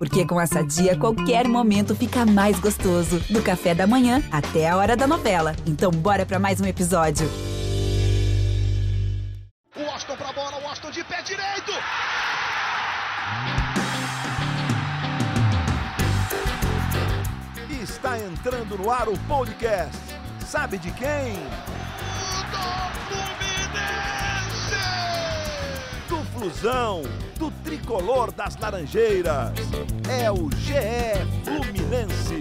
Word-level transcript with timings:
Porque 0.00 0.24
com 0.24 0.40
essa 0.40 0.64
dia, 0.64 0.96
qualquer 0.96 1.46
momento 1.46 1.94
fica 1.94 2.24
mais 2.24 2.58
gostoso. 2.58 3.20
Do 3.28 3.42
café 3.42 3.74
da 3.74 3.86
manhã 3.86 4.22
até 4.32 4.66
a 4.66 4.74
hora 4.74 4.96
da 4.96 5.06
novela. 5.06 5.54
Então, 5.66 5.90
bora 5.90 6.24
para 6.24 6.38
mais 6.38 6.58
um 6.58 6.64
episódio. 6.64 7.28
O 9.76 9.82
Austin 9.90 10.16
pra 10.16 10.32
bola, 10.32 10.58
o 10.58 10.66
Austin 10.66 10.90
de 10.90 11.04
pé 11.04 11.20
direito. 11.20 11.72
Está 17.82 18.18
entrando 18.18 18.78
no 18.78 18.90
ar 18.90 19.06
o 19.06 19.18
podcast. 19.28 19.98
Sabe 20.46 20.78
de 20.78 20.90
quem? 20.92 21.34
Flusão, 26.40 27.02
do 27.38 27.50
tricolor 27.62 28.32
das 28.32 28.58
Laranjeiras. 28.58 29.52
É 30.08 30.32
o 30.32 30.50
GE 30.52 30.72
Fluminense. 31.44 32.40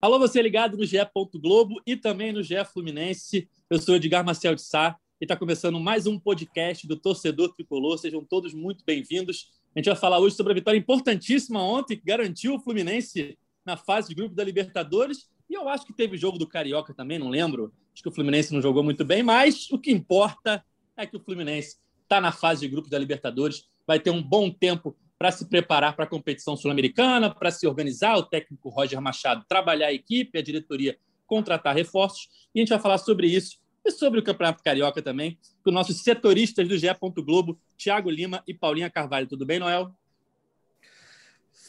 Alô, 0.00 0.20
você 0.20 0.40
ligado 0.40 0.76
no 0.76 0.86
GE. 0.86 0.98
Globo 1.34 1.82
e 1.84 1.96
também 1.96 2.32
no 2.32 2.44
GE 2.44 2.64
Fluminense. 2.72 3.48
Eu 3.68 3.80
sou 3.80 3.96
Edgar 3.96 4.24
Marcel 4.24 4.54
de 4.54 4.62
Sá 4.62 4.96
e 5.20 5.24
está 5.24 5.36
começando 5.36 5.80
mais 5.80 6.06
um 6.06 6.16
podcast 6.16 6.86
do 6.86 6.96
Torcedor 6.96 7.52
Tricolor. 7.56 7.98
Sejam 7.98 8.24
todos 8.24 8.54
muito 8.54 8.84
bem-vindos. 8.84 9.48
A 9.74 9.80
gente 9.80 9.86
vai 9.86 9.96
falar 9.96 10.20
hoje 10.20 10.36
sobre 10.36 10.52
a 10.52 10.54
vitória 10.54 10.78
importantíssima 10.78 11.60
ontem 11.60 11.96
que 11.96 12.04
garantiu 12.06 12.54
o 12.54 12.60
Fluminense 12.60 13.36
na 13.66 13.76
fase 13.76 14.08
de 14.08 14.14
grupo 14.14 14.34
da 14.34 14.44
Libertadores. 14.44 15.28
E 15.50 15.54
eu 15.54 15.68
acho 15.68 15.84
que 15.84 15.92
teve 15.92 16.16
jogo 16.16 16.38
do 16.38 16.46
Carioca 16.46 16.94
também, 16.94 17.18
não 17.18 17.28
lembro. 17.28 17.72
Acho 17.92 18.02
que 18.02 18.08
o 18.08 18.12
Fluminense 18.12 18.52
não 18.54 18.62
jogou 18.62 18.82
muito 18.82 19.04
bem, 19.04 19.22
mas 19.22 19.70
o 19.70 19.78
que 19.78 19.90
importa 19.90 20.64
é 20.96 21.04
que 21.06 21.16
o 21.16 21.20
Fluminense 21.20 21.76
está 22.02 22.20
na 22.20 22.32
fase 22.32 22.60
de 22.62 22.68
grupo 22.68 22.88
da 22.88 22.98
Libertadores, 22.98 23.68
vai 23.86 23.98
ter 23.98 24.10
um 24.10 24.22
bom 24.22 24.50
tempo 24.50 24.96
para 25.18 25.32
se 25.32 25.48
preparar 25.48 25.96
para 25.96 26.04
a 26.04 26.08
competição 26.08 26.56
sul-americana, 26.56 27.34
para 27.34 27.50
se 27.50 27.66
organizar, 27.66 28.16
o 28.16 28.22
técnico 28.22 28.68
Roger 28.68 29.00
Machado 29.00 29.44
trabalhar 29.48 29.88
a 29.88 29.92
equipe, 29.92 30.38
a 30.38 30.42
diretoria 30.42 30.98
contratar 31.26 31.74
reforços. 31.74 32.28
E 32.54 32.60
a 32.60 32.62
gente 32.62 32.68
vai 32.68 32.78
falar 32.78 32.98
sobre 32.98 33.26
isso 33.26 33.58
e 33.84 33.90
sobre 33.90 34.20
o 34.20 34.22
Campeonato 34.22 34.62
Carioca 34.62 35.00
também, 35.00 35.38
com 35.64 35.70
nossos 35.70 36.02
setoristas 36.02 36.68
do 36.68 36.76
GE. 36.76 36.88
Globo, 37.24 37.58
Thiago 37.78 38.10
Lima 38.10 38.42
e 38.46 38.52
Paulinha 38.52 38.90
Carvalho. 38.90 39.26
Tudo 39.26 39.46
bem, 39.46 39.58
Noel? 39.58 39.94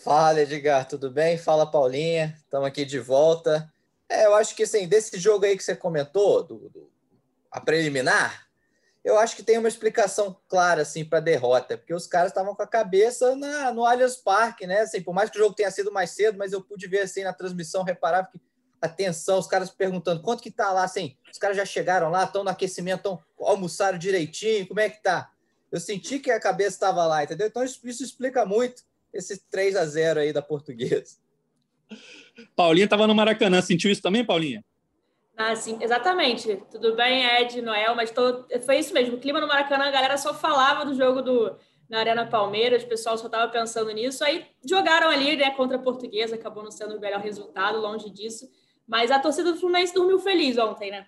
Fala, 0.03 0.41
Edgar, 0.41 0.87
tudo 0.87 1.09
bem? 1.09 1.37
Fala, 1.37 1.69
Paulinha. 1.69 2.35
Estamos 2.37 2.67
aqui 2.67 2.85
de 2.85 2.99
volta. 2.99 3.71
É, 4.07 4.25
eu 4.25 4.35
acho 4.35 4.55
que 4.55 4.63
assim, 4.63 4.87
desse 4.87 5.17
jogo 5.19 5.45
aí 5.45 5.57
que 5.57 5.63
você 5.63 5.75
comentou, 5.75 6.43
do, 6.43 6.69
do 6.69 6.89
a 7.51 7.59
preliminar, 7.59 8.47
eu 9.03 9.17
acho 9.17 9.35
que 9.35 9.43
tem 9.43 9.57
uma 9.57 9.67
explicação 9.67 10.37
clara 10.47 10.83
assim 10.83 11.03
para 11.03 11.17
a 11.17 11.21
derrota, 11.21 11.77
porque 11.77 11.93
os 11.93 12.05
caras 12.05 12.31
estavam 12.31 12.55
com 12.55 12.61
a 12.61 12.67
cabeça 12.67 13.35
na, 13.35 13.71
no 13.71 13.85
Allianz 13.85 14.17
Parque, 14.17 14.67
né? 14.67 14.81
Assim, 14.81 15.01
por 15.01 15.13
mais 15.13 15.29
que 15.29 15.37
o 15.37 15.41
jogo 15.41 15.55
tenha 15.55 15.71
sido 15.71 15.91
mais 15.91 16.11
cedo, 16.11 16.37
mas 16.37 16.53
eu 16.53 16.61
pude 16.61 16.87
ver 16.87 17.01
assim 17.01 17.23
na 17.23 17.33
transmissão, 17.33 17.83
reparar 17.83 18.29
que 18.31 18.39
atenção, 18.79 19.39
os 19.39 19.47
caras 19.47 19.71
perguntando 19.71 20.21
quanto 20.21 20.43
que 20.43 20.51
tá 20.51 20.71
lá, 20.71 20.83
assim, 20.83 21.17
os 21.31 21.39
caras 21.39 21.57
já 21.57 21.65
chegaram 21.65 22.09
lá, 22.09 22.23
estão 22.23 22.43
no 22.43 22.49
aquecimento, 22.49 22.97
estão 22.97 23.23
almoçaram 23.39 23.97
direitinho, 23.97 24.67
como 24.67 24.79
é 24.79 24.89
que 24.89 25.01
tá? 25.01 25.31
Eu 25.71 25.79
senti 25.79 26.19
que 26.19 26.31
a 26.31 26.39
cabeça 26.39 26.75
estava 26.75 27.05
lá, 27.05 27.23
entendeu? 27.23 27.47
Então 27.47 27.63
isso, 27.63 27.79
isso 27.83 28.03
explica 28.03 28.45
muito 28.45 28.86
esse 29.13 29.39
3 29.49 29.75
a 29.75 29.85
0 29.85 30.19
aí 30.19 30.33
da 30.33 30.41
Portuguesa. 30.41 31.17
Paulinha 32.55 32.85
estava 32.85 33.07
no 33.07 33.15
Maracanã, 33.15 33.61
sentiu 33.61 33.91
isso 33.91 34.01
também, 34.01 34.25
Paulinha? 34.25 34.63
Ah, 35.35 35.55
sim, 35.55 35.77
exatamente. 35.81 36.57
Tudo 36.71 36.95
bem, 36.95 37.23
Ed, 37.23 37.61
Noel, 37.61 37.95
mas 37.95 38.11
tô... 38.11 38.45
foi 38.65 38.79
isso 38.79 38.93
mesmo. 38.93 39.15
O 39.15 39.19
clima 39.19 39.39
no 39.39 39.47
Maracanã, 39.47 39.85
a 39.85 39.91
galera 39.91 40.17
só 40.17 40.33
falava 40.33 40.83
do 40.83 40.95
jogo 40.95 41.21
do... 41.21 41.55
na 41.87 41.99
Arena 41.99 42.25
Palmeiras, 42.25 42.83
o 42.83 42.87
pessoal 42.87 43.17
só 43.17 43.27
estava 43.27 43.51
pensando 43.51 43.91
nisso. 43.91 44.23
Aí 44.23 44.47
jogaram 44.67 45.09
ali, 45.09 45.35
né, 45.35 45.51
contra 45.51 45.77
a 45.77 45.81
Portuguesa, 45.81 46.35
acabou 46.35 46.63
não 46.63 46.71
sendo 46.71 46.97
o 46.97 46.99
melhor 46.99 47.21
resultado, 47.21 47.79
longe 47.79 48.09
disso. 48.09 48.49
Mas 48.87 49.11
a 49.11 49.19
torcida 49.19 49.51
do 49.51 49.59
Fluminense 49.59 49.93
dormiu 49.93 50.17
feliz 50.17 50.57
ontem, 50.57 50.89
né? 50.89 51.07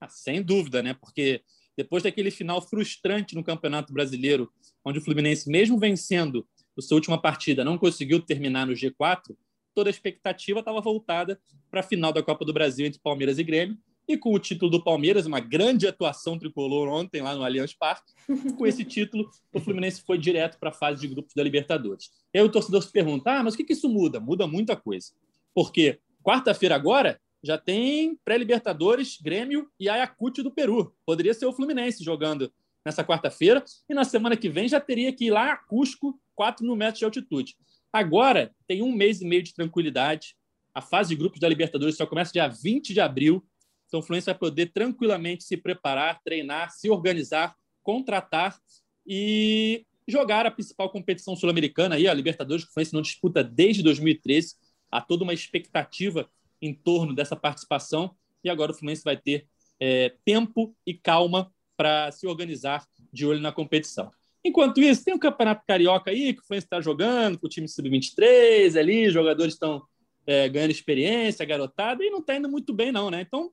Ah, 0.00 0.08
sem 0.08 0.42
dúvida, 0.42 0.82
né? 0.82 0.94
Porque 0.94 1.42
depois 1.76 2.02
daquele 2.02 2.30
final 2.30 2.60
frustrante 2.60 3.34
no 3.34 3.44
Campeonato 3.44 3.92
Brasileiro, 3.92 4.50
onde 4.84 4.98
o 4.98 5.02
Fluminense, 5.02 5.48
mesmo 5.50 5.78
vencendo 5.78 6.46
a 6.76 6.82
sua 6.82 6.96
última 6.96 7.20
partida, 7.20 7.64
não 7.64 7.78
conseguiu 7.78 8.20
terminar 8.20 8.66
no 8.66 8.72
G4, 8.72 9.36
toda 9.74 9.88
a 9.88 9.92
expectativa 9.92 10.60
estava 10.60 10.80
voltada 10.80 11.40
para 11.70 11.80
a 11.80 11.82
final 11.82 12.12
da 12.12 12.22
Copa 12.22 12.44
do 12.44 12.52
Brasil 12.52 12.86
entre 12.86 13.00
Palmeiras 13.00 13.38
e 13.38 13.44
Grêmio. 13.44 13.76
E 14.06 14.18
com 14.18 14.34
o 14.34 14.38
título 14.38 14.70
do 14.70 14.84
Palmeiras, 14.84 15.24
uma 15.24 15.40
grande 15.40 15.86
atuação 15.86 16.38
tricolor 16.38 16.88
ontem 16.88 17.22
lá 17.22 17.34
no 17.34 17.42
Allianz 17.42 17.72
Parque, 17.72 18.12
com 18.54 18.66
esse 18.66 18.84
título, 18.84 19.30
o 19.50 19.58
Fluminense 19.58 20.02
foi 20.02 20.18
direto 20.18 20.58
para 20.58 20.68
a 20.68 20.72
fase 20.72 21.00
de 21.00 21.08
grupos 21.08 21.34
da 21.34 21.42
Libertadores. 21.42 22.10
E 22.32 22.38
aí 22.38 22.44
o 22.44 22.50
torcedor 22.50 22.82
se 22.82 22.92
pergunta: 22.92 23.32
ah, 23.32 23.42
mas 23.42 23.54
o 23.54 23.56
que, 23.56 23.64
que 23.64 23.72
isso 23.72 23.88
muda? 23.88 24.20
Muda 24.20 24.46
muita 24.46 24.76
coisa. 24.76 25.12
Porque 25.54 25.98
quarta-feira 26.22 26.74
agora 26.74 27.18
já 27.44 27.58
tem 27.58 28.16
pré-Libertadores, 28.24 29.18
Grêmio 29.20 29.70
e 29.78 29.88
Ayacucho 29.88 30.42
do 30.42 30.50
Peru. 30.50 30.96
Poderia 31.04 31.34
ser 31.34 31.44
o 31.44 31.52
Fluminense 31.52 32.02
jogando 32.02 32.50
nessa 32.84 33.04
quarta-feira. 33.04 33.62
E 33.88 33.94
na 33.94 34.04
semana 34.04 34.36
que 34.36 34.48
vem 34.48 34.66
já 34.66 34.80
teria 34.80 35.12
que 35.12 35.26
ir 35.26 35.30
lá 35.30 35.52
a 35.52 35.56
Cusco, 35.56 36.18
4 36.34 36.64
mil 36.64 36.74
metros 36.74 36.98
de 36.98 37.04
altitude. 37.04 37.54
Agora 37.92 38.54
tem 38.66 38.82
um 38.82 38.90
mês 38.90 39.20
e 39.20 39.26
meio 39.26 39.42
de 39.42 39.54
tranquilidade. 39.54 40.34
A 40.74 40.80
fase 40.80 41.10
de 41.10 41.16
grupos 41.16 41.38
da 41.38 41.48
Libertadores 41.48 41.96
só 41.96 42.06
começa 42.06 42.32
dia 42.32 42.48
20 42.48 42.94
de 42.94 43.00
abril. 43.00 43.46
Então 43.86 44.00
o 44.00 44.02
Fluminense 44.02 44.26
vai 44.26 44.34
poder 44.34 44.72
tranquilamente 44.72 45.44
se 45.44 45.56
preparar, 45.56 46.20
treinar, 46.24 46.70
se 46.70 46.88
organizar, 46.88 47.54
contratar 47.82 48.58
e 49.06 49.84
jogar 50.08 50.46
a 50.46 50.50
principal 50.50 50.90
competição 50.90 51.36
sul-americana. 51.36 51.94
Aí, 51.94 52.08
a 52.08 52.14
Libertadores, 52.14 52.64
que 52.64 52.70
o 52.70 52.72
Fluminense 52.72 52.94
não 52.94 53.02
disputa 53.02 53.44
desde 53.44 53.82
2013. 53.82 54.54
Há 54.90 55.00
toda 55.00 55.24
uma 55.24 55.34
expectativa 55.34 56.28
em 56.66 56.72
torno 56.72 57.14
dessa 57.14 57.36
participação. 57.36 58.14
E 58.42 58.48
agora 58.48 58.72
o 58.72 58.74
Fluminense 58.74 59.04
vai 59.04 59.16
ter 59.16 59.46
é, 59.78 60.14
tempo 60.24 60.74
e 60.86 60.94
calma 60.94 61.52
para 61.76 62.10
se 62.10 62.26
organizar 62.26 62.86
de 63.12 63.26
olho 63.26 63.40
na 63.40 63.52
competição. 63.52 64.10
Enquanto 64.42 64.80
isso, 64.80 65.04
tem 65.04 65.14
o 65.14 65.18
Campeonato 65.18 65.64
Carioca 65.66 66.10
aí, 66.10 66.32
que 66.32 66.40
o 66.40 66.44
Fluminense 66.44 66.66
está 66.66 66.80
jogando 66.80 67.38
com 67.38 67.46
o 67.46 67.48
time 67.48 67.68
sub-23 67.68 68.78
ali, 68.78 69.10
jogadores 69.10 69.54
estão 69.54 69.82
é, 70.26 70.48
ganhando 70.48 70.70
experiência, 70.70 71.44
garotada, 71.44 72.04
e 72.04 72.10
não 72.10 72.18
está 72.18 72.36
indo 72.36 72.48
muito 72.48 72.72
bem, 72.72 72.92
não, 72.92 73.10
né? 73.10 73.22
Então, 73.22 73.50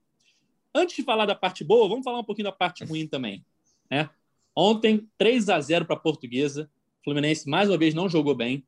antes 0.73 0.95
de 0.95 1.03
falar 1.03 1.25
da 1.25 1.35
parte 1.35 1.63
boa, 1.63 1.87
vamos 1.87 2.03
falar 2.03 2.19
um 2.19 2.23
pouquinho 2.23 2.45
da 2.45 2.51
parte 2.51 2.83
ruim 2.83 3.07
também. 3.07 3.45
Né? 3.89 4.09
Ontem, 4.55 5.07
3 5.17 5.49
a 5.49 5.59
0 5.59 5.85
para 5.85 5.95
a 5.95 5.99
Portuguesa. 5.99 6.69
O 7.01 7.03
Fluminense, 7.05 7.49
mais 7.49 7.69
uma 7.69 7.77
vez, 7.77 7.93
não 7.93 8.09
jogou 8.09 8.35
bem. 8.35 8.65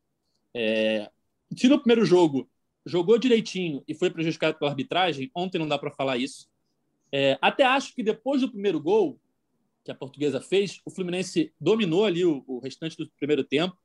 É... 0.53 1.09
Se 1.55 1.67
no 1.67 1.79
primeiro 1.79 2.05
jogo 2.05 2.49
jogou 2.85 3.17
direitinho 3.17 3.83
e 3.87 3.93
foi 3.93 4.09
prejudicado 4.09 4.57
pela 4.57 4.71
arbitragem, 4.71 5.31
ontem 5.35 5.57
não 5.57 5.67
dá 5.67 5.77
para 5.77 5.91
falar 5.91 6.17
isso. 6.17 6.49
É... 7.11 7.37
Até 7.41 7.63
acho 7.63 7.93
que 7.95 8.03
depois 8.03 8.41
do 8.41 8.49
primeiro 8.49 8.79
gol, 8.79 9.19
que 9.83 9.91
a 9.91 9.95
portuguesa 9.95 10.39
fez, 10.39 10.81
o 10.85 10.89
Fluminense 10.89 11.53
dominou 11.59 12.05
ali 12.05 12.25
o, 12.25 12.43
o, 12.47 12.59
restante 12.59 12.97
do 12.97 13.09
primeiro 13.17 13.43
tempo, 13.43 13.77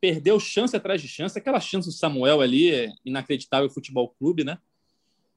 perdeu 0.00 0.38
chance 0.38 0.74
atrás 0.76 1.02
de 1.02 1.08
chance, 1.08 1.38
aquela 1.38 1.60
chance 1.60 1.88
do 1.88 1.92
Samuel 1.92 2.40
ali, 2.40 2.72
é 2.72 2.92
inacreditável 3.04 3.68
futebol 3.68 4.14
clube, 4.18 4.44
né? 4.44 4.58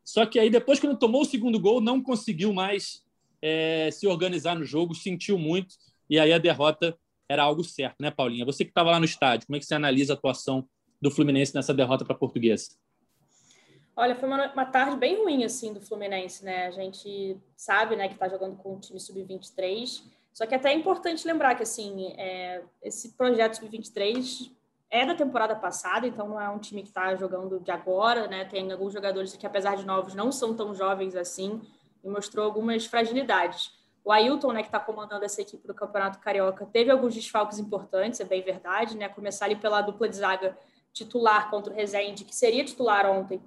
Só 0.03 0.25
que 0.25 0.37
aí 0.37 0.49
depois, 0.49 0.79
quando 0.79 0.97
tomou 0.97 1.21
o 1.21 1.25
segundo 1.25 1.59
gol, 1.59 1.81
não 1.81 2.01
conseguiu 2.01 2.53
mais 2.53 3.03
é, 3.41 3.89
se 3.91 4.05
organizar 4.07 4.55
no 4.55 4.63
jogo, 4.63 4.93
sentiu 4.93 5.37
muito, 5.37 5.75
e 6.09 6.19
aí 6.19 6.31
a 6.31 6.37
derrota 6.37 6.97
era 7.27 7.43
algo 7.43 7.63
certo, 7.63 7.95
né, 7.99 8.11
Paulinha? 8.11 8.45
Você 8.45 8.63
que 8.63 8.71
estava 8.71 8.91
lá 8.91 8.99
no 8.99 9.05
estádio, 9.05 9.47
como 9.47 9.57
é 9.57 9.59
que 9.59 9.65
você 9.65 9.73
analisa 9.73 10.13
a 10.13 10.15
atuação 10.15 10.67
do 11.01 11.09
Fluminense 11.09 11.55
nessa 11.55 11.73
derrota 11.73 12.05
para 12.05 12.15
a 12.15 12.19
portuguesa? 12.19 12.71
Olha, 13.95 14.15
foi 14.15 14.27
uma, 14.27 14.51
uma, 14.51 14.65
tarde 14.65 14.97
bem 14.97 15.17
ruim, 15.17 15.43
assim, 15.43 15.71
do 15.71 15.79
Fluminense, 15.79 16.43
né? 16.43 16.65
A 16.65 16.71
gente 16.71 17.37
sabe, 17.55 17.95
né, 17.95 18.07
que 18.07 18.15
está 18.15 18.27
jogando 18.27 18.57
com 18.57 18.75
o 18.75 18.79
time 18.79 18.99
sub-23. 18.99 20.03
Só 20.33 20.47
que 20.47 20.55
até 20.55 20.71
é 20.71 20.73
importante 20.73 21.27
lembrar 21.27 21.53
que, 21.53 21.61
assim, 21.61 22.11
é, 22.17 22.63
esse 22.81 23.13
projeto 23.13 23.57
sub-23 23.57 24.51
é 24.89 25.05
da 25.05 25.13
temporada 25.13 25.55
passada, 25.55 26.07
então 26.07 26.27
não 26.27 26.41
é 26.41 26.49
um 26.49 26.59
time 26.59 26.81
que 26.81 26.87
está 26.87 27.15
jogando 27.15 27.59
de 27.59 27.71
agora, 27.71 28.27
né? 28.27 28.45
Tem 28.45 28.71
alguns 28.71 28.93
jogadores 28.93 29.35
que, 29.35 29.45
apesar 29.45 29.75
de 29.75 29.85
novos, 29.85 30.15
não 30.15 30.31
são 30.31 30.55
tão 30.55 30.73
jovens 30.73 31.15
assim 31.15 31.61
e 32.03 32.09
mostrou 32.09 32.45
algumas 32.45 32.85
fragilidades. 32.85 33.71
O 34.03 34.11
Ailton, 34.11 34.51
né, 34.51 34.61
que 34.61 34.67
está 34.67 34.79
comandando 34.79 35.23
essa 35.23 35.41
equipe 35.41 35.65
do 35.65 35.73
Campeonato 35.73 36.19
Carioca, 36.19 36.65
teve 36.65 36.91
alguns 36.91 37.13
desfalques 37.13 37.57
importantes, 37.57 38.19
é 38.19 38.25
bem 38.25 38.41
verdade, 38.41 38.97
né? 38.97 39.07
Começar 39.07 39.45
ali 39.45 39.55
pela 39.55 39.81
dupla 39.81 40.09
de 40.09 40.17
zaga 40.17 40.57
titular 40.91 41.49
contra 41.49 41.71
o 41.71 41.75
Rezende, 41.75 42.25
que 42.25 42.35
seria 42.35 42.63
titular 42.63 43.09
ontem, 43.09 43.41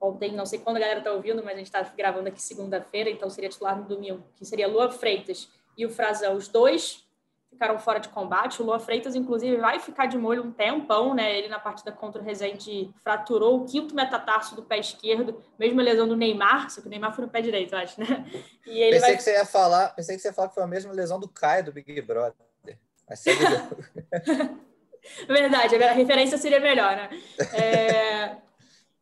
ontem, 0.00 0.32
não 0.32 0.46
sei 0.46 0.58
quando 0.58 0.76
a 0.76 0.80
galera 0.80 1.00
está 1.00 1.12
ouvindo, 1.12 1.42
mas 1.44 1.54
a 1.54 1.58
gente 1.58 1.66
está 1.66 1.82
gravando 1.96 2.28
aqui 2.28 2.42
segunda-feira, 2.42 3.10
então 3.10 3.28
seria 3.28 3.50
titular 3.50 3.76
no 3.76 3.84
domingo, 3.84 4.24
que 4.36 4.44
seria 4.44 4.66
Lua 4.66 4.90
Freitas 4.90 5.48
e 5.76 5.84
o 5.84 5.90
Frazão, 5.90 6.34
os 6.34 6.48
dois 6.48 7.06
ficaram 7.50 7.78
fora 7.78 7.98
de 7.98 8.08
combate. 8.08 8.62
O 8.62 8.64
Lua 8.64 8.78
Freitas, 8.78 9.14
inclusive, 9.14 9.56
vai 9.56 9.78
ficar 9.78 10.06
de 10.06 10.16
molho 10.16 10.42
um 10.42 10.50
tempão, 10.50 11.14
né? 11.14 11.36
Ele 11.36 11.48
na 11.48 11.58
partida 11.58 11.92
contra 11.92 12.22
o 12.22 12.24
Rezende 12.24 12.90
fraturou 13.02 13.60
o 13.60 13.66
quinto 13.66 13.94
metatarso 13.94 14.56
do 14.56 14.62
pé 14.62 14.78
esquerdo, 14.78 15.42
mesmo 15.58 15.80
lesão 15.80 16.08
do 16.08 16.16
Neymar, 16.16 16.70
só 16.70 16.80
que 16.80 16.86
o 16.86 16.90
Neymar 16.90 17.14
foi 17.14 17.26
no 17.26 17.30
pé 17.30 17.42
direito, 17.42 17.76
acho, 17.76 18.00
né? 18.00 18.24
E 18.66 18.80
ele 18.80 18.92
pensei 18.92 19.00
vai... 19.00 19.16
que 19.16 19.22
você 19.22 19.32
ia 19.32 19.44
falar, 19.44 19.90
pensei 19.90 20.16
que 20.16 20.22
você 20.22 20.28
ia 20.28 20.32
falar 20.32 20.48
que 20.48 20.54
foi 20.54 20.62
a 20.62 20.66
mesma 20.66 20.92
lesão 20.92 21.20
do 21.20 21.28
Caio 21.28 21.64
do 21.64 21.72
Big 21.72 22.00
Brother. 22.00 22.34
Mas 23.08 23.24
Verdade, 25.26 25.82
a 25.82 25.92
referência 25.92 26.38
seria 26.38 26.60
melhor, 26.60 26.94
né? 26.94 27.08
É... 27.52 28.36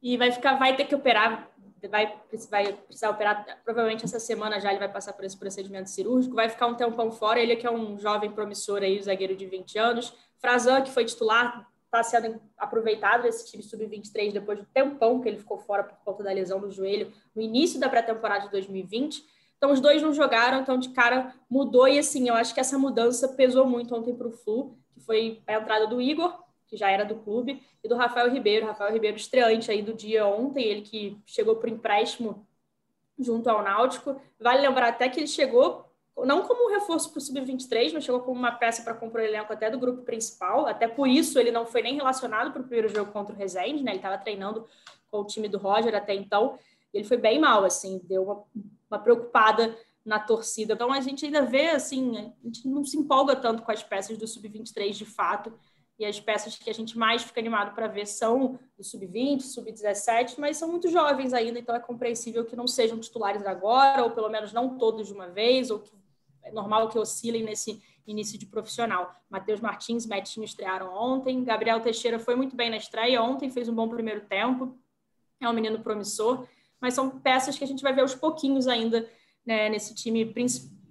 e 0.03 0.17
vai 0.17 0.33
ficar, 0.33 0.55
vai 0.55 0.77
ter 0.77 0.85
que 0.85 0.95
operar 0.95 1.51
vai, 1.87 2.13
vai 2.51 2.73
precisar 2.73 3.11
operar, 3.11 3.61
provavelmente 3.65 4.05
essa 4.05 4.19
semana 4.19 4.59
já 4.59 4.71
ele 4.71 4.81
vai 4.81 4.91
passar 4.91 5.13
por 5.13 5.25
esse 5.25 5.37
procedimento 5.37 5.91
cirúrgico, 5.91 6.35
vai 6.35 6.49
ficar 6.49 6.67
um 6.67 6.75
tempão 6.75 7.13
fora, 7.13 7.39
ele 7.39 7.55
que 7.55 7.67
é 7.67 7.71
um 7.71 7.97
jovem 7.99 8.33
promissor 8.33 8.83
aí, 8.83 9.01
zagueiro 9.01 9.37
de 9.37 9.47
20 9.47 9.79
anos, 9.79 10.13
Frazan, 10.39 10.83
que 10.83 10.91
foi 10.91 11.05
titular, 11.05 11.69
está 11.85 12.03
sendo 12.03 12.41
aproveitado 12.57 13.27
esse 13.27 13.51
time 13.51 13.63
sub-23 13.63 14.33
depois 14.33 14.59
do 14.59 14.67
tempão 14.67 15.21
que 15.21 15.29
ele 15.29 15.39
ficou 15.39 15.59
fora 15.59 15.85
por 15.85 15.97
conta 16.05 16.23
da 16.23 16.33
lesão 16.33 16.61
no 16.61 16.71
joelho 16.71 17.13
no 17.35 17.41
início 17.41 17.81
da 17.81 17.89
pré-temporada 17.89 18.45
de 18.45 18.51
2020. 18.51 19.25
Então, 19.57 19.73
os 19.73 19.81
dois 19.81 20.03
não 20.03 20.13
jogaram, 20.13 20.61
então 20.61 20.79
de 20.79 20.91
cara 20.91 21.35
mudou. 21.51 21.89
E 21.89 21.99
assim, 21.99 22.29
eu 22.29 22.35
acho 22.35 22.53
que 22.55 22.61
essa 22.61 22.79
mudança 22.79 23.29
pesou 23.29 23.67
muito 23.67 23.95
ontem 23.95 24.15
para 24.15 24.29
o 24.29 24.31
Flu, 24.31 24.77
que 24.93 25.01
foi 25.01 25.43
a 25.47 25.55
entrada 25.55 25.87
do 25.87 26.01
Igor, 26.01 26.39
que 26.69 26.77
já 26.77 26.91
era 26.91 27.05
do 27.05 27.17
clube, 27.17 27.63
e 27.83 27.89
do 27.89 27.97
Rafael 27.97 28.31
Ribeiro. 28.31 28.67
Rafael 28.67 28.93
Ribeiro, 28.93 29.17
estreante 29.17 29.71
aí 29.71 29.83
do 29.83 29.95
dia 29.95 30.27
ontem, 30.27 30.63
ele 30.65 30.83
que 30.83 31.19
chegou 31.27 31.57
por 31.57 31.69
empréstimo 31.69 32.47
junto 33.19 33.49
ao 33.49 33.63
Náutico. 33.63 34.21
Vale 34.39 34.61
lembrar 34.61 34.89
até 34.89 35.09
que 35.09 35.19
ele 35.19 35.27
chegou 35.27 35.89
não 36.25 36.43
como 36.43 36.69
um 36.69 36.75
reforço 36.75 37.11
para 37.11 37.19
o 37.19 37.21
Sub-23, 37.21 37.93
mas 37.93 38.05
chegou 38.05 38.21
como 38.21 38.39
uma 38.39 38.53
peça 38.53 38.83
para 38.83 38.95
comprar 38.95 39.23
o 39.23 39.25
elenco 39.25 39.53
até 39.53 39.71
do 39.71 39.79
grupo 39.79 40.03
principal. 40.03 40.67
Até 40.67 40.89
por 40.89 41.07
isso 41.07 41.39
ele 41.39 41.51
não 41.51 41.65
foi 41.65 41.83
nem 41.83 41.97
relacionado 41.97 42.53
para 42.53 42.61
o 42.61 42.65
primeiro 42.65 42.89
jogo 42.89 43.13
contra 43.13 43.35
o 43.35 43.39
Rezende, 43.39 43.83
né? 43.83 43.93
Ele 43.93 43.99
estava 43.99 44.19
treinando 44.19 44.67
com 45.11 45.21
o 45.21 45.25
time 45.25 45.49
do 45.49 45.59
Roger 45.59 45.95
até 45.95 46.15
então. 46.15 46.59
Ele 46.93 47.05
foi 47.05 47.17
bem 47.17 47.39
mal, 47.39 47.65
assim, 47.65 48.01
deu 48.05 48.25
uma, 48.25 48.45
uma 48.91 48.99
preocupada 48.99 49.77
na 50.05 50.19
torcida. 50.19 50.75
Então 50.75 50.93
a 50.93 51.01
gente 51.01 51.25
ainda 51.25 51.43
vê, 51.43 51.71
assim, 51.71 52.19
a 52.19 52.47
gente 52.47 52.67
não 52.67 52.85
se 52.85 52.97
empolga 52.97 53.37
tanto 53.37 53.63
com 53.63 53.71
as 53.71 53.83
peças 53.83 54.19
do 54.19 54.27
Sub-23 54.27 54.91
de 54.93 55.05
fato 55.05 55.53
e 55.99 56.05
as 56.05 56.21
peças 56.21 56.57
que 56.57 56.71
a 56.71 56.73
gente 56.73 56.97
mais 56.97 57.23
fica 57.23 57.41
animado 57.41 57.75
para 57.75 57.89
ver 57.89 58.07
são 58.07 58.59
do 58.77 58.85
sub-20, 58.85 59.41
sub-17, 59.41 60.37
mas 60.39 60.57
são 60.57 60.69
muito 60.69 60.89
jovens 60.89 61.33
ainda, 61.33 61.59
então 61.59 61.75
é 61.75 61.81
compreensível 61.81 62.45
que 62.45 62.55
não 62.55 62.69
sejam 62.69 62.99
titulares 62.99 63.45
agora, 63.45 64.05
ou 64.05 64.11
pelo 64.11 64.29
menos 64.29 64.53
não 64.53 64.79
todos 64.79 65.09
de 65.09 65.13
uma 65.13 65.29
vez, 65.29 65.71
ou 65.71 65.81
que 65.81 65.91
é 66.43 66.53
normal 66.53 66.89
que 66.89 66.99
oscilem 66.99 67.43
nesse 67.43 67.83
início 68.07 68.39
de 68.39 68.47
profissional. 68.47 69.13
Matheus 69.29 69.61
Martins, 69.61 70.07
Metinho 70.07 70.45
estrearam 70.45 70.95
ontem, 70.95 71.43
Gabriel 71.43 71.81
Teixeira 71.81 72.19
foi 72.19 72.37
muito 72.37 72.55
bem 72.55 72.71
na 72.71 72.77
estreia 72.77 73.21
ontem, 73.21 73.51
fez 73.51 73.69
um 73.69 73.75
bom 73.75 73.89
primeiro 73.89 74.21
tempo, 74.21 74.79
é 75.41 75.49
um 75.49 75.53
menino 75.53 75.81
promissor, 75.81 76.47
mas 76.81 76.95
são 76.95 77.11
peças 77.11 77.59
que 77.59 77.65
a 77.65 77.67
gente 77.67 77.83
vai 77.83 77.93
ver 77.93 78.03
aos 78.03 78.15
pouquinhos 78.15 78.69
ainda 78.69 79.09
né, 79.45 79.69
nesse 79.69 79.95
time 79.95 80.25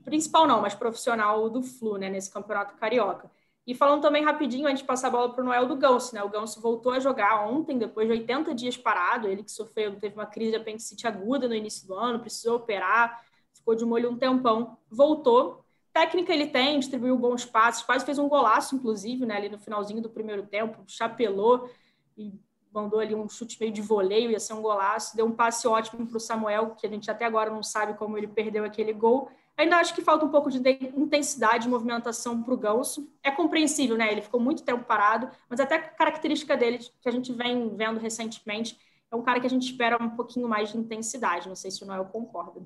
principal 0.03 0.45
não, 0.45 0.61
mas 0.61 0.75
profissional 0.75 1.49
do 1.49 1.63
Flu, 1.63 1.97
né, 1.97 2.09
nesse 2.09 2.29
campeonato 2.29 2.75
carioca. 2.75 3.31
E 3.67 3.75
falando 3.75 4.01
também 4.01 4.23
rapidinho, 4.23 4.65
antes 4.65 4.79
de 4.79 4.87
passar 4.87 5.09
a 5.09 5.11
bola 5.11 5.33
para 5.33 5.41
o 5.41 5.45
Noel 5.45 5.67
do 5.67 5.75
Ganso, 5.75 6.15
né? 6.15 6.23
O 6.23 6.29
Ganso 6.29 6.61
voltou 6.61 6.93
a 6.93 7.01
jogar 7.01 7.45
ontem, 7.45 7.77
depois 7.77 8.07
de 8.07 8.13
80 8.13 8.55
dias 8.55 8.77
parado. 8.77 9.27
Ele 9.27 9.43
que 9.43 9.51
sofreu, 9.51 9.93
teve 9.99 10.15
uma 10.15 10.25
crise 10.25 10.51
de 10.51 10.57
apendicite 10.57 11.05
aguda 11.05 11.49
no 11.49 11.53
início 11.53 11.85
do 11.85 11.93
ano, 11.93 12.17
precisou 12.17 12.55
operar, 12.55 13.21
ficou 13.53 13.75
de 13.75 13.83
molho 13.83 14.09
um 14.09 14.17
tempão, 14.17 14.77
voltou. 14.89 15.65
Técnica 15.91 16.33
ele 16.33 16.47
tem, 16.47 16.79
distribuiu 16.79 17.17
bons 17.17 17.43
passos, 17.43 17.83
quase 17.83 18.05
fez 18.05 18.17
um 18.17 18.29
golaço, 18.29 18.73
inclusive, 18.73 19.25
né? 19.25 19.35
Ali 19.35 19.49
no 19.49 19.59
finalzinho 19.59 20.01
do 20.01 20.09
primeiro 20.09 20.43
tempo, 20.43 20.81
chapelou 20.87 21.69
e 22.17 22.33
mandou 22.73 23.01
ali 23.01 23.15
um 23.15 23.27
chute 23.27 23.59
meio 23.59 23.73
de 23.73 23.81
voleio, 23.81 24.31
ia 24.31 24.39
ser 24.39 24.53
um 24.53 24.61
golaço, 24.61 25.13
deu 25.13 25.25
um 25.25 25.33
passe 25.33 25.67
ótimo 25.67 26.07
para 26.07 26.15
o 26.15 26.21
Samuel, 26.21 26.69
que 26.75 26.87
a 26.87 26.89
gente 26.89 27.11
até 27.11 27.25
agora 27.25 27.49
não 27.49 27.63
sabe 27.63 27.95
como 27.95 28.17
ele 28.17 28.27
perdeu 28.27 28.63
aquele 28.63 28.93
gol. 28.93 29.29
Ainda 29.57 29.77
acho 29.77 29.95
que 29.95 30.03
falta 30.03 30.23
um 30.23 30.29
pouco 30.29 30.51
de 30.51 30.59
intensidade 30.95 31.63
de 31.63 31.69
movimentação 31.69 32.43
para 32.43 32.53
o 32.53 32.57
Ganso. 32.57 33.11
É 33.23 33.31
compreensível, 33.31 33.97
né? 33.97 34.11
Ele 34.11 34.21
ficou 34.21 34.39
muito 34.39 34.61
tempo 34.61 34.85
parado, 34.85 35.31
mas 35.49 35.59
até 35.59 35.75
a 35.75 35.81
característica 35.81 36.55
dele, 36.55 36.77
que 36.77 37.09
a 37.09 37.11
gente 37.11 37.33
vem 37.33 37.75
vendo 37.75 37.99
recentemente, 37.99 38.77
é 39.11 39.15
um 39.15 39.23
cara 39.23 39.39
que 39.39 39.47
a 39.47 39.49
gente 39.49 39.71
espera 39.71 40.01
um 40.01 40.11
pouquinho 40.11 40.47
mais 40.47 40.71
de 40.71 40.77
intensidade. 40.77 41.47
Não 41.47 41.55
sei 41.55 41.71
se 41.71 41.83
o 41.83 41.87
Noel 41.87 42.05
concorda. 42.05 42.61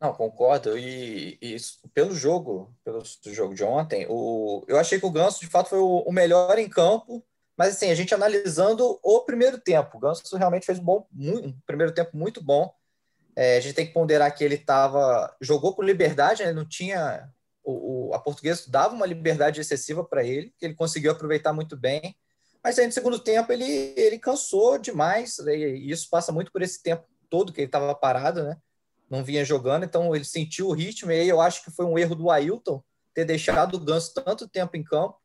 Não, 0.00 0.14
concordo. 0.14 0.78
E, 0.78 1.36
e 1.42 1.56
pelo 1.92 2.14
jogo, 2.14 2.72
pelo 2.84 3.02
jogo 3.26 3.52
de 3.52 3.64
ontem, 3.64 4.06
o, 4.08 4.64
eu 4.68 4.78
achei 4.78 5.00
que 5.00 5.06
o 5.06 5.10
Ganso, 5.10 5.40
de 5.40 5.48
fato, 5.48 5.68
foi 5.68 5.78
o, 5.78 5.98
o, 5.98 6.12
melhor 6.12 6.58
em 6.58 6.68
campo. 6.68 7.24
Mas, 7.56 7.74
assim, 7.74 7.90
a 7.90 7.94
gente 7.94 8.14
analisando 8.14 8.98
o 9.02 9.20
primeiro 9.20 9.58
tempo, 9.58 9.96
o 9.96 10.00
Ganso 10.00 10.36
realmente 10.36 10.64
fez 10.64 10.78
um, 10.78 10.84
bom, 10.84 11.06
um 11.12 11.52
primeiro 11.66 11.92
tempo 11.92 12.16
muito 12.16 12.42
bom. 12.42 12.72
É, 13.36 13.56
a 13.56 13.60
gente 13.60 13.74
tem 13.74 13.86
que 13.86 13.92
ponderar 13.92 14.34
que 14.34 14.42
ele 14.42 14.56
estava 14.56 15.34
jogou 15.40 15.74
com 15.74 15.82
liberdade, 15.82 16.44
né? 16.44 16.52
não 16.52 16.64
tinha 16.64 17.30
o, 17.62 18.08
o, 18.08 18.14
a 18.14 18.18
portuguesa 18.18 18.64
dava 18.68 18.94
uma 18.94 19.06
liberdade 19.06 19.60
excessiva 19.60 20.04
para 20.04 20.24
ele, 20.24 20.52
que 20.58 20.64
ele 20.64 20.74
conseguiu 20.74 21.12
aproveitar 21.12 21.52
muito 21.52 21.76
bem. 21.76 22.16
Mas 22.62 22.78
aí 22.78 22.86
no 22.86 22.92
segundo 22.92 23.18
tempo 23.18 23.52
ele, 23.52 23.94
ele 23.96 24.18
cansou 24.18 24.78
demais, 24.78 25.38
né? 25.38 25.56
e 25.56 25.90
isso 25.90 26.08
passa 26.10 26.32
muito 26.32 26.52
por 26.52 26.62
esse 26.62 26.82
tempo 26.82 27.04
todo 27.28 27.52
que 27.52 27.60
ele 27.60 27.68
estava 27.68 27.94
parado, 27.94 28.42
né? 28.42 28.56
Não 29.08 29.24
vinha 29.24 29.44
jogando, 29.44 29.84
então 29.84 30.14
ele 30.14 30.24
sentiu 30.24 30.68
o 30.68 30.72
ritmo, 30.72 31.10
e 31.10 31.20
aí 31.20 31.28
eu 31.28 31.40
acho 31.40 31.64
que 31.64 31.70
foi 31.70 31.84
um 31.84 31.98
erro 31.98 32.14
do 32.14 32.30
Ailton 32.30 32.82
ter 33.14 33.24
deixado 33.24 33.74
o 33.74 33.80
Ganso 33.80 34.14
tanto 34.14 34.48
tempo 34.48 34.76
em 34.76 34.84
campo. 34.84 35.16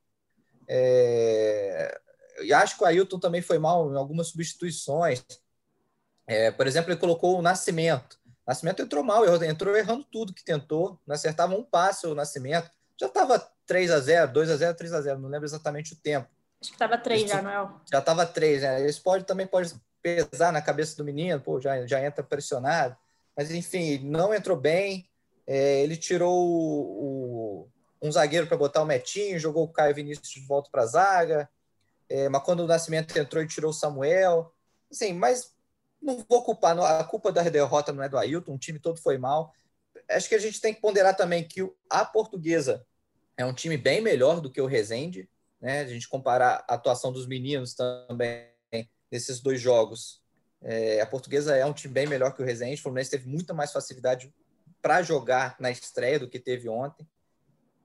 É... 0.68 2.00
E 2.42 2.54
acho 2.54 2.78
que 2.78 2.84
o 2.84 2.88
Ailton 2.88 3.20
também 3.20 3.42
foi 3.42 3.60
mal 3.60 3.92
em 3.92 3.98
algumas 3.98 4.28
substituições. 4.28 5.24
É, 6.28 6.52
por 6.52 6.68
exemplo, 6.68 6.92
ele 6.92 7.00
colocou 7.00 7.38
o 7.38 7.42
Nascimento. 7.42 8.20
O 8.26 8.50
Nascimento 8.50 8.82
entrou 8.82 9.04
mal, 9.04 9.26
entrou 9.44 9.76
errando 9.76 10.04
tudo 10.04 10.34
que 10.34 10.44
tentou, 10.44 11.00
não 11.06 11.16
acertava 11.16 11.56
um 11.56 11.64
passe 11.64 12.08
o 12.08 12.16
Nascimento. 12.16 12.70
Já 13.00 13.08
estava 13.08 13.40
3 13.66 13.92
a 13.92 14.00
0 14.00 14.32
2 14.32 14.50
a 14.50 14.58
0 14.58 14.78
3 14.78 14.94
a 14.94 15.02
0 15.02 15.20
não 15.20 15.30
lembro 15.30 15.46
exatamente 15.46 15.94
o 15.94 15.98
tempo. 15.98 16.28
Acho 16.62 16.72
que 16.72 16.76
estava 16.76 16.98
3 16.98 17.30
já, 17.30 17.42
Noel. 17.42 17.82
Já 17.92 18.00
estava 18.00 18.26
3, 18.26 18.62
né? 18.62 18.88
Isso 18.88 19.02
pode, 19.04 19.26
também 19.26 19.46
pode 19.46 19.74
pesar 20.02 20.52
na 20.52 20.62
cabeça 20.62 20.96
do 20.96 21.04
menino, 21.04 21.42
pô, 21.42 21.60
já, 21.60 21.86
já 21.86 22.04
entra 22.04 22.24
pressionado. 22.24 22.96
Mas, 23.36 23.52
enfim, 23.52 24.00
não 24.00 24.34
entrou 24.34 24.56
bem. 24.56 25.10
É, 25.48 25.82
ele 25.82 25.98
tirou 25.98 26.34
o, 26.34 27.68
o, 28.02 28.08
um 28.08 28.12
zagueiro 28.12 28.48
para 28.48 28.58
botar 28.58 28.82
o 28.82 28.86
Metinho, 28.86 29.40
jogou 29.40 29.64
o 29.64 29.72
Caio 29.72 29.96
Vinícius 29.96 30.30
de 30.30 30.40
volta 30.42 30.70
para 30.72 30.84
a 30.84 30.88
zaga. 30.88 31.50
É, 32.08 32.30
mas 32.30 32.44
quando 32.44 32.62
o 32.62 32.68
Nascimento 32.68 33.18
entrou, 33.18 33.42
ele 33.42 33.50
tirou 33.50 33.72
o 33.72 33.74
Samuel. 33.74 34.54
Assim, 34.92 35.12
mas 35.14 35.55
não 36.06 36.24
vou 36.30 36.44
culpar, 36.44 36.78
a 36.80 37.04
culpa 37.04 37.32
da 37.32 37.42
derrota 37.44 37.92
não 37.92 38.04
é 38.04 38.10
do 38.10 38.18
Ailton, 38.18 38.54
o 38.54 38.60
time 38.60 38.80
todo 38.80 39.02
foi 39.02 39.18
mal. 39.18 39.52
Acho 40.10 40.30
que 40.30 40.36
a 40.36 40.40
gente 40.40 40.62
tem 40.62 40.74
que 40.74 40.82
ponderar 40.82 41.16
também 41.16 41.48
que 41.48 41.68
a 41.90 42.06
portuguesa 42.06 42.86
é 43.38 43.46
um 43.46 43.54
time 43.54 43.76
bem 43.76 44.02
melhor 44.02 44.40
do 44.40 44.52
que 44.52 44.62
o 44.62 44.68
Resende, 44.68 45.30
né? 45.60 45.82
A 45.82 45.88
gente 45.88 46.08
comparar 46.08 46.64
a 46.70 46.76
atuação 46.76 47.12
dos 47.12 47.28
meninos 47.28 47.74
também 47.74 48.48
nesses 49.12 49.40
dois 49.42 49.60
jogos. 49.60 50.22
É, 50.62 51.02
a 51.02 51.06
portuguesa 51.06 51.56
é 51.56 51.66
um 51.66 51.74
time 51.74 51.94
bem 51.94 52.08
melhor 52.08 52.34
que 52.34 52.42
o 52.42 52.46
Resende, 52.46 52.80
o 52.80 52.84
Fluminense 52.84 53.12
teve 53.12 53.28
muita 53.28 53.54
mais 53.54 53.72
facilidade 53.72 54.34
para 54.82 55.02
jogar 55.02 55.56
na 55.60 55.72
estreia 55.72 56.20
do 56.20 56.30
que 56.30 56.40
teve 56.40 56.70
ontem. 56.70 57.08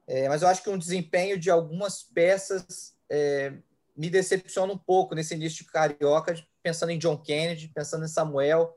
É, 0.06 0.28
mas 0.28 0.42
eu 0.42 0.48
acho 0.48 0.62
que 0.62 0.70
um 0.70 0.78
desempenho 0.78 1.38
de 1.38 1.50
algumas 1.50 2.02
peças 2.02 2.94
é, 3.08 3.54
me 3.96 4.10
decepciona 4.10 4.72
um 4.72 4.78
pouco 4.78 5.14
nesse 5.14 5.34
início 5.34 5.64
de 5.64 5.70
Carioca, 5.70 6.34
pensando 6.62 6.90
em 6.90 6.98
John 6.98 7.16
Kennedy, 7.16 7.68
pensando 7.68 8.04
em 8.04 8.08
Samuel. 8.08 8.76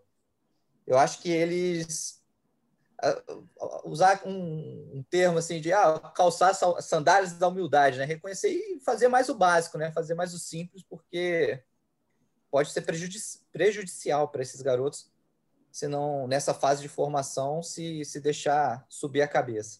Eu 0.86 0.98
acho 0.98 1.22
que 1.22 1.30
eles 1.30 2.24
usar 3.84 4.22
um, 4.26 4.98
um, 4.98 5.04
termo 5.10 5.38
assim 5.38 5.60
de 5.60 5.74
ah, 5.74 6.00
calçar 6.16 6.54
sandálias 6.54 7.34
da 7.34 7.48
humildade, 7.48 7.98
né? 7.98 8.06
Reconhecer 8.06 8.50
e 8.50 8.80
fazer 8.80 9.08
mais 9.08 9.30
o 9.30 9.36
básico, 9.36 9.78
né? 9.78 9.92
Fazer 9.92 10.14
mais 10.14 10.34
o 10.34 10.40
simples, 10.40 10.84
porque 10.84 11.62
pode 12.50 12.72
ser 12.72 12.82
prejudici 12.82 13.40
prejudicial 13.52 14.30
para 14.30 14.42
esses 14.42 14.62
garotos, 14.62 15.12
se 15.72 15.88
não 15.88 16.28
nessa 16.28 16.54
fase 16.54 16.82
de 16.82 16.88
formação 16.88 17.62
se, 17.62 18.04
se 18.06 18.20
deixar 18.20 18.86
subir 18.90 19.22
a 19.22 19.28
cabeça. 19.28 19.80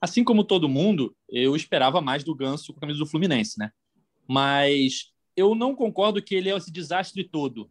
Assim 0.00 0.24
como 0.24 0.44
todo 0.44 0.68
mundo, 0.68 1.14
eu 1.28 1.54
esperava 1.54 2.00
mais 2.00 2.24
do 2.24 2.34
Ganso 2.34 2.72
com 2.72 2.78
a 2.78 2.80
camisa 2.80 2.98
do 2.98 3.06
Fluminense, 3.06 3.58
né? 3.58 3.70
Mas 4.26 5.12
eu 5.36 5.54
não 5.54 5.74
concordo 5.74 6.22
que 6.22 6.34
ele 6.34 6.50
é 6.50 6.56
esse 6.56 6.70
desastre 6.70 7.24
todo. 7.24 7.70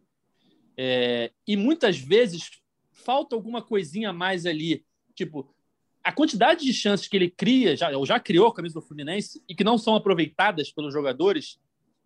É, 0.76 1.32
e 1.46 1.56
muitas 1.56 1.98
vezes 1.98 2.50
falta 2.90 3.34
alguma 3.34 3.62
coisinha 3.62 4.10
a 4.10 4.12
mais 4.12 4.46
ali. 4.46 4.84
Tipo, 5.14 5.54
a 6.02 6.12
quantidade 6.12 6.64
de 6.64 6.72
chances 6.72 7.06
que 7.06 7.16
ele 7.16 7.30
cria, 7.30 7.76
já, 7.76 7.96
ou 7.96 8.06
já 8.06 8.18
criou 8.18 8.48
a 8.48 8.54
camisa 8.54 8.74
do 8.74 8.86
Fluminense, 8.86 9.42
e 9.48 9.54
que 9.54 9.64
não 9.64 9.76
são 9.76 9.94
aproveitadas 9.94 10.72
pelos 10.72 10.92
jogadores, 10.92 11.58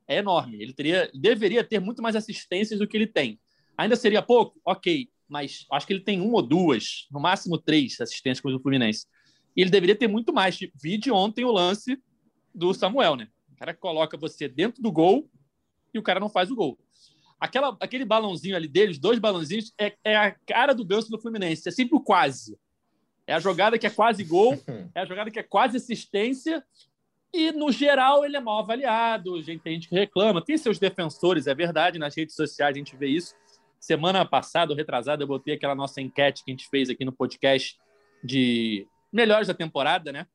é 0.06 0.16
enorme. 0.18 0.60
Ele 0.60 0.72
teria, 0.72 1.10
deveria 1.14 1.64
ter 1.64 1.80
muito 1.80 2.02
mais 2.02 2.16
assistências 2.16 2.78
do 2.78 2.86
que 2.86 2.96
ele 2.96 3.06
tem. 3.06 3.38
Ainda 3.76 3.96
seria 3.96 4.22
pouco? 4.22 4.60
Ok, 4.64 5.08
mas 5.28 5.66
acho 5.70 5.86
que 5.86 5.92
ele 5.92 6.04
tem 6.04 6.20
uma 6.20 6.36
ou 6.36 6.42
duas, 6.42 7.06
no 7.10 7.20
máximo 7.20 7.58
três 7.58 8.00
assistências 8.00 8.40
com 8.40 8.52
o 8.54 8.60
Fluminense. 8.60 9.06
E 9.56 9.60
ele 9.60 9.70
deveria 9.70 9.96
ter 9.96 10.08
muito 10.08 10.32
mais. 10.32 10.58
Vi 10.82 10.98
de 10.98 11.10
ontem 11.10 11.44
o 11.44 11.52
lance 11.52 11.98
do 12.54 12.74
Samuel, 12.74 13.16
né? 13.16 13.28
O 13.52 13.56
cara 13.56 13.72
coloca 13.72 14.16
você 14.16 14.48
dentro 14.48 14.82
do 14.82 14.90
gol 14.90 15.30
e 15.94 15.98
o 15.98 16.02
cara 16.02 16.20
não 16.20 16.28
faz 16.28 16.50
o 16.50 16.56
gol. 16.56 16.78
Aquela, 17.38 17.76
aquele 17.80 18.04
balãozinho 18.04 18.56
ali 18.56 18.68
deles, 18.68 18.98
dois 18.98 19.18
balãozinhos, 19.18 19.72
é, 19.78 19.94
é 20.04 20.16
a 20.16 20.32
cara 20.46 20.74
do 20.74 20.84
Ganso 20.84 21.10
do 21.10 21.20
Fluminense. 21.20 21.68
É 21.68 21.72
sempre 21.72 21.96
o 21.96 22.00
quase. 22.00 22.58
É 23.26 23.34
a 23.34 23.38
jogada 23.38 23.78
que 23.78 23.86
é 23.86 23.90
quase 23.90 24.22
gol, 24.24 24.58
é 24.94 25.00
a 25.00 25.04
jogada 25.04 25.30
que 25.30 25.38
é 25.38 25.42
quase 25.42 25.76
assistência. 25.76 26.64
E, 27.32 27.50
no 27.50 27.72
geral, 27.72 28.24
ele 28.24 28.36
é 28.36 28.40
mal 28.40 28.60
avaliado. 28.60 29.34
A 29.34 29.42
gente 29.42 29.60
tem 29.60 29.74
gente 29.74 29.88
que 29.88 29.94
reclama. 29.94 30.44
Tem 30.44 30.56
seus 30.56 30.78
defensores, 30.78 31.46
é 31.46 31.54
verdade. 31.54 31.98
Nas 31.98 32.16
redes 32.16 32.34
sociais 32.36 32.76
a 32.76 32.78
gente 32.78 32.96
vê 32.96 33.08
isso. 33.08 33.34
Semana 33.80 34.24
passada, 34.24 34.72
ou 34.72 34.76
retrasada, 34.76 35.22
eu 35.22 35.26
botei 35.26 35.54
aquela 35.54 35.74
nossa 35.74 36.00
enquete 36.00 36.44
que 36.44 36.50
a 36.50 36.54
gente 36.54 36.68
fez 36.68 36.88
aqui 36.88 37.04
no 37.04 37.12
podcast 37.12 37.76
de 38.22 38.86
melhores 39.12 39.48
da 39.48 39.54
temporada, 39.54 40.12
né? 40.12 40.26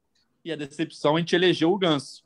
E 0.44 0.52
a 0.52 0.56
decepção, 0.56 1.16
a 1.16 1.20
gente 1.20 1.36
elegeu 1.36 1.72
o 1.72 1.78
Ganso. 1.78 2.24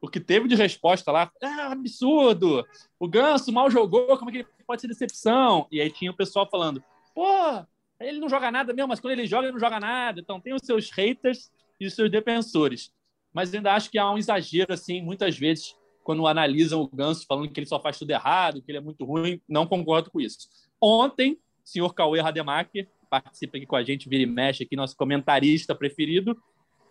Porque 0.00 0.18
teve 0.18 0.48
de 0.48 0.54
resposta 0.54 1.12
lá, 1.12 1.30
ah, 1.42 1.72
absurdo, 1.72 2.64
o 2.98 3.06
Ganso 3.06 3.52
mal 3.52 3.70
jogou, 3.70 4.16
como 4.16 4.30
é 4.30 4.32
que 4.32 4.38
ele 4.38 4.48
pode 4.66 4.80
ser 4.80 4.88
decepção? 4.88 5.66
E 5.70 5.80
aí 5.80 5.90
tinha 5.90 6.10
o 6.10 6.16
pessoal 6.16 6.48
falando, 6.50 6.82
pô, 7.14 7.64
ele 8.00 8.18
não 8.18 8.28
joga 8.28 8.50
nada 8.50 8.72
mesmo, 8.72 8.88
mas 8.88 9.00
quando 9.00 9.12
ele 9.12 9.26
joga, 9.26 9.44
ele 9.44 9.52
não 9.52 9.60
joga 9.60 9.78
nada. 9.78 10.20
Então 10.20 10.40
tem 10.40 10.54
os 10.54 10.62
seus 10.64 10.90
haters 10.90 11.50
e 11.78 11.86
os 11.86 11.94
seus 11.94 12.10
defensores. 12.10 12.90
Mas 13.32 13.52
ainda 13.54 13.74
acho 13.74 13.90
que 13.90 13.98
há 13.98 14.10
um 14.10 14.18
exagero, 14.18 14.72
assim, 14.72 15.02
muitas 15.02 15.38
vezes, 15.38 15.76
quando 16.02 16.26
analisam 16.26 16.80
o 16.80 16.88
Ganso 16.88 17.26
falando 17.26 17.50
que 17.50 17.60
ele 17.60 17.66
só 17.66 17.78
faz 17.78 17.98
tudo 17.98 18.10
errado, 18.10 18.62
que 18.62 18.70
ele 18.70 18.78
é 18.78 18.80
muito 18.80 19.04
ruim, 19.04 19.40
não 19.48 19.66
concordo 19.66 20.10
com 20.10 20.20
isso. 20.20 20.48
Ontem, 20.80 21.32
o 21.32 21.68
senhor 21.68 21.94
Cauê 21.94 22.20
Rademacher, 22.20 22.88
participa 23.10 23.56
aqui 23.56 23.66
com 23.66 23.76
a 23.76 23.82
gente, 23.82 24.08
vira 24.08 24.22
e 24.22 24.26
mexe 24.26 24.62
aqui, 24.62 24.76
nosso 24.76 24.96
comentarista 24.96 25.74
preferido, 25.74 26.40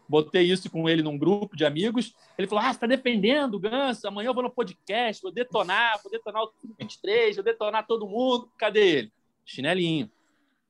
botei 0.10 0.42
isso 0.44 0.70
com 0.72 0.90
ele 0.90 1.04
num 1.04 1.18
grupo 1.18 1.56
de 1.56 1.64
amigos. 1.64 2.16
Ele 2.38 2.48
falou: 2.48 2.64
Ah, 2.64 2.68
você 2.68 2.78
está 2.78 2.88
defendendo 2.88 3.54
o 3.54 3.60
Ganso? 3.60 4.08
Amanhã 4.08 4.30
eu 4.30 4.34
vou 4.34 4.42
no 4.42 4.50
podcast, 4.50 5.22
vou 5.22 5.32
detonar, 5.32 6.02
vou 6.02 6.12
detonar 6.12 6.44
o 6.44 6.52
23, 6.80 7.36
vou 7.36 7.46
detonar 7.46 7.86
todo 7.86 8.08
mundo. 8.08 8.50
Cadê 8.58 8.98
ele? 8.98 9.14
Chinelinho. 9.46 10.10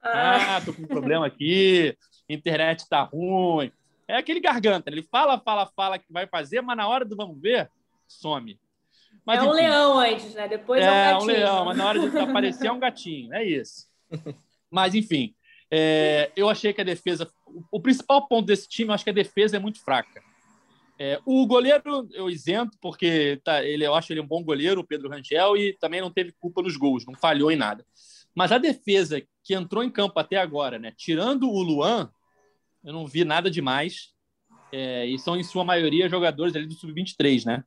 Ah, 0.03 0.57
ah 0.57 0.61
tô 0.61 0.73
com 0.73 0.83
um 0.83 0.87
problema 0.87 1.25
aqui, 1.25 1.97
internet 2.27 2.87
tá 2.89 3.01
ruim. 3.03 3.71
É 4.07 4.17
aquele 4.17 4.39
garganta, 4.39 4.89
ele 4.89 5.03
fala, 5.03 5.39
fala, 5.39 5.65
fala 5.75 5.99
que 5.99 6.11
vai 6.11 6.25
fazer, 6.25 6.61
mas 6.61 6.75
na 6.75 6.87
hora 6.87 7.05
do 7.05 7.15
vamos 7.15 7.39
ver, 7.39 7.69
some. 8.07 8.59
Mas, 9.25 9.39
é 9.39 9.43
um 9.43 9.53
enfim, 9.53 9.55
leão 9.55 9.99
antes, 9.99 10.33
né? 10.33 10.47
Depois 10.47 10.81
é, 10.81 10.85
é 10.85 10.89
um 10.89 10.93
gatinho. 10.93 11.31
É 11.31 11.35
um 11.35 11.37
leão, 11.37 11.65
mas 11.65 11.77
na 11.77 11.85
hora 11.85 12.09
de 12.09 12.17
aparecer 12.17 12.67
é 12.67 12.71
um 12.71 12.79
gatinho, 12.79 13.33
é 13.33 13.43
isso. 13.43 13.87
Mas, 14.71 14.95
enfim, 14.95 15.33
é, 15.71 16.31
eu 16.35 16.49
achei 16.49 16.73
que 16.73 16.81
a 16.81 16.83
defesa. 16.83 17.29
O 17.71 17.79
principal 17.79 18.27
ponto 18.27 18.45
desse 18.45 18.67
time, 18.67 18.89
eu 18.89 18.93
acho 18.93 19.03
que 19.03 19.09
a 19.09 19.13
defesa 19.13 19.57
é 19.57 19.59
muito 19.59 19.81
fraca. 19.83 20.21
É, 20.97 21.19
o 21.25 21.47
goleiro, 21.47 22.09
eu 22.11 22.29
isento, 22.29 22.77
porque 22.81 23.39
tá, 23.43 23.63
ele, 23.63 23.85
eu 23.85 23.95
acho 23.95 24.11
ele 24.11 24.19
um 24.19 24.27
bom 24.27 24.43
goleiro, 24.43 24.81
o 24.81 24.83
Pedro 24.85 25.09
Rangel, 25.09 25.55
e 25.55 25.73
também 25.79 26.01
não 26.01 26.11
teve 26.11 26.33
culpa 26.33 26.61
nos 26.61 26.75
gols, 26.75 27.05
não 27.05 27.15
falhou 27.15 27.49
em 27.49 27.55
nada. 27.55 27.85
Mas 28.35 28.51
a 28.51 28.57
defesa 28.57 29.21
que 29.43 29.53
entrou 29.53 29.83
em 29.83 29.89
campo 29.89 30.19
até 30.19 30.35
agora, 30.37 30.77
né, 30.77 30.93
tirando 30.97 31.49
o 31.49 31.61
Luan, 31.61 32.11
eu 32.83 32.93
não 32.93 33.07
vi 33.07 33.23
nada 33.23 33.49
demais. 33.49 34.13
É, 34.71 35.05
e 35.05 35.17
são, 35.17 35.37
em 35.37 35.43
sua 35.43 35.63
maioria, 35.63 36.09
jogadores 36.09 36.55
ali 36.55 36.67
do 36.67 36.73
Sub-23, 36.73 37.45
né? 37.45 37.63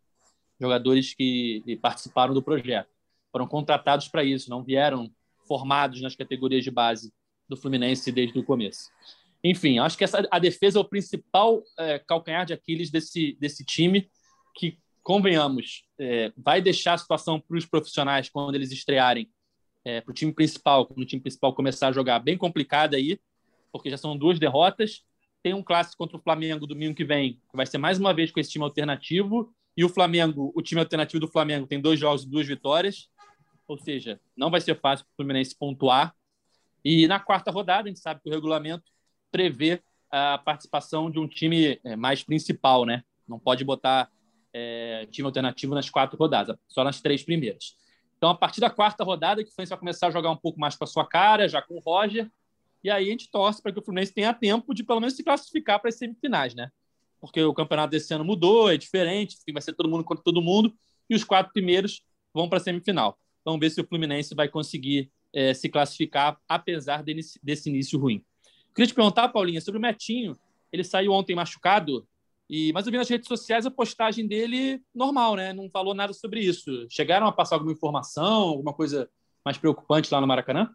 Jogadores 0.60 1.14
que 1.14 1.78
participaram 1.82 2.32
do 2.32 2.42
projeto. 2.42 2.88
Foram 3.30 3.46
contratados 3.46 4.08
para 4.08 4.22
isso, 4.22 4.50
não 4.50 4.62
vieram 4.62 5.10
formados 5.48 6.00
nas 6.00 6.14
categorias 6.14 6.62
de 6.62 6.70
base 6.70 7.12
do 7.48 7.56
Fluminense 7.56 8.12
desde 8.12 8.38
o 8.38 8.44
começo. 8.44 8.90
Enfim, 9.44 9.78
acho 9.78 9.98
que 9.98 10.04
essa, 10.04 10.26
a 10.30 10.38
defesa 10.38 10.78
é 10.78 10.80
o 10.80 10.84
principal 10.84 11.62
é, 11.78 11.98
calcanhar 11.98 12.46
de 12.46 12.52
Aquiles 12.52 12.90
desse, 12.90 13.36
desse 13.40 13.64
time, 13.64 14.08
que, 14.54 14.78
convenhamos, 15.02 15.84
é, 15.98 16.32
vai 16.36 16.62
deixar 16.62 16.94
a 16.94 16.98
situação 16.98 17.40
para 17.40 17.56
os 17.56 17.66
profissionais 17.66 18.28
quando 18.28 18.54
eles 18.54 18.70
estrearem, 18.70 19.28
é, 19.84 20.00
para 20.00 20.12
o 20.12 20.14
time 20.14 20.32
principal, 20.32 20.86
quando 20.86 21.00
o 21.00 21.04
time 21.04 21.20
principal 21.20 21.54
começar 21.54 21.88
a 21.88 21.92
jogar, 21.92 22.20
bem 22.20 22.36
complicada 22.36 22.96
aí, 22.96 23.18
porque 23.72 23.90
já 23.90 23.96
são 23.96 24.16
duas 24.16 24.38
derrotas. 24.38 25.02
Tem 25.42 25.54
um 25.54 25.62
clássico 25.62 25.98
contra 25.98 26.16
o 26.16 26.20
Flamengo 26.20 26.66
domingo 26.66 26.94
que 26.94 27.04
vem, 27.04 27.34
que 27.50 27.56
vai 27.56 27.66
ser 27.66 27.78
mais 27.78 27.98
uma 27.98 28.14
vez 28.14 28.30
com 28.30 28.38
esse 28.38 28.50
time 28.50 28.64
alternativo. 28.64 29.52
E 29.76 29.84
o 29.84 29.88
Flamengo, 29.88 30.52
o 30.54 30.62
time 30.62 30.80
alternativo 30.80 31.18
do 31.18 31.26
Flamengo, 31.26 31.66
tem 31.66 31.80
dois 31.80 31.98
jogos 31.98 32.22
e 32.22 32.28
duas 32.28 32.46
vitórias. 32.46 33.08
Ou 33.66 33.76
seja, 33.76 34.20
não 34.36 34.50
vai 34.50 34.60
ser 34.60 34.78
fácil 34.78 35.04
para 35.06 35.12
o 35.12 35.16
Fluminense 35.16 35.56
pontuar. 35.58 36.14
E 36.84 37.08
na 37.08 37.18
quarta 37.18 37.50
rodada, 37.50 37.84
a 37.84 37.88
gente 37.88 37.98
sabe 37.98 38.20
que 38.22 38.28
o 38.28 38.32
regulamento 38.32 38.91
prevê 39.32 39.82
a 40.10 40.38
participação 40.38 41.10
de 41.10 41.18
um 41.18 41.26
time 41.26 41.80
é, 41.82 41.96
mais 41.96 42.22
principal, 42.22 42.84
né? 42.84 43.02
Não 43.26 43.38
pode 43.38 43.64
botar 43.64 44.10
é, 44.52 45.08
time 45.10 45.26
alternativo 45.26 45.74
nas 45.74 45.88
quatro 45.88 46.18
rodadas, 46.18 46.56
só 46.68 46.84
nas 46.84 47.00
três 47.00 47.22
primeiras. 47.22 47.76
Então, 48.18 48.30
a 48.30 48.34
partir 48.36 48.60
da 48.60 48.70
quarta 48.70 49.02
rodada, 49.02 49.42
que 49.42 49.50
o 49.50 49.52
Fluminense 49.52 49.70
vai 49.70 49.78
começar 49.78 50.06
a 50.08 50.10
jogar 50.10 50.30
um 50.30 50.36
pouco 50.36 50.60
mais 50.60 50.76
com 50.76 50.84
a 50.84 50.86
sua 50.86 51.04
cara, 51.04 51.48
já 51.48 51.60
com 51.60 51.74
o 51.74 51.80
Roger, 51.80 52.30
e 52.84 52.90
aí 52.90 53.08
a 53.08 53.10
gente 53.10 53.30
torce 53.30 53.62
para 53.62 53.72
que 53.72 53.78
o 53.78 53.82
Fluminense 53.82 54.12
tenha 54.12 54.34
tempo 54.34 54.74
de 54.74 54.84
pelo 54.84 55.00
menos 55.00 55.16
se 55.16 55.24
classificar 55.24 55.80
para 55.80 55.88
as 55.88 55.96
semifinais, 55.96 56.54
né? 56.54 56.70
Porque 57.20 57.42
o 57.42 57.54
campeonato 57.54 57.90
desse 57.90 58.12
ano 58.12 58.24
mudou, 58.24 58.70
é 58.70 58.76
diferente, 58.76 59.36
vai 59.52 59.62
ser 59.62 59.72
todo 59.72 59.88
mundo 59.88 60.04
contra 60.04 60.22
todo 60.22 60.42
mundo, 60.42 60.74
e 61.08 61.14
os 61.14 61.24
quatro 61.24 61.52
primeiros 61.52 62.02
vão 62.34 62.48
para 62.48 62.58
a 62.58 62.60
semifinal. 62.60 63.18
Vamos 63.44 63.60
ver 63.60 63.70
se 63.70 63.80
o 63.80 63.86
Fluminense 63.86 64.34
vai 64.34 64.48
conseguir 64.48 65.10
é, 65.32 65.54
se 65.54 65.68
classificar, 65.68 66.38
apesar 66.48 67.02
desse 67.02 67.70
início 67.70 67.98
ruim. 67.98 68.24
Queria 68.74 68.86
te 68.86 68.94
perguntar, 68.94 69.28
Paulinha, 69.28 69.60
sobre 69.60 69.78
o 69.78 69.80
Metinho. 69.80 70.36
Ele 70.72 70.82
saiu 70.84 71.12
ontem 71.12 71.36
machucado, 71.36 72.06
e 72.48 72.72
mas 72.72 72.86
eu 72.86 72.92
vi 72.92 72.98
nas 72.98 73.08
redes 73.08 73.28
sociais 73.28 73.66
a 73.66 73.70
postagem 73.70 74.26
dele 74.26 74.82
normal, 74.94 75.36
né? 75.36 75.52
Não 75.52 75.70
falou 75.70 75.94
nada 75.94 76.12
sobre 76.12 76.40
isso. 76.40 76.86
Chegaram 76.90 77.26
a 77.26 77.32
passar 77.32 77.56
alguma 77.56 77.72
informação, 77.72 78.42
alguma 78.42 78.72
coisa 78.72 79.08
mais 79.44 79.58
preocupante 79.58 80.12
lá 80.12 80.20
no 80.20 80.26
Maracanã? 80.26 80.70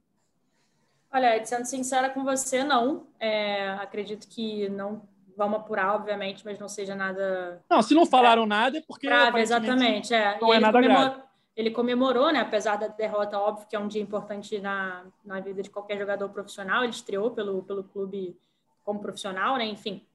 Olha, 1.11 1.43
sendo 1.45 1.65
sincera 1.65 2.09
com 2.09 2.23
você, 2.23 2.63
não. 2.63 3.07
É, 3.19 3.69
acredito 3.73 4.27
que 4.27 4.69
não 4.69 5.07
vamos 5.35 5.59
apurar, 5.59 5.95
obviamente, 5.95 6.43
mas 6.43 6.59
não 6.59 6.67
seja 6.67 6.95
nada. 6.95 7.63
Não, 7.69 7.81
se 7.81 7.93
não 7.93 8.05
falaram 8.05 8.45
nada 8.45 8.79
é 8.79 8.81
porque. 8.81 9.07
Grave, 9.07 9.39
exatamente. 9.39 10.13
É. 10.13 10.39
Não 10.41 10.53
e 10.53 10.57
é 10.57 10.59
nada 10.59 10.81
grave 10.81 11.26
ele 11.57 11.71
comemorou, 11.71 12.31
né? 12.31 12.39
Apesar 12.39 12.75
da 12.75 12.87
derrota, 12.87 13.39
óbvio 13.39 13.67
que 13.67 13.75
é 13.75 13.79
um 13.79 13.87
dia 13.87 14.01
importante 14.01 14.59
na, 14.59 15.07
na 15.25 15.39
vida 15.39 15.63
de 15.63 15.71
qualquer 15.71 15.97
jogador 15.97 16.29
profissional. 16.29 16.83
Ele 16.83 16.93
estreou 16.93 17.31
pelo, 17.31 17.63
pelo 17.63 17.83
clube 17.83 18.39
como 18.83 19.01
profissional, 19.01 19.57
né? 19.57 19.65
Enfim. 19.65 20.05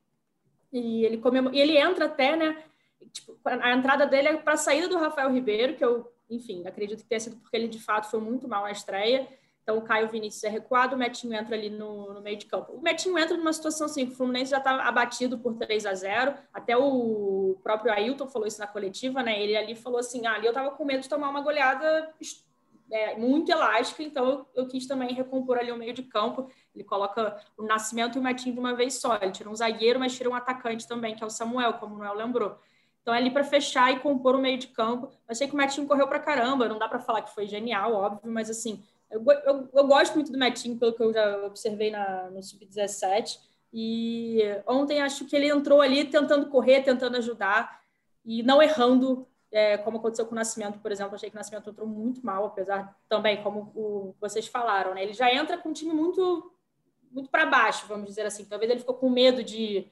E 0.72 1.04
ele 1.04 1.18
comemorou, 1.18 1.58
e 1.58 1.60
ele 1.60 1.76
entra 1.76 2.04
até, 2.04 2.36
né? 2.36 2.62
Tipo, 3.12 3.36
a 3.44 3.72
entrada 3.72 4.06
dele 4.06 4.28
é 4.28 4.36
para 4.36 4.52
a 4.52 4.56
saída 4.56 4.86
do 4.86 4.96
Rafael 4.96 5.32
Ribeiro, 5.32 5.74
que 5.74 5.84
eu, 5.84 6.12
enfim, 6.30 6.64
acredito 6.64 7.02
que 7.02 7.08
tenha 7.08 7.18
sido 7.18 7.36
porque 7.38 7.56
ele 7.56 7.66
de 7.66 7.80
fato 7.80 8.08
foi 8.08 8.20
muito 8.20 8.46
mal 8.46 8.62
na 8.62 8.70
estreia. 8.70 9.28
Então, 9.62 9.78
o 9.78 9.82
Caio 9.82 10.08
Vinícius 10.08 10.42
é 10.42 10.48
recuado, 10.48 10.96
o 10.96 10.98
Metinho 10.98 11.34
entra 11.34 11.54
ali 11.54 11.70
no, 11.70 12.12
no 12.14 12.20
meio 12.20 12.36
de 12.36 12.46
campo. 12.46 12.72
O 12.72 12.82
Metinho 12.82 13.16
entra 13.16 13.36
numa 13.36 13.52
situação 13.52 13.86
assim, 13.86 14.04
o 14.04 14.10
Fluminense 14.10 14.50
já 14.50 14.58
está 14.58 14.82
abatido 14.82 15.38
por 15.38 15.54
3 15.54 15.86
a 15.86 15.94
0 15.94 16.34
Até 16.52 16.76
o 16.76 17.56
próprio 17.62 17.92
Ailton 17.92 18.26
falou 18.26 18.48
isso 18.48 18.58
na 18.58 18.66
coletiva, 18.66 19.22
né? 19.22 19.40
Ele 19.40 19.56
ali 19.56 19.76
falou 19.76 20.00
assim: 20.00 20.26
ah, 20.26 20.34
ali 20.34 20.46
eu 20.46 20.50
estava 20.50 20.72
com 20.72 20.84
medo 20.84 21.02
de 21.02 21.08
tomar 21.08 21.28
uma 21.28 21.40
goleada 21.40 22.12
é, 22.90 23.16
muito 23.16 23.50
elástica, 23.52 24.02
então 24.02 24.28
eu, 24.28 24.46
eu, 24.54 24.68
quis 24.68 24.86
também 24.86 25.14
recompor 25.14 25.58
ali 25.58 25.70
o 25.70 25.76
meio 25.76 25.94
de 25.94 26.02
campo. 26.02 26.50
Ele 26.74 26.82
coloca 26.82 27.40
o 27.56 27.62
Nascimento 27.62 28.16
e 28.16 28.18
o 28.18 28.22
Metinho 28.22 28.54
de 28.54 28.60
uma 28.60 28.74
vez 28.74 28.94
só. 28.94 29.16
Ele 29.22 29.30
tira 29.30 29.48
um 29.48 29.54
zagueiro, 29.54 30.00
mas 30.00 30.16
tira 30.16 30.28
um 30.28 30.34
atacante 30.34 30.88
também, 30.88 31.14
que 31.14 31.22
é 31.22 31.26
o 31.26 31.30
Samuel, 31.30 31.74
como 31.74 31.94
o 31.94 31.98
Noel 31.98 32.14
lembrou. 32.14 32.58
Então, 33.00 33.14
é 33.14 33.18
ali 33.18 33.30
para 33.30 33.42
fechar 33.42 33.92
e 33.92 33.98
compor 33.98 34.36
o 34.36 34.38
meio 34.38 34.58
de 34.58 34.68
campo. 34.68 35.08
Achei 35.26 35.48
que 35.48 35.54
o 35.54 35.56
Metinho 35.56 35.88
correu 35.88 36.06
para 36.06 36.20
caramba. 36.20 36.68
Não 36.68 36.78
dá 36.78 36.88
para 36.88 37.00
falar 37.00 37.22
que 37.22 37.34
foi 37.34 37.46
genial, 37.46 37.94
óbvio, 37.94 38.30
mas 38.30 38.48
assim, 38.48 38.82
eu, 39.12 39.24
eu, 39.44 39.68
eu, 39.72 39.86
gosto 39.86 40.14
muito 40.14 40.32
do 40.32 40.38
Metinho, 40.38 40.78
pelo 40.78 40.92
que 40.92 41.02
eu 41.02 41.12
já 41.12 41.44
observei 41.44 41.90
na, 41.90 42.30
no 42.30 42.42
Sub-17. 42.42 43.38
E 43.72 44.40
ontem 44.66 45.00
acho 45.00 45.26
que 45.26 45.36
ele 45.36 45.48
entrou 45.48 45.80
ali 45.80 46.04
tentando 46.04 46.48
correr, 46.48 46.82
tentando 46.82 47.16
ajudar 47.16 47.80
e 48.24 48.42
não 48.42 48.62
errando, 48.62 49.26
é, 49.50 49.78
como 49.78 49.98
aconteceu 49.98 50.26
com 50.26 50.32
o 50.32 50.34
Nascimento, 50.34 50.78
por 50.78 50.90
exemplo. 50.90 51.14
Achei 51.14 51.30
que 51.30 51.36
o 51.36 51.38
Nascimento 51.38 51.70
entrou 51.70 51.86
muito 51.86 52.24
mal, 52.24 52.46
apesar 52.46 52.98
também, 53.08 53.42
como 53.42 53.72
o, 53.74 54.14
vocês 54.20 54.46
falaram, 54.46 54.94
né? 54.94 55.02
Ele 55.02 55.12
já 55.12 55.32
entra 55.32 55.58
com 55.58 55.68
um 55.68 55.72
time 55.72 55.92
muito, 55.92 56.52
muito 57.10 57.30
para 57.30 57.46
baixo, 57.46 57.86
vamos 57.86 58.06
dizer 58.06 58.26
assim. 58.26 58.44
Talvez 58.44 58.70
ele 58.70 58.80
ficou 58.80 58.94
com 58.94 59.08
medo 59.08 59.42
de 59.42 59.86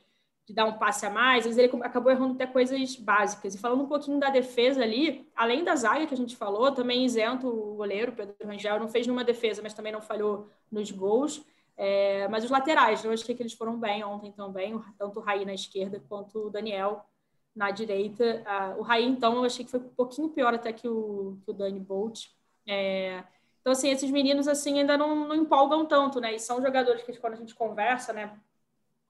de 0.46 0.54
dar 0.54 0.64
um 0.64 0.78
passe 0.78 1.06
a 1.06 1.10
mais, 1.10 1.46
às 1.46 1.54
vezes 1.54 1.72
ele 1.72 1.82
acabou 1.84 2.10
errando 2.10 2.34
até 2.34 2.46
coisas 2.46 2.96
básicas. 2.96 3.54
E 3.54 3.58
falando 3.58 3.82
um 3.82 3.88
pouquinho 3.88 4.18
da 4.18 4.30
defesa 4.30 4.82
ali, 4.82 5.28
além 5.36 5.62
da 5.62 5.76
zaga 5.76 6.06
que 6.06 6.14
a 6.14 6.16
gente 6.16 6.36
falou, 6.36 6.72
também 6.72 7.04
isento 7.04 7.46
o 7.46 7.76
goleiro, 7.76 8.12
Pedro 8.12 8.34
Rangel, 8.44 8.80
não 8.80 8.88
fez 8.88 9.06
nenhuma 9.06 9.24
defesa, 9.24 9.62
mas 9.62 9.74
também 9.74 9.92
não 9.92 10.02
falhou 10.02 10.48
nos 10.70 10.90
gols. 10.90 11.44
É, 11.76 12.28
mas 12.28 12.44
os 12.44 12.50
laterais, 12.50 13.04
eu 13.04 13.12
achei 13.12 13.34
que 13.34 13.42
eles 13.42 13.54
foram 13.54 13.78
bem 13.78 14.04
ontem 14.04 14.32
também, 14.32 14.78
tanto 14.98 15.18
o 15.18 15.22
Raí 15.22 15.44
na 15.44 15.54
esquerda 15.54 16.02
quanto 16.08 16.48
o 16.48 16.50
Daniel 16.50 17.06
na 17.54 17.70
direita. 17.70 18.42
Ah, 18.44 18.74
o 18.76 18.82
Raí, 18.82 19.04
então, 19.04 19.36
eu 19.36 19.44
achei 19.44 19.64
que 19.64 19.70
foi 19.70 19.80
um 19.80 19.88
pouquinho 19.88 20.28
pior 20.28 20.52
até 20.54 20.72
que 20.72 20.88
o, 20.88 21.38
que 21.44 21.50
o 21.50 21.54
Dani 21.54 21.80
Bolt. 21.80 22.26
É, 22.66 23.24
então, 23.60 23.72
assim, 23.72 23.90
esses 23.90 24.10
meninos, 24.10 24.48
assim, 24.48 24.78
ainda 24.78 24.96
não, 24.96 25.28
não 25.28 25.34
empolgam 25.34 25.86
tanto, 25.86 26.20
né? 26.20 26.34
E 26.34 26.38
são 26.38 26.62
jogadores 26.62 27.02
que, 27.02 27.16
quando 27.18 27.34
a 27.34 27.36
gente 27.36 27.54
conversa, 27.54 28.12
né? 28.12 28.38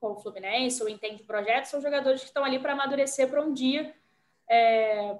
Com 0.01 0.13
o 0.13 0.19
Fluminense 0.19 0.81
ou 0.81 0.89
entende 0.89 1.23
projetos, 1.23 1.69
são 1.69 1.79
jogadores 1.79 2.21
que 2.21 2.27
estão 2.27 2.43
ali 2.43 2.59
para 2.59 2.73
amadurecer 2.73 3.29
para 3.29 3.41
um 3.41 3.53
dia 3.53 3.93
é, 4.49 5.15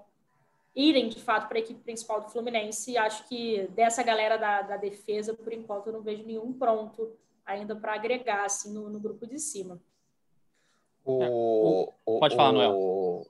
irem, 0.75 1.07
de 1.07 1.19
fato, 1.19 1.47
para 1.47 1.57
a 1.57 1.61
equipe 1.61 1.79
principal 1.81 2.21
do 2.21 2.29
Fluminense. 2.29 2.91
E 2.91 2.97
acho 2.97 3.27
que 3.27 3.67
dessa 3.75 4.03
galera 4.03 4.37
da, 4.37 4.61
da 4.63 4.77
defesa, 4.77 5.33
por 5.33 5.53
enquanto, 5.53 5.87
eu 5.87 5.93
não 5.93 6.01
vejo 6.01 6.25
nenhum 6.25 6.51
pronto 6.51 7.13
ainda 7.45 7.75
para 7.75 7.93
agregar 7.93 8.45
assim, 8.45 8.73
no, 8.73 8.89
no, 8.89 8.99
grupo 8.99 9.25
de 9.25 9.39
cima. 9.39 9.79
O, 11.05 11.91
o, 12.05 12.19
Pode 12.19 12.35
falar, 12.35 12.49
o, 12.49 12.53
Noel. 12.53 13.27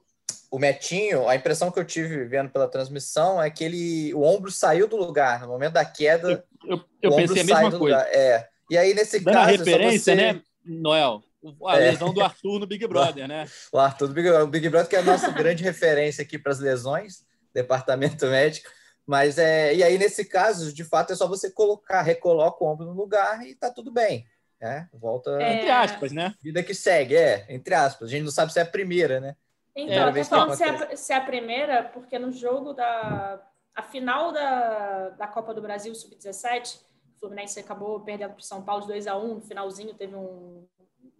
O 0.50 0.58
Metinho, 0.58 1.28
a 1.28 1.34
impressão 1.34 1.70
que 1.70 1.78
eu 1.78 1.84
tive 1.84 2.24
vendo 2.24 2.50
pela 2.50 2.68
transmissão 2.68 3.42
é 3.42 3.50
que 3.50 3.64
ele, 3.64 4.12
o 4.12 4.22
ombro 4.22 4.50
saiu 4.50 4.86
do 4.86 4.96
lugar. 4.96 5.42
No 5.42 5.48
momento 5.48 5.72
da 5.72 5.84
queda, 5.84 6.44
eu, 6.64 6.76
eu, 6.76 6.84
eu 7.00 7.16
pensei 7.16 7.40
a 7.40 7.44
mesma 7.44 7.78
coisa. 7.78 8.00
É. 8.08 8.48
E 8.68 8.76
aí, 8.76 8.92
nesse 8.92 9.18
Dando 9.20 9.34
caso. 9.34 9.48
a 9.48 9.50
referência, 9.50 10.14
você... 10.14 10.14
né, 10.14 10.42
Noel? 10.64 11.22
A 11.66 11.76
É. 11.76 11.90
lesão 11.90 12.12
do 12.12 12.22
Arthur 12.22 12.58
no 12.58 12.66
Big 12.66 12.86
Brother, 12.88 13.26
né? 13.26 13.46
O 13.72 13.78
Arthur 13.78 14.08
do 14.08 14.14
Big 14.14 14.28
Brother, 14.28 14.46
o 14.46 14.50
Big 14.50 14.68
Brother 14.68 14.88
que 14.88 14.96
é 14.96 15.00
a 15.00 15.02
nossa 15.02 15.30
grande 15.30 15.62
referência 15.62 16.22
aqui 16.22 16.38
para 16.38 16.52
as 16.52 16.58
lesões, 16.60 17.24
departamento 17.52 18.26
médico. 18.26 18.70
Mas 19.06 19.36
é, 19.38 19.74
e 19.74 19.82
aí 19.82 19.98
nesse 19.98 20.24
caso, 20.24 20.72
de 20.72 20.84
fato, 20.84 21.12
é 21.12 21.16
só 21.16 21.26
você 21.26 21.50
colocar, 21.50 22.02
recoloca 22.02 22.62
o 22.62 22.66
ombro 22.68 22.86
no 22.86 22.92
lugar 22.92 23.44
e 23.44 23.54
tá 23.54 23.70
tudo 23.70 23.90
bem, 23.90 24.24
né? 24.60 24.88
Volta 24.92 25.30
É. 25.42 25.54
Entre 25.56 25.70
aspas, 25.70 26.12
né? 26.12 26.34
vida 26.40 26.62
que 26.62 26.74
segue, 26.74 27.16
é, 27.16 27.46
entre 27.48 27.74
aspas. 27.74 28.08
A 28.08 28.10
gente 28.12 28.24
não 28.24 28.30
sabe 28.30 28.52
se 28.52 28.58
é 28.58 28.62
a 28.62 28.66
primeira, 28.66 29.20
né? 29.20 29.34
Então, 29.74 30.08
eu 30.08 30.14
tô 30.14 30.24
falando 30.24 30.54
se 30.54 30.62
é, 30.64 30.96
se 30.96 31.12
é 31.12 31.16
a 31.16 31.20
primeira, 31.20 31.82
porque 31.84 32.18
no 32.18 32.30
jogo 32.30 32.72
da 32.74 33.42
a 33.74 33.82
final 33.82 34.30
da, 34.32 35.08
da 35.10 35.26
Copa 35.26 35.54
do 35.54 35.62
Brasil 35.62 35.94
Sub-17, 35.94 36.76
o 36.76 36.91
Fluminense 37.22 37.60
acabou 37.60 38.00
perdendo 38.00 38.30
para 38.32 38.40
o 38.40 38.42
São 38.42 38.62
Paulo 38.64 38.82
de 38.82 38.88
2 38.88 39.06
a 39.06 39.16
1 39.16 39.34
no 39.36 39.40
finalzinho 39.40 39.94
teve 39.94 40.16
um, 40.16 40.66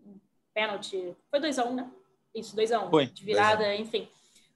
um 0.04 0.18
pênalti. 0.52 1.16
Foi 1.30 1.38
2 1.38 1.60
a 1.60 1.64
1 1.64 1.74
né? 1.74 1.90
Isso, 2.34 2.56
2 2.56 2.72
a 2.72 2.84
1 2.84 2.90
Foi. 2.90 3.06
De 3.06 3.24
virada, 3.24 3.72
enfim. 3.76 4.08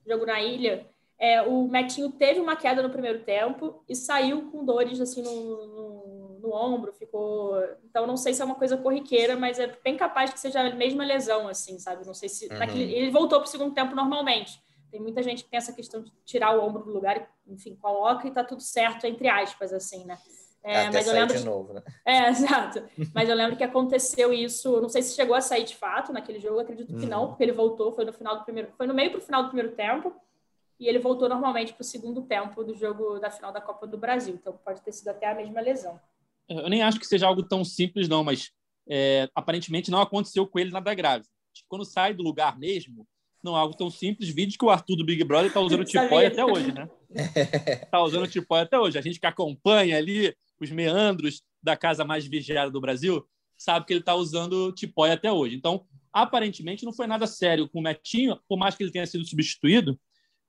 Jogo 0.05 0.25
na 0.25 0.41
ilha. 0.41 0.85
É, 1.17 1.41
o 1.41 1.67
Metinho 1.69 2.11
teve 2.11 2.41
uma 2.41 2.57
queda 2.57 2.83
no 2.83 2.89
primeiro 2.89 3.23
tempo 3.23 3.81
e 3.87 3.95
saiu 3.95 4.51
com 4.51 4.65
dores 4.65 4.99
assim 4.99 5.21
no, 5.21 5.67
no, 5.67 6.39
no 6.41 6.53
ombro, 6.53 6.91
ficou. 6.91 7.55
Então 7.85 8.05
não 8.05 8.17
sei 8.17 8.33
se 8.33 8.41
é 8.41 8.45
uma 8.45 8.55
coisa 8.55 8.75
corriqueira, 8.75 9.37
mas 9.37 9.57
é 9.57 9.67
bem 9.81 9.95
capaz 9.95 10.33
que 10.33 10.39
seja 10.39 10.59
a 10.59 10.75
mesma 10.75 11.05
lesão, 11.05 11.47
assim, 11.47 11.79
sabe? 11.79 12.05
Não 12.05 12.13
sei 12.13 12.27
se. 12.27 12.47
Uhum. 12.51 12.59
naquele- 12.59 12.93
ele 12.93 13.09
voltou 13.09 13.39
para 13.39 13.47
o 13.47 13.49
segundo 13.49 13.73
tempo 13.73 13.95
normalmente. 13.95 14.61
Tem 14.91 14.99
muita 15.01 15.23
gente 15.23 15.43
que 15.43 15.49
tem 15.49 15.57
essa 15.57 15.73
questão 15.73 16.01
de 16.01 16.11
tirar 16.25 16.57
o 16.57 16.63
ombro 16.65 16.83
do 16.83 16.91
lugar, 16.91 17.29
enfim, 17.47 17.75
coloca 17.75 18.27
e 18.27 18.31
tá 18.31 18.43
tudo 18.43 18.61
certo, 18.61 19.05
entre 19.05 19.27
aspas, 19.29 19.73
assim, 19.73 20.05
né? 20.05 20.17
É, 20.67 20.87
Até 20.87 20.97
mas 20.97 21.07
eu 21.07 21.13
lembro 21.13 21.37
de 21.37 21.45
novo, 21.45 21.73
né? 21.73 21.81
é, 22.05 22.27
exato. 22.29 22.83
Mas 23.15 23.29
eu 23.29 23.35
lembro 23.35 23.55
que 23.55 23.63
aconteceu 23.63 24.33
isso, 24.33 24.81
não 24.81 24.89
sei 24.89 25.01
se 25.01 25.15
chegou 25.15 25.33
a 25.33 25.39
sair 25.39 25.63
de 25.63 25.75
fato 25.75 26.11
naquele 26.11 26.39
jogo, 26.39 26.59
acredito 26.59 26.93
que 26.93 27.05
Uhum. 27.05 27.09
não, 27.09 27.27
porque 27.29 27.43
ele 27.43 27.53
voltou, 27.53 27.93
foi 27.93 28.03
no 28.03 28.11
final 28.11 28.37
do 28.37 28.43
primeiro, 28.43 28.69
foi 28.75 28.85
no 28.85 28.93
meio 28.93 29.11
para 29.11 29.19
o 29.19 29.21
final 29.21 29.43
do 29.43 29.49
primeiro 29.49 29.73
tempo, 29.75 30.13
e 30.77 30.87
ele 30.89 30.99
voltou 30.99 31.29
normalmente 31.29 31.71
para 31.71 31.81
o 31.81 31.85
segundo 31.85 32.21
tempo 32.23 32.65
do 32.65 32.75
jogo 32.75 33.17
da 33.17 33.31
final 33.31 33.53
da 33.53 33.61
Copa 33.61 33.87
do 33.87 33.97
Brasil. 33.97 34.35
Então 34.35 34.59
pode 34.63 34.81
ter 34.81 34.91
sido 34.91 35.07
até 35.07 35.31
a 35.31 35.35
mesma 35.35 35.61
lesão. 35.61 35.97
Eu 36.49 36.69
nem 36.69 36.83
acho 36.83 36.99
que 36.99 37.07
seja 37.07 37.27
algo 37.27 37.43
tão 37.43 37.63
simples, 37.63 38.09
não, 38.09 38.23
mas 38.23 38.51
é, 38.89 39.29
aparentemente 39.33 39.89
não 39.89 40.01
aconteceu 40.01 40.45
com 40.45 40.59
ele 40.59 40.71
nada 40.71 40.93
grave. 40.93 41.25
Que 41.53 41.63
Quando 41.67 41.85
sai 41.85 42.13
do 42.13 42.23
lugar 42.23 42.59
mesmo, 42.59 43.07
não 43.43 43.55
é 43.55 43.59
algo 43.59 43.75
tão 43.75 43.89
simples. 43.89 44.29
Vídeo 44.29 44.57
que 44.59 44.65
o 44.65 44.69
Arthur 44.69 44.97
do 44.97 45.05
Big 45.05 45.23
Brother 45.23 45.47
está 45.47 45.61
usando 45.61 45.81
o 45.81 45.85
tipóia 45.85 46.27
até 46.27 46.43
hoje, 46.45 46.71
né? 46.73 46.89
Está 47.81 48.01
usando 48.01 48.23
o 48.23 48.27
tipóia 48.27 48.63
até 48.63 48.77
hoje. 48.77 48.97
A 48.97 49.01
gente 49.01 49.19
que 49.19 49.25
acompanha 49.25 49.97
ali 49.97 50.35
os 50.63 50.71
meandros 50.71 51.41
da 51.61 51.75
casa 51.75 52.03
mais 52.03 52.25
vigiada 52.25 52.71
do 52.71 52.81
Brasil 52.81 53.25
sabe 53.57 53.85
que 53.85 53.93
ele 53.93 54.01
está 54.01 54.15
usando 54.15 54.71
tipóia 54.71 55.13
até 55.13 55.31
hoje. 55.31 55.55
Então, 55.55 55.85
aparentemente, 56.13 56.85
não 56.85 56.93
foi 56.93 57.07
nada 57.07 57.25
sério 57.25 57.67
com 57.67 57.79
o 57.79 57.81
Metinho, 57.83 58.39
por 58.47 58.57
mais 58.57 58.75
que 58.75 58.83
ele 58.83 58.91
tenha 58.91 59.05
sido 59.05 59.25
substituído. 59.25 59.99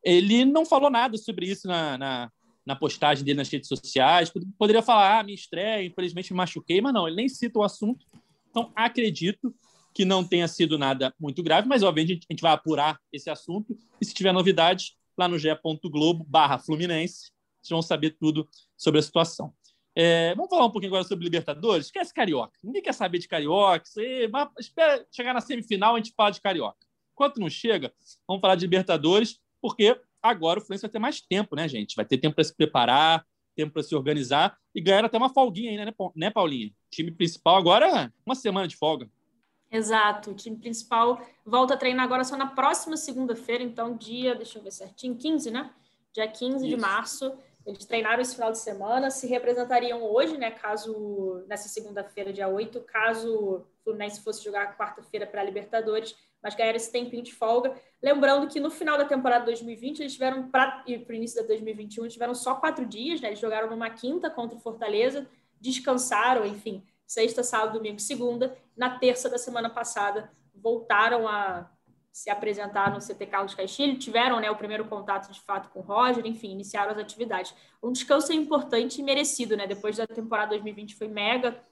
Ele 0.05 0.45
não 0.45 0.65
falou 0.65 0.91
nada 0.91 1.17
sobre 1.17 1.47
isso 1.47 1.67
na, 1.67 1.99
na, 1.99 2.33
na 2.65 2.77
postagem 2.77 3.25
dele 3.25 3.38
nas 3.38 3.49
redes 3.49 3.69
sociais. 3.69 4.31
Poderia 4.59 4.83
falar, 4.83 5.19
ah, 5.19 5.23
minha 5.23 5.35
estreia, 5.35 5.85
infelizmente 5.85 6.33
me 6.33 6.37
machuquei, 6.37 6.81
mas 6.81 6.93
não, 6.93 7.07
ele 7.07 7.17
nem 7.17 7.29
cita 7.29 7.59
o 7.59 7.62
assunto. 7.62 8.07
Então, 8.50 8.73
acredito 8.77 9.55
que 9.95 10.05
não 10.05 10.23
tenha 10.23 10.47
sido 10.47 10.79
nada 10.79 11.13
muito 11.19 11.43
grave, 11.43 11.67
mas 11.67 11.82
obviamente 11.82 12.26
a 12.30 12.32
gente 12.32 12.41
vai 12.41 12.52
apurar 12.52 13.00
esse 13.13 13.28
assunto 13.28 13.76
e 14.00 14.04
se 14.04 14.15
tiver 14.15 14.32
novidades, 14.32 14.93
lá 15.17 15.26
no 15.26 15.39
ge.globo 15.39 16.25
barra 16.25 16.59
Fluminense, 16.59 17.32
vocês 17.61 17.71
vão 17.71 17.82
saber 17.82 18.17
tudo 18.19 18.49
sobre 18.76 19.00
a 19.00 19.02
situação. 19.02 19.52
É, 20.00 20.32
vamos 20.37 20.49
falar 20.49 20.65
um 20.65 20.71
pouquinho 20.71 20.93
agora 20.93 21.02
sobre 21.02 21.25
Libertadores? 21.25 21.87
Esquece 21.87 22.15
Carioca. 22.15 22.56
Ninguém 22.63 22.80
quer 22.80 22.95
saber 22.95 23.19
de 23.19 23.26
Carioca. 23.26 23.84
Você 23.84 24.28
vai, 24.28 24.49
espera 24.56 25.04
chegar 25.11 25.34
na 25.34 25.41
semifinal 25.41 25.95
a 25.95 25.99
gente 25.99 26.15
fala 26.17 26.30
de 26.30 26.41
Carioca. 26.41 26.78
Enquanto 27.13 27.41
não 27.41 27.50
chega, 27.50 27.93
vamos 28.25 28.41
falar 28.41 28.54
de 28.54 28.61
Libertadores, 28.61 29.41
porque 29.61 30.00
agora 30.23 30.61
o 30.61 30.63
Fluminense 30.63 30.82
vai 30.82 30.91
ter 30.93 31.00
mais 31.00 31.21
tempo, 31.21 31.56
né, 31.56 31.67
gente? 31.67 31.97
Vai 31.97 32.04
ter 32.04 32.17
tempo 32.17 32.37
para 32.37 32.45
se 32.45 32.54
preparar, 32.54 33.26
tempo 33.56 33.73
para 33.73 33.82
se 33.82 33.93
organizar 33.93 34.56
e 34.73 34.80
ganhar 34.80 35.04
até 35.04 35.19
uma 35.19 35.30
folguinha 35.34 35.73
ainda, 35.73 35.87
né, 35.87 35.93
né, 36.15 36.30
Paulinha? 36.30 36.71
Time 36.93 37.11
principal 37.11 37.56
agora, 37.56 38.13
uma 38.25 38.37
semana 38.37 38.69
de 38.69 38.76
folga. 38.76 39.11
Exato, 39.69 40.30
o 40.30 40.34
time 40.34 40.56
principal 40.56 41.21
volta 41.45 41.75
a 41.75 41.76
treinar 41.76 42.04
agora 42.04 42.23
só 42.23 42.37
na 42.37 42.47
próxima 42.47 42.97
segunda-feira, 42.97 43.65
então 43.65 43.97
dia, 43.97 44.37
deixa 44.37 44.61
eu 44.61 44.63
ver 44.63 44.71
certinho, 44.71 45.17
15, 45.17 45.50
né? 45.50 45.73
Dia 46.15 46.28
15 46.28 46.65
de 46.69 46.75
Isso. 46.75 46.80
março. 46.80 47.37
Eles 47.69 47.85
treinaram 47.85 48.23
esse 48.23 48.35
final 48.35 48.50
de 48.50 48.59
semana, 48.59 49.11
se 49.11 49.26
representariam 49.26 50.02
hoje, 50.02 50.39
né? 50.39 50.50
Caso 50.50 51.45
nessa 51.47 51.69
segunda-feira, 51.69 52.33
dia 52.33 52.49
8, 52.49 52.81
caso 52.81 53.31
o 53.31 53.67
Fluminense 53.85 54.23
fosse 54.23 54.43
jogar 54.43 54.75
quarta-feira 54.78 55.26
para 55.26 55.43
a 55.43 55.45
Libertadores, 55.45 56.17
mas 56.43 56.54
ganharam 56.54 56.76
esse 56.76 56.91
tempinho 56.91 57.23
de 57.23 57.35
folga. 57.35 57.78
Lembrando 58.02 58.49
que 58.49 58.59
no 58.59 58.71
final 58.71 58.97
da 58.97 59.04
temporada 59.04 59.45
2020, 59.45 60.00
eles 60.00 60.15
tiveram, 60.15 60.49
para 60.49 60.83
o 60.87 61.13
início 61.13 61.43
da 61.43 61.47
2021, 61.47 62.04
eles 62.04 62.15
tiveram 62.15 62.35
só 62.35 62.54
quatro 62.54 62.87
dias, 62.87 63.21
né? 63.21 63.28
Eles 63.28 63.39
jogaram 63.39 63.69
numa 63.69 63.91
quinta 63.91 64.31
contra 64.31 64.57
o 64.57 64.61
Fortaleza, 64.61 65.28
descansaram, 65.61 66.47
enfim, 66.47 66.83
sexta, 67.07 67.43
sábado, 67.43 67.75
domingo, 67.75 68.00
segunda. 68.00 68.57
Na 68.75 68.99
terça 68.99 69.28
da 69.28 69.37
semana 69.37 69.69
passada, 69.69 70.33
voltaram 70.54 71.28
a 71.28 71.71
se 72.19 72.31
apresentar 72.31 72.91
no 72.91 72.99
CT 72.99 73.26
Carlos 73.26 73.54
Castilho, 73.54 73.97
tiveram 73.97 74.41
né, 74.41 74.50
o 74.50 74.57
primeiro 74.57 74.85
contato 74.87 75.31
de 75.31 75.41
fato 75.41 75.69
com 75.69 75.78
o 75.78 75.83
Roger, 75.83 76.26
enfim, 76.26 76.50
iniciaram 76.50 76.91
as 76.91 76.99
atividades. 76.99 77.54
Um 77.81 77.93
descanso 77.93 78.33
importante 78.33 79.00
e 79.00 79.04
merecido, 79.04 79.57
né? 79.57 79.69
Depois 79.69 79.97
da 79.97 80.04
temporada 80.04 80.49
2020 80.49 80.97
foi 80.97 81.07
mega 81.07 81.63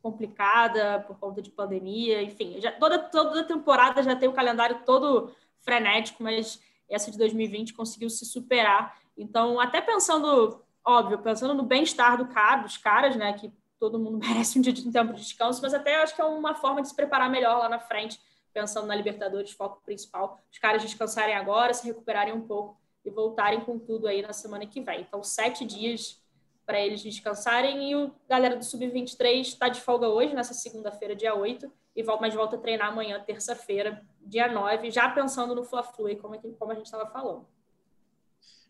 complicada 0.00 1.04
por 1.06 1.18
conta 1.18 1.42
de 1.42 1.50
pandemia, 1.50 2.22
enfim, 2.22 2.58
já, 2.62 2.72
toda, 2.72 2.98
toda 2.98 3.44
temporada 3.44 4.02
já 4.02 4.16
tem 4.16 4.26
o 4.26 4.32
calendário 4.32 4.80
todo 4.86 5.34
frenético, 5.58 6.22
mas 6.22 6.58
essa 6.88 7.10
de 7.10 7.18
2020 7.18 7.74
conseguiu 7.74 8.08
se 8.08 8.24
superar. 8.24 8.98
Então, 9.18 9.60
até 9.60 9.82
pensando, 9.82 10.64
óbvio, 10.82 11.18
pensando 11.18 11.52
no 11.52 11.62
bem-estar 11.62 12.16
do 12.16 12.26
cara, 12.26 12.62
dos 12.62 12.78
caras, 12.78 13.16
né, 13.16 13.34
que 13.34 13.52
todo 13.78 13.98
mundo 13.98 14.16
merece 14.26 14.58
um 14.58 14.62
dia 14.62 14.72
de 14.72 14.88
um 14.88 14.90
tempo 14.90 15.12
de 15.12 15.20
descanso, 15.20 15.60
mas 15.60 15.74
até 15.74 15.96
acho 15.96 16.16
que 16.16 16.22
é 16.22 16.24
uma 16.24 16.54
forma 16.54 16.80
de 16.80 16.88
se 16.88 16.96
preparar 16.96 17.28
melhor 17.28 17.58
lá 17.58 17.68
na 17.68 17.78
frente, 17.78 18.18
pensando 18.52 18.86
na 18.86 18.94
Libertadores, 18.94 19.52
foco 19.52 19.82
principal, 19.84 20.42
os 20.50 20.58
caras 20.58 20.82
descansarem 20.82 21.34
agora, 21.34 21.72
se 21.72 21.86
recuperarem 21.86 22.34
um 22.34 22.40
pouco 22.40 22.80
e 23.04 23.10
voltarem 23.10 23.60
com 23.60 23.78
tudo 23.78 24.06
aí 24.06 24.22
na 24.22 24.32
semana 24.32 24.66
que 24.66 24.80
vem. 24.80 25.00
Então, 25.00 25.22
sete 25.22 25.64
dias 25.64 26.20
para 26.66 26.80
eles 26.80 27.02
descansarem 27.02 27.90
e 27.90 27.96
o 27.96 28.12
galera 28.28 28.56
do 28.56 28.64
Sub-23 28.64 29.40
está 29.40 29.68
de 29.68 29.80
folga 29.80 30.08
hoje, 30.08 30.34
nessa 30.34 30.54
segunda-feira, 30.54 31.16
dia 31.16 31.34
8, 31.34 31.70
e 31.96 32.02
volta, 32.02 32.20
mas 32.22 32.34
volta 32.34 32.56
a 32.56 32.58
treinar 32.58 32.88
amanhã, 32.88 33.20
terça-feira, 33.20 34.06
dia 34.20 34.52
9, 34.52 34.90
já 34.90 35.08
pensando 35.08 35.54
no 35.54 35.64
Fla-Flu, 35.64 36.06
aí, 36.06 36.16
como, 36.16 36.34
é 36.34 36.38
como 36.38 36.70
a 36.70 36.74
gente 36.74 36.86
estava 36.86 37.10
falando. 37.10 37.46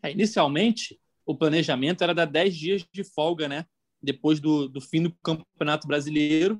É, 0.01 0.11
inicialmente, 0.11 0.99
o 1.25 1.35
planejamento 1.35 2.03
era 2.03 2.13
dar 2.13 2.25
10 2.25 2.55
dias 2.55 2.87
de 2.91 3.03
folga, 3.03 3.47
né? 3.47 3.65
Depois 4.01 4.39
do, 4.39 4.67
do 4.67 4.81
fim 4.81 5.03
do 5.03 5.13
Campeonato 5.23 5.87
Brasileiro, 5.87 6.59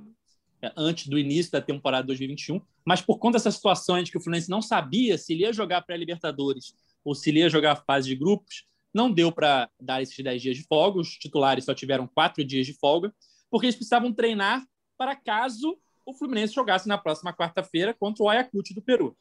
antes 0.76 1.08
do 1.08 1.18
início 1.18 1.52
da 1.52 1.62
temporada 1.62 2.08
2021. 2.08 2.62
Mas 2.86 3.02
por 3.02 3.18
conta 3.18 3.38
dessa 3.38 3.52
situação 3.52 4.02
de 4.02 4.12
que 4.12 4.18
o 4.18 4.22
Fluminense 4.22 4.50
não 4.50 4.62
sabia 4.62 5.18
se 5.18 5.34
ele 5.34 5.44
ia 5.44 5.54
jogar 5.54 5.82
pré-Libertadores 5.82 6.76
ou 7.04 7.16
se 7.16 7.30
ele 7.30 7.40
ia 7.40 7.50
jogar 7.50 7.74
a 7.74 7.76
fase 7.76 8.08
de 8.10 8.16
grupos, 8.16 8.66
não 8.94 9.12
deu 9.12 9.32
para 9.32 9.70
dar 9.80 10.02
esses 10.02 10.18
10 10.18 10.42
dias 10.42 10.58
de 10.58 10.64
folga. 10.64 11.00
Os 11.00 11.18
titulares 11.18 11.66
só 11.66 11.74
tiveram 11.74 12.08
quatro 12.08 12.44
dias 12.44 12.66
de 12.66 12.74
folga, 12.74 13.14
porque 13.50 13.66
eles 13.66 13.76
precisavam 13.76 14.14
treinar 14.14 14.66
para 14.98 15.16
caso 15.16 15.78
o 16.06 16.14
Fluminense 16.14 16.54
jogasse 16.54 16.88
na 16.88 16.98
próxima 16.98 17.34
quarta-feira 17.34 17.94
contra 17.94 18.24
o 18.24 18.30
Ayacucho 18.30 18.74
do 18.74 18.82
Peru. 18.82 19.16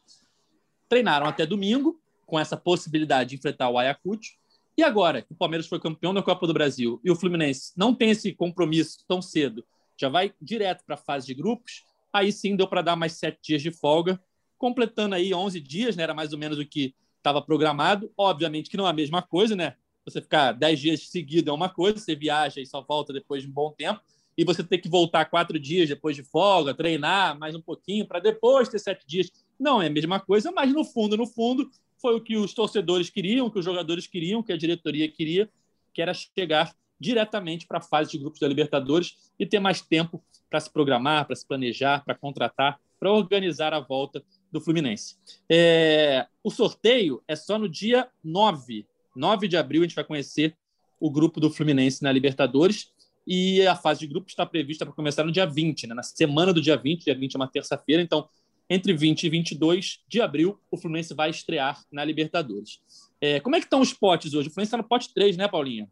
Treinaram 0.89 1.27
até 1.27 1.47
domingo, 1.47 2.01
com 2.27 2.39
essa 2.39 2.57
possibilidade 2.57 3.31
de 3.31 3.37
enfrentar 3.37 3.69
o 3.69 3.79
Ayacucho. 3.79 4.35
E 4.77 4.83
agora, 4.83 5.21
que 5.21 5.33
o 5.33 5.37
Palmeiras 5.37 5.67
foi 5.67 5.81
campeão 5.81 6.15
da 6.15 6.23
Copa 6.23 6.47
do 6.47 6.55
Brasil 6.55 7.01
e 7.05 7.11
o 7.11 7.17
Fluminense 7.17 7.73
não 7.77 7.95
tem 7.95 8.11
esse 8.11 8.33
compromisso 8.33 9.05
tão 9.07 9.21
cedo, 9.21 9.65
já 10.01 10.09
vai 10.09 10.33
direto 10.41 10.85
para 10.85 10.95
a 10.95 10.99
fase 10.99 11.27
de 11.27 11.35
grupos, 11.35 11.85
aí 12.13 12.33
sim 12.33 12.57
deu 12.57 12.67
para 12.67 12.83
dar 12.83 12.97
mais 12.97 13.13
sete 13.13 13.39
dias 13.43 13.63
de 13.63 13.71
folga, 13.71 14.21
completando 14.57 15.15
aí 15.15 15.33
11 15.35 15.61
dias, 15.61 15.95
né? 15.95 16.03
era 16.03 16.15
mais 16.15 16.33
ou 16.33 16.39
menos 16.39 16.59
o 16.59 16.65
que 16.65 16.95
estava 17.19 17.43
programado. 17.43 18.11
Obviamente 18.17 18.71
que 18.71 18.77
não 18.77 18.87
é 18.87 18.91
a 18.91 18.95
mesma 18.95 19.23
coisa, 19.23 19.55
né? 19.55 19.77
Você 20.05 20.21
ficar 20.21 20.53
10 20.53 20.81
dias 20.81 21.09
seguidos 21.09 21.49
é 21.49 21.53
uma 21.53 21.69
coisa, 21.69 21.99
você 21.99 22.17
viaja 22.17 22.61
e 22.61 22.67
só 22.67 22.81
volta 22.83 23.13
depois 23.13 23.43
de 23.43 23.49
um 23.49 23.53
bom 23.53 23.73
tempo. 23.73 24.01
e 24.39 24.45
você 24.45 24.65
ter 24.65 24.79
que 24.79 24.89
voltar 24.89 25.27
quatro 25.27 25.59
dias 25.59 25.89
depois 25.89 26.17
de 26.17 26.23
folga, 26.23 26.73
treinar 26.73 27.39
mais 27.39 27.55
um 27.55 27.61
pouquinho 27.61 28.07
para 28.07 28.21
depois 28.21 28.71
ter 28.71 28.79
sete 28.79 29.07
dias. 29.07 29.31
Não 29.59 29.83
é 29.83 29.89
a 29.89 29.91
mesma 29.91 30.19
coisa, 30.19 30.51
mas 30.51 30.73
no 30.73 30.83
fundo, 30.83 31.15
no 31.17 31.27
fundo, 31.27 31.71
foi 32.01 32.15
o 32.15 32.21
que 32.23 32.37
os 32.39 32.55
torcedores 32.55 33.11
queriam, 33.11 33.51
que 33.51 33.59
os 33.59 33.65
jogadores 33.65 34.07
queriam, 34.07 34.43
que 34.43 34.53
a 34.53 34.57
diretoria 34.57 35.11
queria, 35.11 35.51
que 35.93 36.01
era 36.01 36.15
chegar 36.15 36.75
diretamente 37.01 37.67
para 37.67 37.79
a 37.79 37.83
fase 37.83 38.11
de 38.11 38.19
grupos 38.19 38.39
da 38.39 38.47
Libertadores 38.47 39.33
e 39.39 39.47
ter 39.47 39.59
mais 39.59 39.81
tempo 39.81 40.23
para 40.51 40.61
se 40.61 40.71
programar, 40.71 41.27
para 41.27 41.35
se 41.35 41.47
planejar, 41.47 42.05
para 42.05 42.15
contratar, 42.15 42.79
para 42.99 43.11
organizar 43.11 43.73
a 43.73 43.81
volta 43.81 44.23
do 44.53 44.61
Fluminense. 44.61 45.17
É, 45.51 46.27
o 46.45 46.51
sorteio 46.51 47.23
é 47.27 47.35
só 47.35 47.59
no 47.59 47.69
dia 47.69 48.09
9. 48.23 48.87
9 49.17 49.49
de 49.49 49.57
abril 49.57 49.83
a 49.83 49.85
gente 49.85 49.95
vai 49.95 50.05
conhecer 50.05 50.57
o 51.01 51.11
grupo 51.11 51.41
do 51.41 51.51
Fluminense 51.51 52.03
na 52.03 52.13
Libertadores 52.13 52.93
e 53.27 53.67
a 53.67 53.75
fase 53.75 54.01
de 54.01 54.07
grupos 54.07 54.33
está 54.33 54.45
prevista 54.45 54.85
para 54.85 54.95
começar 54.95 55.25
no 55.25 55.33
dia 55.33 55.47
20, 55.47 55.87
né? 55.87 55.95
na 55.95 56.03
semana 56.03 56.53
do 56.53 56.61
dia 56.61 56.77
20. 56.77 57.05
Dia 57.05 57.15
20 57.15 57.35
é 57.35 57.39
uma 57.39 57.49
terça-feira, 57.49 58.03
então 58.03 58.29
entre 58.69 58.93
20 58.93 59.25
e 59.25 59.29
22 59.31 60.01
de 60.07 60.21
abril 60.21 60.61
o 60.71 60.77
Fluminense 60.77 61.15
vai 61.15 61.31
estrear 61.31 61.83
na 61.91 62.05
Libertadores. 62.05 62.81
É, 63.21 63.41
como 63.41 63.57
é 63.57 63.61
que 63.61 63.67
estão 63.67 63.81
os 63.81 63.93
potes 63.93 64.35
hoje? 64.35 64.49
O 64.49 64.53
Fluminense 64.53 64.69
está 64.69 64.77
no 64.77 64.85
pote 64.85 65.13
3, 65.15 65.37
né, 65.37 65.49
Paulinha? 65.49 65.89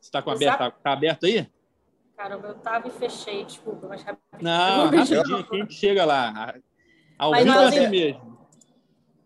Você 0.00 0.08
está 0.08 0.22
com 0.22 0.30
aberto, 0.30 0.58
tá, 0.58 0.70
tá 0.70 0.92
aberto 0.92 1.26
aí? 1.26 1.48
Caramba, 2.16 2.48
eu 2.48 2.54
tava 2.56 2.88
e 2.88 2.90
fechei, 2.90 3.44
desculpa, 3.44 3.86
mas 3.86 4.02
rapidinho. 4.02 4.42
Não, 4.42 4.84
rapidinho 4.86 5.44
que 5.44 5.56
a 5.56 5.58
gente 5.58 5.74
chega 5.74 6.04
lá. 6.04 6.54
Ao 7.18 7.30
mas 7.30 7.44
vivo 7.44 7.58
é 7.58 7.64
assim 7.66 7.88
mesmo. 7.88 8.38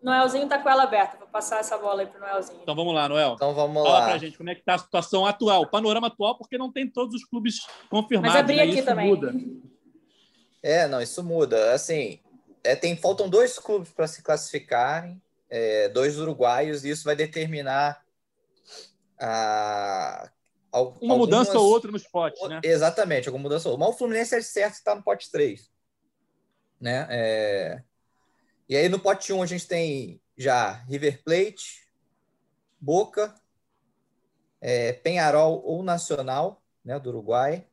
Noelzinho 0.03 0.47
tá 0.47 0.59
com 0.59 0.69
ela 0.69 0.83
aberta. 0.83 1.17
Vou 1.17 1.27
passar 1.27 1.59
essa 1.59 1.77
bola 1.77 2.01
aí 2.01 2.07
pro 2.07 2.19
Noelzinho. 2.19 2.59
Então 2.61 2.75
vamos 2.75 2.93
lá, 2.93 3.07
Noel. 3.07 3.33
Então 3.33 3.53
vamos 3.53 3.81
Fala 3.81 3.89
lá. 3.89 3.95
Fala 3.95 4.09
pra 4.09 4.17
gente 4.17 4.37
como 4.37 4.49
é 4.49 4.55
que 4.55 4.61
tá 4.61 4.75
a 4.75 4.77
situação 4.77 5.25
atual, 5.25 5.61
o 5.61 5.69
panorama 5.69 6.07
atual, 6.07 6.37
porque 6.37 6.57
não 6.57 6.71
tem 6.71 6.87
todos 6.87 7.15
os 7.15 7.23
clubes 7.23 7.65
confirmados. 7.89 8.33
Mas 8.33 8.43
abri 8.43 8.57
né? 8.57 8.63
aqui 8.63 8.75
isso 8.75 8.85
também. 8.85 9.07
muda. 9.07 9.33
É, 10.61 10.87
não, 10.87 11.01
isso 11.01 11.23
muda. 11.23 11.73
Assim, 11.73 12.19
é, 12.63 12.75
tem, 12.75 12.95
faltam 12.97 13.29
dois 13.29 13.57
clubes 13.57 13.89
para 13.91 14.07
se 14.07 14.21
classificarem, 14.21 15.21
é, 15.49 15.87
dois 15.89 16.19
uruguaios, 16.19 16.83
e 16.83 16.89
isso 16.89 17.05
vai 17.05 17.15
determinar 17.15 18.03
a, 19.19 20.29
al- 20.73 20.97
Uma 21.01 21.13
algumas- 21.13 21.17
mudança 21.19 21.59
ou 21.59 21.69
outra 21.69 21.91
nos 21.91 22.03
potes, 22.07 22.41
né? 22.49 22.59
Exatamente, 22.63 23.27
alguma 23.27 23.43
mudança 23.43 23.67
ou 23.69 23.73
outra. 23.73 23.85
Mas 23.87 23.95
o 23.95 23.97
Fluminense 23.97 24.35
é 24.35 24.41
certo 24.41 24.73
que 24.73 24.79
está 24.79 24.95
no 24.95 25.03
pote 25.03 25.31
3. 25.31 25.71
Né? 26.81 27.07
É, 27.09 27.83
E 28.67 28.75
aí 28.75 28.89
no 28.89 28.99
pote 28.99 29.31
1 29.31 29.41
a 29.41 29.45
gente 29.45 29.67
tem 29.67 30.21
já 30.37 30.71
River 30.89 31.23
Plate, 31.23 31.87
Boca, 32.79 33.33
é, 34.59 34.93
Penharol 34.93 35.61
ou 35.65 35.83
Nacional, 35.83 36.61
né, 36.83 36.99
do 36.99 37.09
Uruguai, 37.09 37.67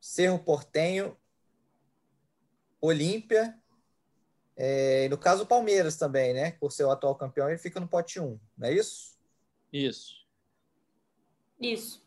Cerro 0.00 0.38
Portenho, 0.38 1.16
Olímpia, 2.80 3.58
é, 4.56 5.04
e 5.06 5.08
no 5.08 5.18
caso 5.18 5.42
o 5.42 5.46
Palmeiras 5.46 5.96
também, 5.96 6.32
né? 6.34 6.52
Por 6.52 6.70
ser 6.72 6.84
o 6.84 6.90
atual 6.90 7.14
campeão, 7.14 7.48
ele 7.48 7.58
fica 7.58 7.80
no 7.80 7.88
pote 7.88 8.20
1, 8.20 8.38
não 8.56 8.68
é 8.68 8.72
isso? 8.74 9.18
Isso. 9.72 10.14
Isso. 11.58 11.99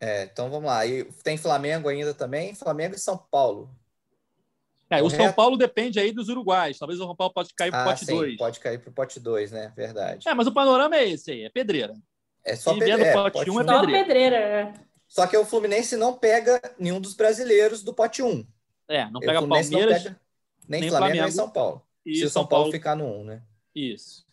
É, 0.00 0.24
então 0.24 0.50
vamos 0.50 0.66
lá. 0.66 0.84
E 0.86 1.04
tem 1.22 1.36
Flamengo 1.36 1.88
ainda 1.88 2.12
também, 2.12 2.54
Flamengo 2.54 2.94
e 2.94 2.98
São 2.98 3.16
Paulo. 3.16 3.70
É, 4.90 5.02
o. 5.02 5.10
São 5.10 5.32
Paulo 5.32 5.56
depende 5.56 5.98
aí 5.98 6.12
dos 6.12 6.28
uruguais. 6.28 6.78
Talvez 6.78 7.00
o 7.00 7.04
São 7.04 7.16
Paulo 7.16 7.32
pode 7.32 7.52
cair 7.54 7.70
para 7.70 7.80
o 7.80 7.82
Ah, 7.82 7.92
pote 7.92 8.04
sim, 8.04 8.14
2. 8.14 8.36
pode 8.36 8.60
cair 8.60 8.78
para 8.78 8.90
o 8.90 8.92
pote 8.92 9.18
2, 9.18 9.52
né? 9.52 9.72
Verdade. 9.76 10.28
É, 10.28 10.34
mas 10.34 10.46
o 10.46 10.52
panorama 10.52 10.96
é 10.96 11.08
esse 11.08 11.30
aí, 11.30 11.42
é 11.44 11.50
pedreira. 11.50 11.94
É 12.44 12.54
só 12.54 12.72
pedreira. 12.74 13.04
é, 13.04 13.12
pote 13.12 13.50
um 13.50 13.60
é 13.60 13.64
um. 13.64 13.66
Só 13.66 13.80
pedreira. 13.80 14.04
pedreira, 14.04 14.36
é. 14.36 14.72
Só 15.08 15.26
que 15.26 15.36
o 15.36 15.44
Fluminense 15.44 15.96
não 15.96 16.16
pega 16.16 16.60
nenhum 16.78 17.00
dos 17.00 17.14
brasileiros 17.14 17.82
do 17.82 17.94
pote 17.94 18.22
1. 18.22 18.46
É, 18.88 19.10
não 19.10 19.18
o 19.18 19.20
pega 19.20 19.38
Fluminense 19.38 19.70
Palmeiras 19.70 20.04
não 20.04 20.10
pega 20.10 20.20
nem, 20.68 20.80
nem 20.80 20.90
Flamengo, 20.90 21.12
nem 21.12 21.20
Flamengo. 21.20 21.36
São 21.36 21.50
Paulo. 21.50 21.82
e 22.04 22.16
Se 22.16 22.24
o 22.24 22.30
São 22.30 22.46
Paulo, 22.46 22.70
ficar 22.70 22.94
no 22.94 23.04
1, 23.04 23.24
né? 23.24 23.42
Isso. 23.74 24.25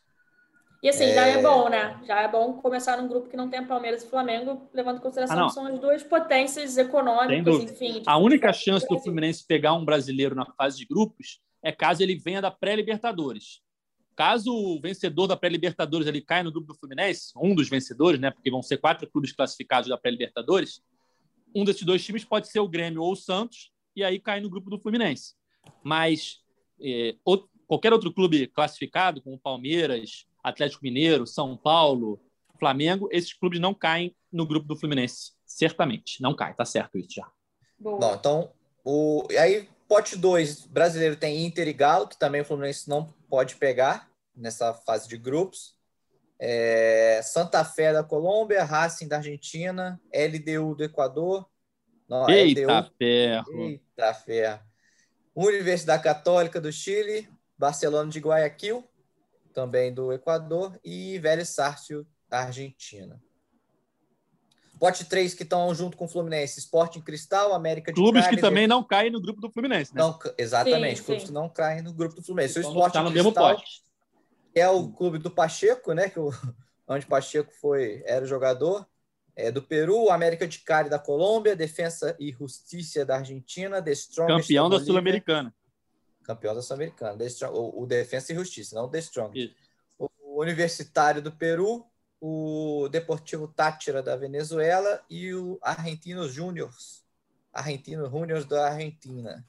E 0.83 0.89
assim, 0.89 1.13
já 1.13 1.25
É. 1.27 1.39
é 1.39 1.41
bom, 1.41 1.69
né? 1.69 1.97
Já 2.05 2.21
é 2.23 2.27
bom 2.27 2.53
começar 2.55 3.01
num 3.01 3.07
grupo 3.07 3.29
que 3.29 3.37
não 3.37 3.49
tem 3.49 3.65
Palmeiras 3.65 4.03
e 4.03 4.09
Flamengo, 4.09 4.69
levando 4.73 4.97
em 4.97 5.01
consideração 5.01 5.45
Ah, 5.45 5.47
que 5.47 5.53
são 5.53 5.65
as 5.65 5.79
duas 5.79 6.03
potências 6.03 6.77
econômicas, 6.77 7.55
enfim. 7.63 8.03
A 8.05 8.17
única 8.17 8.51
chance 8.51 8.85
do. 8.87 8.99
Fluminense 8.99 9.45
pegar 9.47 9.73
um 9.75 9.85
brasileiro 9.85 10.35
na 10.35 10.45
fase 10.45 10.77
de 10.77 10.85
grupos 10.85 11.39
é 11.63 11.71
caso 11.71 12.03
ele 12.03 12.15
venha 12.17 12.41
da 12.41 12.51
pré-Libertadores. 12.51 13.61
Caso 14.15 14.53
o 14.53 14.79
vencedor 14.81 15.25
da 15.25 15.37
pré-Libertadores 15.37 16.05
ele 16.05 16.21
caia 16.21 16.43
no 16.43 16.51
grupo 16.51 16.73
do 16.73 16.77
Fluminense, 16.77 17.31
um 17.35 17.55
dos 17.55 17.69
vencedores, 17.69 18.19
né? 18.19 18.29
Porque 18.29 18.51
vão 18.51 18.61
ser 18.61 18.77
quatro 18.77 19.09
clubes 19.09 19.31
classificados 19.31 19.89
da 19.89 19.97
pré-Libertadores. 19.97 20.81
Um 21.55 21.63
desses 21.63 21.83
dois 21.83 22.03
times 22.03 22.25
pode 22.25 22.49
ser 22.49 22.59
o 22.59 22.67
Grêmio 22.67 23.01
ou 23.01 23.13
o 23.13 23.15
Santos, 23.15 23.71
e 23.95 24.03
aí 24.03 24.19
cai 24.19 24.41
no 24.41 24.49
grupo 24.49 24.69
do 24.69 24.77
Fluminense. 24.79 25.33
Mas 25.81 26.41
é, 26.81 27.15
ou- 27.23 27.47
qualquer 27.67 27.93
outro 27.93 28.13
clube 28.13 28.47
classificado, 28.47 29.21
como 29.21 29.39
Palmeiras, 29.39 30.25
Atlético 30.43 30.83
Mineiro, 30.83 31.25
São 31.25 31.55
Paulo, 31.55 32.19
Flamengo, 32.59 33.09
esses 33.11 33.33
clubes 33.33 33.59
não 33.59 33.73
caem 33.73 34.15
no 34.31 34.45
grupo 34.45 34.67
do 34.67 34.75
Fluminense. 34.75 35.31
Certamente. 35.45 36.21
Não 36.21 36.35
cai, 36.35 36.53
tá 36.53 36.65
certo 36.65 36.97
isso 36.97 37.15
já. 37.15 37.27
Boa. 37.79 37.99
Bom, 37.99 38.15
então, 38.15 38.51
o... 38.83 39.27
e 39.29 39.37
aí, 39.37 39.69
pote 39.87 40.15
2, 40.15 40.67
brasileiro 40.67 41.15
tem 41.15 41.45
Inter 41.45 41.67
e 41.67 41.73
Galo, 41.73 42.07
que 42.07 42.17
também 42.17 42.41
o 42.41 42.45
Fluminense 42.45 42.89
não 42.89 43.13
pode 43.29 43.55
pegar 43.55 44.09
nessa 44.35 44.73
fase 44.73 45.07
de 45.07 45.17
grupos. 45.17 45.75
É, 46.39 47.21
Santa 47.23 47.63
Fé 47.63 47.93
da 47.93 48.03
Colômbia, 48.03 48.63
Racing 48.63 49.07
da 49.07 49.17
Argentina, 49.17 49.99
LDU 50.13 50.75
do 50.75 50.83
Equador. 50.83 51.47
Não, 52.09 52.29
Eita 52.29 52.91
ferro. 52.97 53.61
Eita 53.61 54.13
ferro. 54.13 54.61
Universidade 55.35 56.03
Católica 56.03 56.59
do 56.59 56.71
Chile, 56.71 57.29
Barcelona 57.57 58.09
de 58.09 58.19
Guayaquil, 58.19 58.83
também 59.53 59.93
do 59.93 60.11
Equador, 60.11 60.77
e 60.83 61.17
Vélez 61.19 61.49
Sárcio 61.49 62.05
da 62.29 62.39
Argentina. 62.41 63.21
Pote 64.79 65.05
3 65.05 65.33
que 65.33 65.43
estão 65.43 65.73
junto 65.73 65.95
com 65.95 66.05
o 66.05 66.07
Fluminense, 66.09 66.59
Sporting 66.59 66.99
Cristal, 66.99 67.53
América 67.53 67.91
de 67.93 67.95
Clubes 67.95 68.25
Cali, 68.25 68.35
que 68.35 68.41
também 68.41 68.67
não 68.67 68.83
caem 68.83 69.09
no 69.11 69.21
grupo 69.21 69.39
do 69.39 69.49
Fluminense, 69.49 69.95
né? 69.95 70.01
não, 70.01 70.19
exatamente, 70.37 70.99
Sim, 70.99 71.05
clubes 71.05 71.21
sim. 71.23 71.27
que 71.27 71.33
não 71.33 71.47
caem 71.47 71.81
no 71.81 71.93
grupo 71.93 72.15
do 72.15 72.23
Fluminense. 72.23 72.57
O 72.57 72.59
Então, 72.59 72.71
Sporting 72.71 72.93
tá 72.93 73.03
no 73.03 73.11
mesmo 73.11 73.31
Cristal, 73.31 73.55
pote. 73.55 73.81
que 74.53 74.59
é 74.59 74.67
o 74.67 74.91
clube 74.91 75.19
do 75.19 75.31
Pacheco, 75.31 75.93
né? 75.93 76.09
Que 76.09 76.19
o, 76.19 76.29
onde 76.87 77.05
Pacheco 77.05 77.53
foi, 77.61 78.03
era 78.05 78.25
o 78.25 78.27
jogador. 78.27 78.85
É, 79.35 79.51
do 79.51 79.63
Peru, 79.63 80.11
América 80.11 80.47
de 80.47 80.59
Cali 80.59 80.89
da 80.91 80.99
Colômbia, 80.99 81.55
Defensa 81.55 82.15
e 82.19 82.31
Justiça 82.31 83.03
da 83.03 83.15
Argentina, 83.15 83.81
The 83.81 83.91
Strongest 83.93 84.41
Campeão 84.47 84.69
da 84.69 84.79
Sul-Americana. 84.79 85.55
Campeão 86.23 86.55
da 86.55 86.61
Sul-Americana. 86.61 87.17
The 87.17 87.25
Strong- 87.25 87.55
O, 87.57 87.83
o 87.83 87.85
Defensa 87.85 88.31
e 88.31 88.35
Justiça, 88.35 88.75
não 88.75 88.85
o 88.85 88.89
The. 88.89 89.37
Isso. 89.37 89.55
O 89.99 90.41
Universitário 90.41 91.21
do 91.21 91.31
Peru, 91.31 91.85
o 92.19 92.87
Deportivo 92.89 93.47
Táchira 93.47 94.01
da 94.01 94.15
Venezuela 94.15 95.03
e 95.09 95.33
o 95.33 95.59
Argentinos 95.61 96.33
Júniors. 96.33 97.03
Argentinos 97.51 98.09
Júniors 98.09 98.45
da 98.45 98.67
Argentina. 98.69 99.45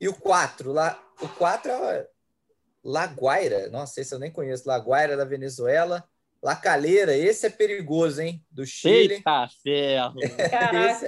E 0.00 0.08
o 0.08 0.14
4, 0.14 0.72
lá, 0.72 1.02
o 1.20 1.28
4 1.28 1.70
é 1.70 2.08
La 2.84 3.06
Guaira, 3.06 3.68
nossa, 3.70 4.00
esse 4.00 4.12
eu 4.14 4.18
nem 4.18 4.30
conheço, 4.30 4.68
La 4.68 4.76
Guaira 4.78 5.16
da 5.16 5.24
Venezuela. 5.24 6.04
La 6.42 6.56
Calera, 6.56 7.16
esse 7.16 7.46
é 7.46 7.50
perigoso, 7.50 8.20
hein? 8.20 8.44
Do 8.50 8.66
Chile. 8.66 9.14
Eita 9.14 9.48
ferro. 9.62 10.14
Caraca. 10.50 11.06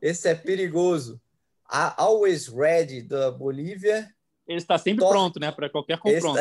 Esse 0.00 0.28
é 0.28 0.34
perigoso. 0.36 1.20
A 1.64 2.00
Always 2.00 2.46
Ready 2.46 3.02
da 3.02 3.32
Bolívia. 3.32 4.08
Ele 4.50 4.58
está 4.58 4.76
sempre 4.76 5.04
Tor- 5.04 5.12
pronto, 5.12 5.38
né? 5.38 5.52
Para 5.52 5.70
qualquer 5.70 5.96
confronto. 6.00 6.40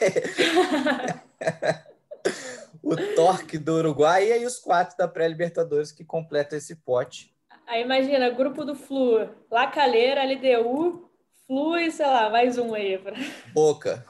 o 2.82 2.96
Torque 3.14 3.56
do 3.58 3.74
Uruguai 3.76 4.26
e 4.28 4.32
aí 4.32 4.44
os 4.44 4.58
quatro 4.58 4.98
da 4.98 5.06
pré-Libertadores 5.06 5.92
que 5.92 6.04
completam 6.04 6.58
esse 6.58 6.74
pote. 6.74 7.32
Aí 7.64 7.82
imagina, 7.82 8.28
grupo 8.30 8.64
do 8.64 8.74
Flu, 8.74 9.28
La 9.48 9.68
Calera, 9.68 10.24
LDU, 10.24 11.08
Flu 11.46 11.78
e 11.78 11.92
sei 11.92 12.06
lá, 12.06 12.28
mais 12.28 12.58
um 12.58 12.74
aí. 12.74 12.98
pra- 12.98 13.14
Boca. 13.52 14.04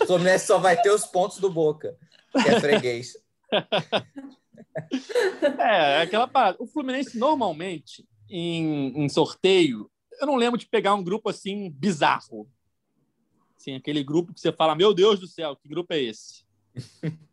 O 0.00 0.06
Fluminense 0.08 0.46
só 0.46 0.56
vai 0.58 0.80
ter 0.80 0.90
os 0.90 1.04
pontos 1.04 1.38
do 1.40 1.50
Boca, 1.50 1.94
que 2.32 2.48
é 2.48 2.58
freguês. 2.58 3.18
É, 5.58 5.60
é 6.00 6.02
aquela 6.02 6.26
parada. 6.26 6.56
O 6.58 6.66
Fluminense, 6.66 7.18
normalmente, 7.18 8.02
em, 8.30 9.04
em 9.04 9.08
sorteio, 9.10 9.90
eu 10.20 10.26
não 10.26 10.36
lembro 10.36 10.58
de 10.58 10.66
pegar 10.66 10.94
um 10.94 11.02
grupo 11.02 11.28
assim 11.30 11.70
bizarro. 11.70 12.48
Assim, 13.56 13.74
aquele 13.76 14.02
grupo 14.02 14.32
que 14.32 14.40
você 14.40 14.52
fala, 14.52 14.74
meu 14.74 14.94
Deus 14.94 15.18
do 15.20 15.26
céu, 15.26 15.54
que 15.56 15.68
grupo 15.68 15.92
é 15.92 15.98
esse? 16.00 16.44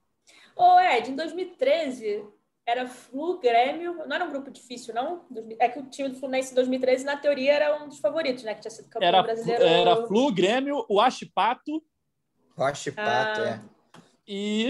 Ô, 0.55 0.79
Ed, 0.79 1.11
em 1.11 1.15
2013 1.15 2.25
era 2.65 2.85
Flu, 2.87 3.39
Grêmio, 3.39 3.93
não 4.07 4.15
era 4.15 4.25
um 4.25 4.31
grupo 4.31 4.51
difícil, 4.51 4.93
não? 4.93 5.25
É 5.57 5.69
que 5.69 5.79
o 5.79 5.85
time 5.85 6.09
do 6.09 6.19
Fluminense 6.19 6.51
em 6.51 6.55
2013, 6.55 7.05
na 7.05 7.15
teoria, 7.15 7.53
era 7.53 7.81
um 7.81 7.87
dos 7.87 7.99
favoritos, 7.99 8.43
né? 8.43 8.53
Que 8.55 8.61
tinha 8.61 8.71
sido 8.71 8.89
campeão 8.89 9.07
Era, 9.07 9.23
brasileiro. 9.23 9.63
era 9.63 10.07
Flu, 10.07 10.31
Grêmio, 10.33 10.85
o 10.89 10.99
Achipato 10.99 11.81
Roche 12.57 12.91
Pato, 12.91 13.41
Ah. 13.41 13.47
é. 13.47 13.99
e 14.27 14.69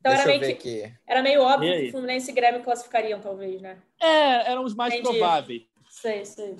Então 0.00 0.12
Deixa 0.12 0.22
era 0.22 0.34
eu 0.34 0.40
meio, 0.40 0.52
ver 0.52 0.58
que, 0.58 0.82
aqui. 0.84 0.94
era 1.06 1.22
meio 1.22 1.42
óbvio 1.42 1.72
que 1.72 1.90
Fluminense 1.90 2.30
e 2.30 2.34
Grêmio 2.34 2.62
classificariam, 2.62 3.20
talvez, 3.20 3.60
né? 3.60 3.82
É, 4.00 4.50
eram 4.52 4.64
os 4.64 4.74
mais 4.74 4.94
Entendi. 4.94 5.08
prováveis. 5.18 5.62
Sei, 5.90 6.24
sei. 6.24 6.56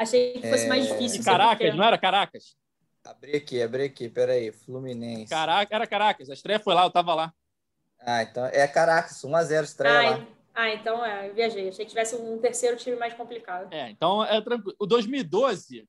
Achei 0.00 0.32
que 0.32 0.48
fosse 0.50 0.66
mais 0.66 0.86
É. 0.86 0.92
difícil. 0.92 1.18
Não 1.18 1.24
sei 1.24 1.32
Caracas, 1.32 1.76
não 1.76 1.84
era 1.84 1.98
Caracas? 1.98 2.56
Abri 3.04 3.36
aqui, 3.36 3.62
abri 3.62 3.82
aqui, 3.84 4.08
peraí. 4.08 4.50
Fluminense. 4.50 5.28
Caracas, 5.28 5.72
era 5.74 5.86
Caracas. 5.86 6.30
A 6.30 6.32
estreia 6.32 6.58
foi 6.58 6.74
lá, 6.74 6.84
eu 6.84 6.90
tava 6.90 7.14
lá. 7.14 7.34
Ah, 8.00 8.22
então 8.22 8.46
é 8.46 8.66
Caracas, 8.66 9.22
1x0 9.22 9.62
estreia 9.64 9.98
Ah, 9.98 10.10
lá. 10.16 10.26
ah, 10.54 10.70
então 10.70 11.04
é, 11.04 11.28
eu 11.28 11.34
viajei. 11.34 11.68
Achei 11.68 11.84
que 11.84 11.90
tivesse 11.90 12.16
um 12.16 12.38
terceiro 12.38 12.76
time 12.78 12.96
mais 12.96 13.12
complicado. 13.12 13.70
É, 13.72 13.90
então 13.90 14.24
é 14.24 14.40
tranquilo. 14.40 14.74
O 14.78 14.86
2012 14.86 15.86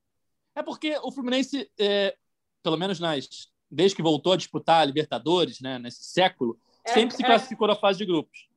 é 0.56 0.62
porque 0.62 0.98
o 1.02 1.10
Fluminense, 1.12 1.72
é, 1.80 2.14
pelo 2.62 2.76
menos 2.78 3.00
nas 3.00 3.50
desde 3.74 3.96
que 3.96 4.02
voltou 4.04 4.34
a 4.34 4.38
disputar 4.38 4.82
a 4.82 4.86
Libertadores, 4.86 5.62
né, 5.62 5.80
nesse 5.80 6.04
século, 6.04 6.60
É, 6.84 6.94
sempre 6.94 7.16
se 7.16 7.24
é. 7.24 7.26
classificou 7.26 7.66
na 7.70 7.76
fase 7.78 7.98
de 8.00 8.06
grupos. 8.06 8.50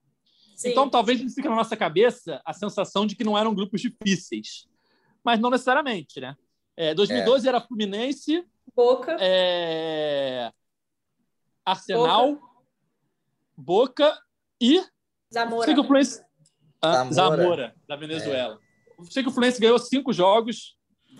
Sim. 0.57 0.71
Então, 0.71 0.91
talvez 0.91 1.21
não 1.23 1.29
fique 1.29 1.49
na 1.49 1.55
nossa 1.55 1.77
cabeça 1.77 2.41
a 2.45 2.53
sensação 2.53 3.07
de 3.07 3.15
que 3.15 3.23
não 3.23 3.39
eram 3.39 3.55
grupos 3.55 3.81
difíceis. 3.81 4.67
Mas 5.25 5.41
não 5.41 5.51
necessariamente, 5.51 6.21
né? 6.21 6.37
É, 6.77 6.93
2012 6.95 7.49
era 7.49 7.61
Fluminense, 7.61 8.45
Boca. 8.75 9.17
é, 9.21 10.53
Arsenal, 11.65 12.39
Boca, 13.57 14.19
e 14.61 14.85
Zamora. 15.33 15.65
sei 15.65 15.75
que 15.75 15.81
o 15.81 15.85
Fluminense... 15.85 16.23
Ah, 16.83 17.05
Zamora. 17.11 17.13
Zamora, 17.13 17.75
da 17.89 17.97
Venezuela. 17.97 18.59
Sei 19.11 19.23
que 19.23 19.29
o 19.29 19.33
Fluminense 19.33 19.61
ganhou 19.61 19.79
cinco 19.79 20.13
jogos 20.13 20.77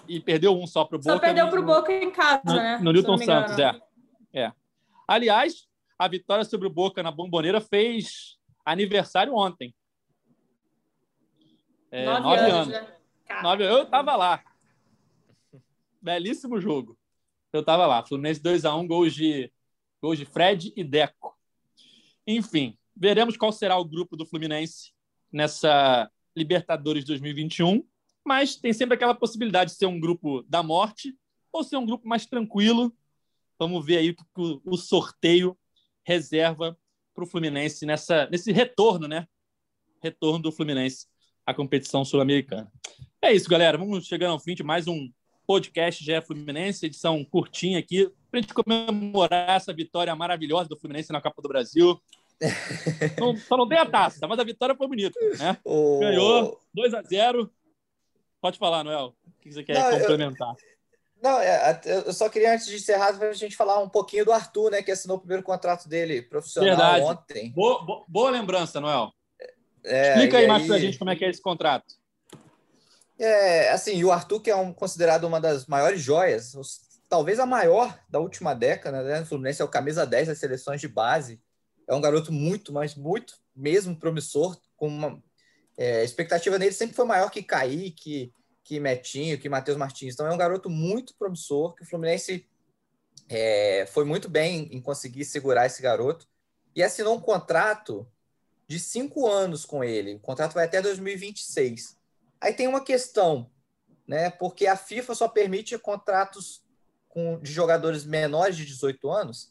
e 0.09 0.21
perdeu 0.21 0.55
um 0.55 0.67
só 0.67 0.85
para 0.85 0.97
o 0.97 0.99
Boca. 0.99 1.13
Só 1.13 1.19
perdeu 1.19 1.47
no- 1.47 1.51
pro 1.51 1.63
Boca 1.65 1.93
em 1.93 2.11
casa, 2.11 2.43
no, 2.45 2.55
né? 2.55 2.79
no 2.83 2.93
Newton. 2.93 3.17
Santos, 3.19 3.59
é. 3.59 3.81
é. 4.33 4.53
Aliás, 5.09 5.67
a 5.99 6.09
vitória 6.09 6.45
sobre 6.45 6.67
o 6.67 6.71
Boca 6.71 7.03
na 7.03 7.11
Bomboneira 7.11 7.61
fez 7.61 8.37
aniversário 8.65 9.35
ontem. 9.35 9.75
É, 11.91 12.05
Nove, 12.05 12.21
nove 12.21 12.39
anos, 12.41 12.53
anos. 12.55 12.69
né? 12.69 12.95
Nove- 13.43 13.65
eu 13.65 13.87
tava 13.87 14.17
lá. 14.17 14.43
Belíssimo 16.01 16.61
jogo. 16.61 16.99
Eu 17.53 17.65
tava 17.65 17.87
lá. 17.87 18.05
Fluminense 18.05 18.41
2x1, 18.41 18.87
gols 18.87 19.15
de, 19.15 19.51
gols 20.01 20.19
de 20.19 20.25
Fred 20.25 20.73
e 20.77 20.85
Deco. 20.85 21.35
Enfim, 22.27 22.77
veremos 22.97 23.37
qual 23.37 23.53
será 23.53 23.77
o 23.77 23.85
grupo 23.85 24.17
do 24.17 24.27
Fluminense 24.27 24.93
nessa 25.33 26.11
Libertadores 26.37 27.05
2021. 27.05 27.87
Mas 28.25 28.57
tem 28.57 28.73
sempre 28.73 28.95
aquela 28.95 29.15
possibilidade 29.15 29.73
de 29.73 29.77
ser 29.77 29.87
um 29.87 30.01
grupo 30.01 30.43
da 30.49 30.63
morte 30.63 31.17
ou 31.53 31.63
ser 31.63 31.77
um 31.77 31.87
grupo 31.87 32.09
mais 32.09 32.27
tranquilo. 32.27 32.93
Vamos 33.59 33.85
ver 33.85 33.99
aí 33.99 34.11
o 34.11 34.17
que 34.17 34.25
o 34.65 34.77
sorteio 34.77 35.57
reserva 36.05 36.77
para 37.15 37.25
o 37.25 37.27
Fluminense 37.27 37.87
nessa, 37.87 38.27
nesse 38.31 38.51
retorno, 38.51 39.07
né? 39.07 39.29
Retorno 40.03 40.43
do 40.43 40.53
Fluminense 40.53 41.07
à 41.47 41.55
competição 41.55 42.05
sul-americana. 42.05 42.71
É 43.25 43.33
isso, 43.33 43.49
galera. 43.49 43.79
Vamos 43.79 44.07
chegando 44.07 44.33
ao 44.33 44.39
fim 44.39 44.55
de 44.55 44.63
mais 44.63 44.87
um 44.87 45.11
podcast 45.47 46.05
GE 46.05 46.21
Fluminense, 46.21 46.85
edição 46.85 47.25
curtinha 47.25 47.79
aqui, 47.79 48.07
para 48.31 48.39
a 48.39 48.43
gente 48.43 48.53
comemorar 48.53 49.57
essa 49.57 49.73
vitória 49.73 50.15
maravilhosa 50.15 50.69
do 50.69 50.79
Fluminense 50.79 51.11
na 51.11 51.23
Copa 51.23 51.41
do 51.41 51.49
Brasil. 51.49 51.99
Não- 53.19 53.35
só 53.37 53.57
não 53.57 53.67
tem 53.67 53.79
a 53.79 53.87
taça, 53.87 54.27
mas 54.27 54.39
a 54.39 54.45
vitória 54.45 54.75
foi 54.75 54.87
bonita, 54.89 55.19
né? 55.39 55.57
O- 55.65 56.01
Ganhou 56.01 56.61
2 56.75 56.93
a 56.93 57.01
0 57.03 57.51
Pode 58.43 58.59
falar, 58.59 58.85
Noel. 58.85 59.15
O 59.27 59.41
que 59.41 59.51
você 59.51 59.63
quer 59.65 59.73
Não, 59.79 59.91
eu- 59.93 59.99
complementar? 60.01 60.55
Não, 61.23 61.41
é, 61.41 61.81
eu 61.87 62.13
só 62.13 62.29
queria, 62.29 62.53
antes 62.53 62.67
de 62.67 62.77
encerrar, 62.77 63.17
a 63.19 63.33
gente 63.33 63.57
falar 63.57 63.79
um 63.83 63.89
pouquinho 63.89 64.27
do 64.27 64.33
Arthur, 64.33 64.73
né? 64.73 64.83
Que 64.83 64.91
assinou 64.93 65.17
o 65.17 65.21
primeiro 65.21 65.43
contrato 65.43 65.89
dele 65.89 66.21
profissional 66.21 66.69
Verdade. 66.77 67.05
ontem. 67.07 67.51
Boa, 67.53 67.83
bo- 67.83 68.05
boa 68.07 68.29
lembrança, 68.29 68.79
Noel. 68.83 69.11
É, 69.83 70.11
Explica 70.11 70.37
aí 70.39 70.47
mais 70.47 70.67
pra 70.67 70.79
gente 70.79 70.99
como 70.99 71.11
é 71.11 71.17
que 71.17 71.25
é 71.25 71.31
esse 71.31 71.41
contrato. 71.41 71.95
É, 73.19 73.71
assim, 73.71 74.03
o 74.03 74.11
Arthur, 74.11 74.41
que 74.41 74.51
é 74.51 74.57
um, 74.57 74.73
considerado 74.73 75.25
uma 75.25 75.41
das 75.41 75.67
maiores 75.67 76.01
joias, 76.01 76.55
talvez 77.09 77.39
a 77.39 77.47
maior 77.47 77.99
da 78.09 78.19
última 78.19 78.55
década, 78.55 79.03
né? 79.03 79.21
O 79.21 79.27
Fluminense 79.27 79.63
é 79.63 79.65
o 79.65 79.69
camisa 79.69 80.05
10 80.05 80.29
das 80.29 80.39
seleções 80.39 80.81
de 80.81 80.89
base. 80.89 81.41
É 81.87 81.95
um 81.95 82.01
garoto 82.01 82.33
muito, 82.33 82.73
mas 82.73 82.95
muito 82.95 83.35
mesmo 83.55 83.97
promissor, 83.97 84.59
com 84.77 84.89
uma 84.89 85.23
é, 85.77 86.03
expectativa 86.05 86.59
nele 86.59 86.73
sempre 86.73 86.97
foi 86.97 87.05
maior 87.05 87.31
que 87.31 87.43
Kaique, 87.43 88.33
que 88.63 88.81
Metinho, 88.81 89.39
que 89.39 89.49
Matheus 89.49 89.77
Martins. 89.77 90.15
Então 90.15 90.27
é 90.27 90.33
um 90.33 90.39
garoto 90.39 90.71
muito 90.71 91.15
promissor, 91.17 91.75
que 91.75 91.83
o 91.83 91.87
Fluminense 91.87 92.49
é, 93.29 93.87
foi 93.87 94.05
muito 94.05 94.29
bem 94.29 94.69
em 94.73 94.81
conseguir 94.81 95.25
segurar 95.25 95.67
esse 95.67 95.83
garoto 95.83 96.27
e 96.75 96.83
assinou 96.83 97.17
um 97.17 97.21
contrato 97.21 98.07
de 98.67 98.79
cinco 98.79 99.29
anos 99.29 99.65
com 99.65 99.85
ele. 99.85 100.15
O 100.15 100.21
contrato 100.21 100.55
vai 100.55 100.65
até 100.65 100.81
2026. 100.81 101.97
Aí 102.45 102.53
tem 102.53 102.69
uma 102.69 102.85
questão, 102.85 103.51
né? 104.07 104.29
Porque 104.29 104.67
a 104.67 104.77
FIFA 104.77 105.15
só 105.15 105.27
permite 105.27 105.79
contratos 105.79 106.63
com, 107.09 107.41
de 107.41 107.51
jogadores 107.51 108.05
menores 108.05 108.55
de 108.55 108.67
18 108.67 109.11
anos, 109.11 109.51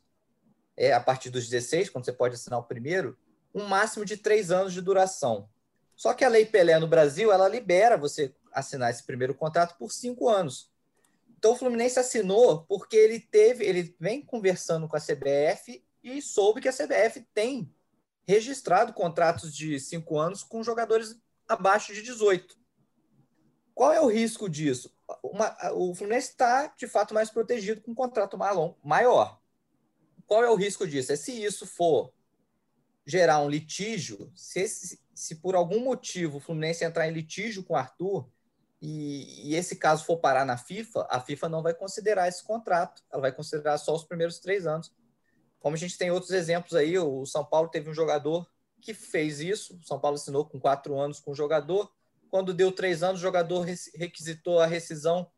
é 0.78 0.94
a 0.94 1.00
partir 1.00 1.32
dos 1.32 1.50
16, 1.50 1.90
quando 1.90 2.06
você 2.06 2.14
pode 2.14 2.36
assinar 2.36 2.60
o 2.60 2.66
primeiro, 2.66 3.18
um 3.52 3.66
máximo 3.66 4.06
de 4.06 4.16
três 4.16 4.52
anos 4.52 4.74
de 4.74 4.80
duração. 4.80 5.50
Só 5.96 6.14
que 6.14 6.24
a 6.24 6.30
Lei 6.30 6.46
Pelé 6.46 6.78
no 6.78 6.88
Brasil, 6.88 7.32
ela 7.32 7.48
libera 7.48 7.98
você 7.98 8.32
assinar 8.52 8.92
esse 8.92 9.04
primeiro 9.04 9.34
contrato 9.34 9.76
por 9.76 9.92
cinco 9.92 10.30
anos. 10.30 10.72
Então 11.36 11.54
o 11.54 11.56
Fluminense 11.56 11.98
assinou 11.98 12.62
porque 12.66 12.96
ele 12.96 13.20
teve, 13.20 13.66
ele 13.66 13.96
vem 14.00 14.22
conversando 14.22 14.88
com 14.88 14.96
a 14.96 15.02
CBF 15.02 15.84
e 16.04 16.22
soube 16.22 16.62
que 16.62 16.70
a 16.70 16.72
CBF 16.72 17.26
tem 17.34 17.74
registrado 18.28 18.94
contratos 18.94 19.52
de 19.52 19.80
cinco 19.80 20.20
anos 20.20 20.44
com 20.44 20.62
jogadores 20.62 21.20
abaixo 21.48 21.92
de 21.92 22.04
18. 22.04 22.62
Qual 23.74 23.92
é 23.92 24.00
o 24.00 24.08
risco 24.08 24.50
disso? 24.50 24.94
Uma- 25.24 25.56
o 25.74 25.94
Fluminense 25.96 26.30
está, 26.30 26.68
de 26.78 26.88
fato, 26.88 27.14
mais 27.14 27.30
protegido 27.30 27.82
com 27.82 27.92
um 27.92 27.96
contrato 27.96 28.38
maior. 28.38 29.40
Qual 30.26 30.44
é 30.44 30.50
o 30.50 30.56
risco 30.56 30.88
disso? 30.88 31.12
É 31.12 31.16
se 31.16 31.32
isso 31.44 31.66
for 31.66 32.14
gerar 33.06 33.40
um 33.40 33.50
litígio, 33.50 34.32
se, 34.36 34.62
esse- 34.62 35.00
se 35.14 35.36
por 35.36 35.56
algum 35.56 35.80
motivo 35.82 36.38
o 36.38 36.40
Fluminense 36.40 36.86
entrar 36.86 37.08
em 37.08 37.12
litígio 37.12 37.64
com 37.64 37.74
o 37.74 37.78
Arthur 37.78 38.30
e, 38.82 39.50
e 39.50 39.56
esse 39.56 39.76
caso 39.76 40.06
for 40.06 40.18
parar 40.18 40.46
na 40.46 40.58
FIFA, 40.58 41.08
a 41.10 41.20
FIFA 41.20 41.50
não 41.50 41.62
vai 41.62 41.74
considerar 41.74 42.28
esse 42.28 42.44
contrato, 42.44 43.04
ela 43.12 43.22
vai 43.22 43.32
considerar 43.32 43.78
só 43.78 43.94
os 43.94 44.04
primeiros 44.04 44.40
três 44.40 44.66
anos. 44.66 44.94
Como 45.60 45.76
a 45.76 45.80
gente 45.80 45.98
tem 45.98 46.12
outros 46.12 46.32
exemplos 46.32 46.74
aí, 46.76 46.98
o 46.98 47.26
São 47.26 47.44
Paulo 47.44 47.70
teve 47.70 47.90
um 47.90 47.94
jogador 47.94 48.50
que 48.82 48.94
fez 48.94 49.40
isso, 49.40 49.78
o 49.78 49.84
São 49.84 50.00
Paulo 50.00 50.16
assinou 50.16 50.46
com 50.46 50.60
quatro 50.60 51.00
anos 51.00 51.20
com 51.20 51.32
o 51.32 51.36
jogador, 51.36 51.92
quando 52.34 52.52
deu 52.52 52.72
três 52.72 53.04
anos, 53.04 53.20
o 53.20 53.22
jogador 53.22 53.64
requisitou 53.94 54.60
a 54.60 54.66
rescisão 54.66 55.30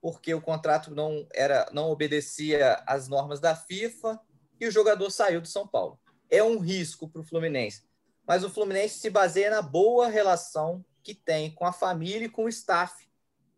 porque 0.00 0.32
o 0.32 0.40
contrato 0.40 0.90
não 0.90 1.28
era 1.34 1.68
não 1.74 1.90
obedecia 1.90 2.82
às 2.86 3.06
normas 3.06 3.38
da 3.38 3.54
FIFA 3.54 4.18
e 4.58 4.66
o 4.66 4.70
jogador 4.70 5.10
saiu 5.10 5.42
do 5.42 5.46
São 5.46 5.68
Paulo. 5.68 6.00
É 6.30 6.42
um 6.42 6.58
risco 6.58 7.06
para 7.06 7.20
o 7.20 7.24
Fluminense, 7.24 7.82
mas 8.26 8.42
o 8.44 8.48
Fluminense 8.48 8.98
se 8.98 9.10
baseia 9.10 9.50
na 9.50 9.60
boa 9.60 10.08
relação 10.08 10.82
que 11.02 11.14
tem 11.14 11.50
com 11.50 11.66
a 11.66 11.72
família 11.72 12.24
e 12.24 12.30
com 12.30 12.44
o 12.44 12.48
staff 12.48 13.06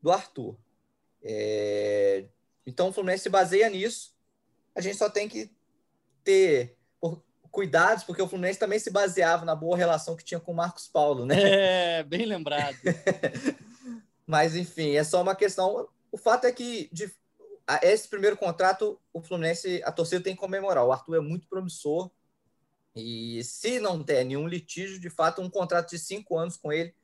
do 0.03 0.11
Arthur. 0.11 0.59
É, 1.23 2.27
Então 2.67 2.89
o 2.89 2.93
Fluminense 2.93 3.23
se 3.23 3.31
baseia 3.31 3.71
nisso. 3.71 4.17
A 4.75 4.81
gente 4.81 4.97
só 4.97 5.09
tem 5.09 5.29
que 5.29 5.49
ter 6.25 6.77
cuidados, 7.55 8.03
porque 8.03 8.21
o 8.21 8.29
Fluminense 8.29 8.59
também 8.59 8.79
se 8.81 8.91
baseava 8.91 9.45
na 9.45 9.55
boa 9.55 9.77
relação 9.77 10.17
que 10.17 10.25
tinha 10.25 10.41
com 10.41 10.53
o 10.53 10.57
Marcos 10.57 10.89
Paulo, 10.89 11.25
né? 11.25 11.99
É, 12.01 12.03
bem 12.03 12.27
lembrado. 12.27 12.77
Mas, 14.27 14.57
enfim, 14.57 14.97
é 14.97 15.05
só 15.05 15.23
uma 15.23 15.37
questão. 15.37 15.89
O 16.11 16.19
fato 16.19 16.47
é 16.47 16.53
que 16.53 16.91
de, 16.93 17.11
a- 17.67 17.81
esse 17.83 18.09
primeiro 18.09 18.37
contrato, 18.37 19.01
o 19.13 19.23
Fluminense, 19.23 19.81
a 19.85 19.93
torcida 19.93 20.23
tem 20.23 20.35
que 20.35 20.41
comemorar. 20.41 20.85
O 20.85 20.93
Arthur 20.93 21.17
é 21.17 21.21
muito 21.21 21.47
promissor. 21.49 22.11
E 22.97 23.43
se 23.45 23.79
não 23.79 24.03
der 24.03 24.25
nenhum 24.25 24.49
litígio, 24.49 25.01
de 25.01 25.09
fato, 25.11 25.41
um 25.41 25.49
contrato 25.49 25.91
de 25.91 25.99
cinco 25.99 26.37
anos 26.37 26.57
com 26.57 26.73
ele 26.73 26.95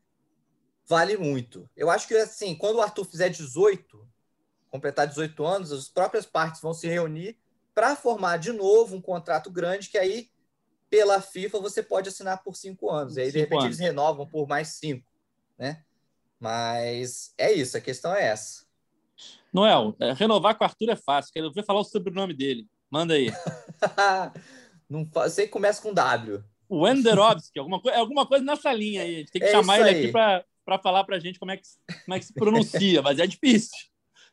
vale 0.86 1.16
muito. 1.16 1.70
Eu 1.76 1.88
acho 1.88 2.08
que, 2.08 2.16
assim, 2.16 2.56
quando 2.56 2.76
o 2.76 2.80
Arthur 2.82 3.04
fizer 3.04 3.28
18, 3.28 4.08
completar 4.68 5.06
18 5.06 5.44
anos, 5.44 5.70
as 5.70 5.88
próprias 5.88 6.26
partes 6.26 6.60
vão 6.60 6.74
se 6.74 6.88
reunir 6.88 7.38
para 7.74 7.94
formar 7.94 8.36
de 8.38 8.52
novo 8.52 8.96
um 8.96 9.00
contrato 9.00 9.50
grande, 9.50 9.88
que 9.88 9.96
aí, 9.98 10.28
pela 10.90 11.22
FIFA, 11.22 11.60
você 11.60 11.82
pode 11.82 12.08
assinar 12.08 12.42
por 12.42 12.56
cinco 12.56 12.90
anos. 12.90 13.16
E 13.16 13.20
aí, 13.20 13.26
de 13.28 13.32
Cinco 13.32 13.42
repente, 13.44 13.58
anos. 13.60 13.66
eles 13.66 13.78
renovam 13.78 14.26
por 14.26 14.46
mais 14.48 14.68
cinco, 14.68 15.06
né? 15.56 15.82
Mas 16.38 17.32
é 17.38 17.52
isso, 17.52 17.76
a 17.76 17.80
questão 17.80 18.14
é 18.14 18.24
essa. 18.26 18.64
Noel, 19.52 19.94
é, 20.00 20.12
renovar 20.12 20.56
com 20.56 20.64
o 20.64 20.66
Arthur 20.66 20.90
é 20.90 20.96
fácil. 20.96 21.32
Quero 21.32 21.52
ver 21.52 21.64
falar 21.64 21.80
o 21.80 21.84
sobrenome 21.84 22.34
dele. 22.34 22.66
Manda 22.90 23.14
aí. 23.14 23.30
Não 24.88 25.08
sei 25.28 25.46
que 25.46 25.52
começa 25.52 25.80
com 25.80 25.92
W. 25.94 26.42
O 26.68 26.82
Wenderovski, 26.82 27.58
alguma, 27.58 27.80
coi- 27.80 27.94
alguma 27.94 28.26
coisa 28.26 28.44
nessa 28.44 28.72
linha 28.72 29.02
aí. 29.02 29.16
A 29.16 29.18
gente 29.18 29.32
tem 29.32 29.40
que 29.42 29.48
É 29.48 29.52
chamar 29.52 29.80
ele 29.80 29.90
aqui 29.90 30.12
para 30.12 30.78
falar 30.82 31.04
para 31.04 31.16
a 31.16 31.20
gente 31.20 31.38
como 31.38 31.50
é, 31.50 31.56
que, 31.56 31.62
como 32.04 32.14
é 32.14 32.18
que 32.18 32.26
se 32.26 32.32
pronuncia, 32.34 33.02
mas 33.02 33.18
é 33.18 33.26
difícil. 33.26 33.76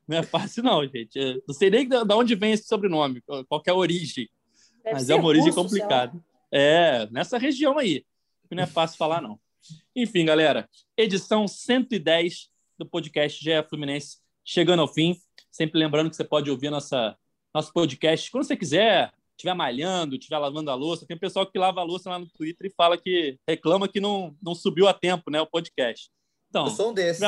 Não 0.08 0.18
é 0.18 0.24
fácil, 0.24 0.64
não, 0.64 0.84
gente. 0.88 1.16
Eu 1.18 1.42
não 1.48 1.54
sei 1.54 1.70
nem 1.70 1.88
de 1.88 2.06
de 2.06 2.14
onde 2.14 2.36
vem 2.36 2.54
esse 2.54 2.66
sobrenome, 2.68 3.22
qual 3.50 3.62
que 3.62 3.70
é 3.70 3.74
a 3.74 3.76
origem. 3.76 4.30
Deve 4.84 4.94
mas 4.96 5.10
é 5.10 5.16
uma 5.16 5.28
origem 5.28 5.52
complicada. 5.54 6.14
É, 6.52 7.08
nessa 7.12 7.38
região 7.38 7.78
aí. 7.78 8.06
Não 8.50 8.64
é 8.64 8.68
fácil 8.68 8.98
falar, 8.98 9.22
não. 9.22 9.40
Enfim, 9.96 10.26
galera, 10.26 10.70
edição 10.96 11.48
110 11.48 12.50
do 12.78 12.86
podcast 12.86 13.44
GE 13.44 13.52
Fluminense 13.70 14.18
chegando 14.46 14.82
ao 14.82 14.88
fim. 14.88 15.20
Sempre 15.52 15.80
lembrando 15.80 16.10
que 16.10 16.16
você 16.16 16.24
pode 16.24 16.50
ouvir 16.50 16.70
nossa, 16.70 17.18
nosso 17.54 17.74
podcast 17.74 18.32
quando 18.32 18.46
você 18.46 18.56
quiser, 18.56 19.12
estiver 19.32 19.54
malhando, 19.54 20.16
estiver 20.16 20.38
lavando 20.38 20.72
a 20.72 20.76
louça. 20.76 21.06
Tem 21.06 21.18
pessoal 21.18 21.46
que 21.46 21.60
lava 21.60 21.82
a 21.82 21.84
louça 21.84 22.10
lá 22.10 22.20
no 22.20 22.30
Twitter 22.30 22.68
e 22.68 22.74
fala 22.76 22.98
que 22.98 23.38
reclama 23.48 23.88
que 23.88 24.00
não, 24.00 24.36
não 24.42 24.56
subiu 24.56 24.88
a 24.88 24.94
tempo 24.94 25.30
né, 25.30 25.42
o 25.42 25.48
podcast. 25.48 26.10
Então, 26.50 26.66
Eu 26.66 26.72
sou 26.72 26.92
um 26.92 26.94
desses. 26.94 27.22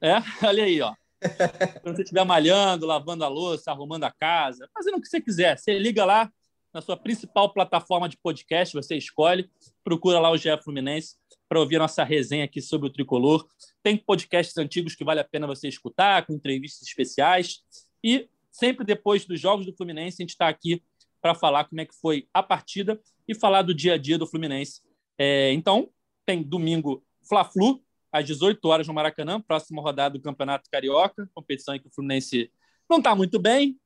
É, 0.00 0.14
olha 0.46 0.64
aí, 0.64 0.80
ó. 0.80 0.94
Quando 1.82 1.96
você 1.96 2.02
estiver 2.02 2.24
malhando, 2.24 2.86
lavando 2.86 3.24
a 3.24 3.28
louça, 3.28 3.70
arrumando 3.70 4.04
a 4.04 4.12
casa, 4.12 4.68
fazendo 4.72 4.98
o 4.98 5.00
que 5.00 5.08
você 5.08 5.20
quiser, 5.20 5.58
você 5.58 5.78
liga 5.78 6.04
lá 6.04 6.30
na 6.76 6.82
sua 6.82 6.96
principal 6.96 7.50
plataforma 7.54 8.06
de 8.06 8.18
podcast, 8.18 8.74
você 8.74 8.98
escolhe, 8.98 9.50
procura 9.82 10.20
lá 10.20 10.30
o 10.30 10.36
GE 10.36 10.50
Fluminense 10.62 11.16
para 11.48 11.58
ouvir 11.58 11.78
nossa 11.78 12.04
resenha 12.04 12.44
aqui 12.44 12.60
sobre 12.60 12.86
o 12.86 12.92
tricolor. 12.92 13.48
Tem 13.82 13.96
podcasts 13.96 14.54
antigos 14.58 14.94
que 14.94 15.02
vale 15.02 15.18
a 15.18 15.24
pena 15.24 15.46
você 15.46 15.68
escutar, 15.68 16.26
com 16.26 16.34
entrevistas 16.34 16.86
especiais. 16.86 17.62
E 18.04 18.28
sempre 18.52 18.84
depois 18.84 19.24
dos 19.24 19.40
jogos 19.40 19.64
do 19.64 19.74
Fluminense, 19.74 20.20
a 20.20 20.22
gente 20.22 20.32
está 20.32 20.48
aqui 20.48 20.82
para 21.22 21.34
falar 21.34 21.64
como 21.64 21.80
é 21.80 21.86
que 21.86 21.94
foi 21.94 22.28
a 22.34 22.42
partida 22.42 23.00
e 23.26 23.34
falar 23.34 23.62
do 23.62 23.72
dia 23.72 23.94
a 23.94 23.98
dia 23.98 24.18
do 24.18 24.26
Fluminense. 24.26 24.82
É, 25.16 25.54
então, 25.54 25.88
tem 26.26 26.42
domingo 26.42 27.02
Fla-Flu, 27.26 27.82
às 28.12 28.26
18 28.26 28.62
horas 28.68 28.86
no 28.86 28.92
Maracanã, 28.92 29.40
próxima 29.40 29.80
rodada 29.80 30.18
do 30.18 30.22
Campeonato 30.22 30.68
Carioca, 30.70 31.26
competição 31.34 31.74
em 31.74 31.80
que 31.80 31.88
o 31.88 31.90
Fluminense 31.90 32.52
não 32.88 32.98
está 32.98 33.14
muito 33.14 33.38
bem, 33.38 33.78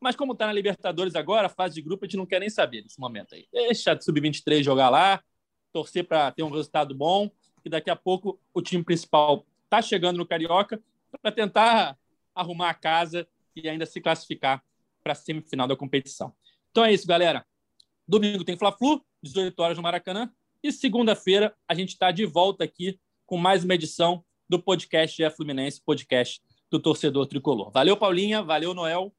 mas 0.00 0.16
como 0.16 0.32
está 0.32 0.46
na 0.46 0.52
Libertadores 0.52 1.14
agora, 1.14 1.48
fase 1.48 1.74
de 1.74 1.82
grupo, 1.82 2.04
a 2.04 2.08
gente 2.08 2.16
não 2.16 2.26
quer 2.26 2.40
nem 2.40 2.50
saber 2.50 2.82
nesse 2.82 3.00
momento 3.00 3.34
aí. 3.34 3.46
Deixa 3.52 3.92
a 3.92 4.00
Sub-23 4.00 4.62
jogar 4.62 4.90
lá, 4.90 5.22
torcer 5.72 6.06
para 6.06 6.30
ter 6.30 6.42
um 6.42 6.50
resultado 6.50 6.94
bom, 6.94 7.30
e 7.64 7.68
daqui 7.68 7.90
a 7.90 7.96
pouco 7.96 8.40
o 8.54 8.62
time 8.62 8.84
principal 8.84 9.44
está 9.64 9.82
chegando 9.82 10.16
no 10.16 10.26
Carioca 10.26 10.80
para 11.20 11.32
tentar 11.32 11.98
arrumar 12.34 12.70
a 12.70 12.74
casa 12.74 13.26
e 13.54 13.68
ainda 13.68 13.86
se 13.86 14.00
classificar 14.00 14.62
para 15.02 15.12
a 15.12 15.16
semifinal 15.16 15.66
da 15.66 15.76
competição. 15.76 16.32
Então 16.70 16.84
é 16.84 16.92
isso, 16.92 17.06
galera. 17.06 17.44
Domingo 18.06 18.44
tem 18.44 18.56
Fla-Flu, 18.56 19.04
18 19.22 19.58
horas 19.60 19.76
no 19.76 19.82
Maracanã, 19.82 20.30
e 20.62 20.70
segunda-feira 20.70 21.54
a 21.66 21.74
gente 21.74 21.90
está 21.90 22.10
de 22.10 22.24
volta 22.26 22.64
aqui 22.64 23.00
com 23.24 23.36
mais 23.36 23.64
uma 23.64 23.74
edição 23.74 24.24
do 24.48 24.62
podcast 24.62 25.16
GE 25.16 25.30
Fluminense, 25.30 25.82
podcast 25.82 26.40
do 26.70 26.78
torcedor 26.78 27.26
tricolor. 27.26 27.70
Valeu, 27.70 27.96
Paulinha. 27.96 28.42
Valeu, 28.42 28.74
Noel. 28.74 29.12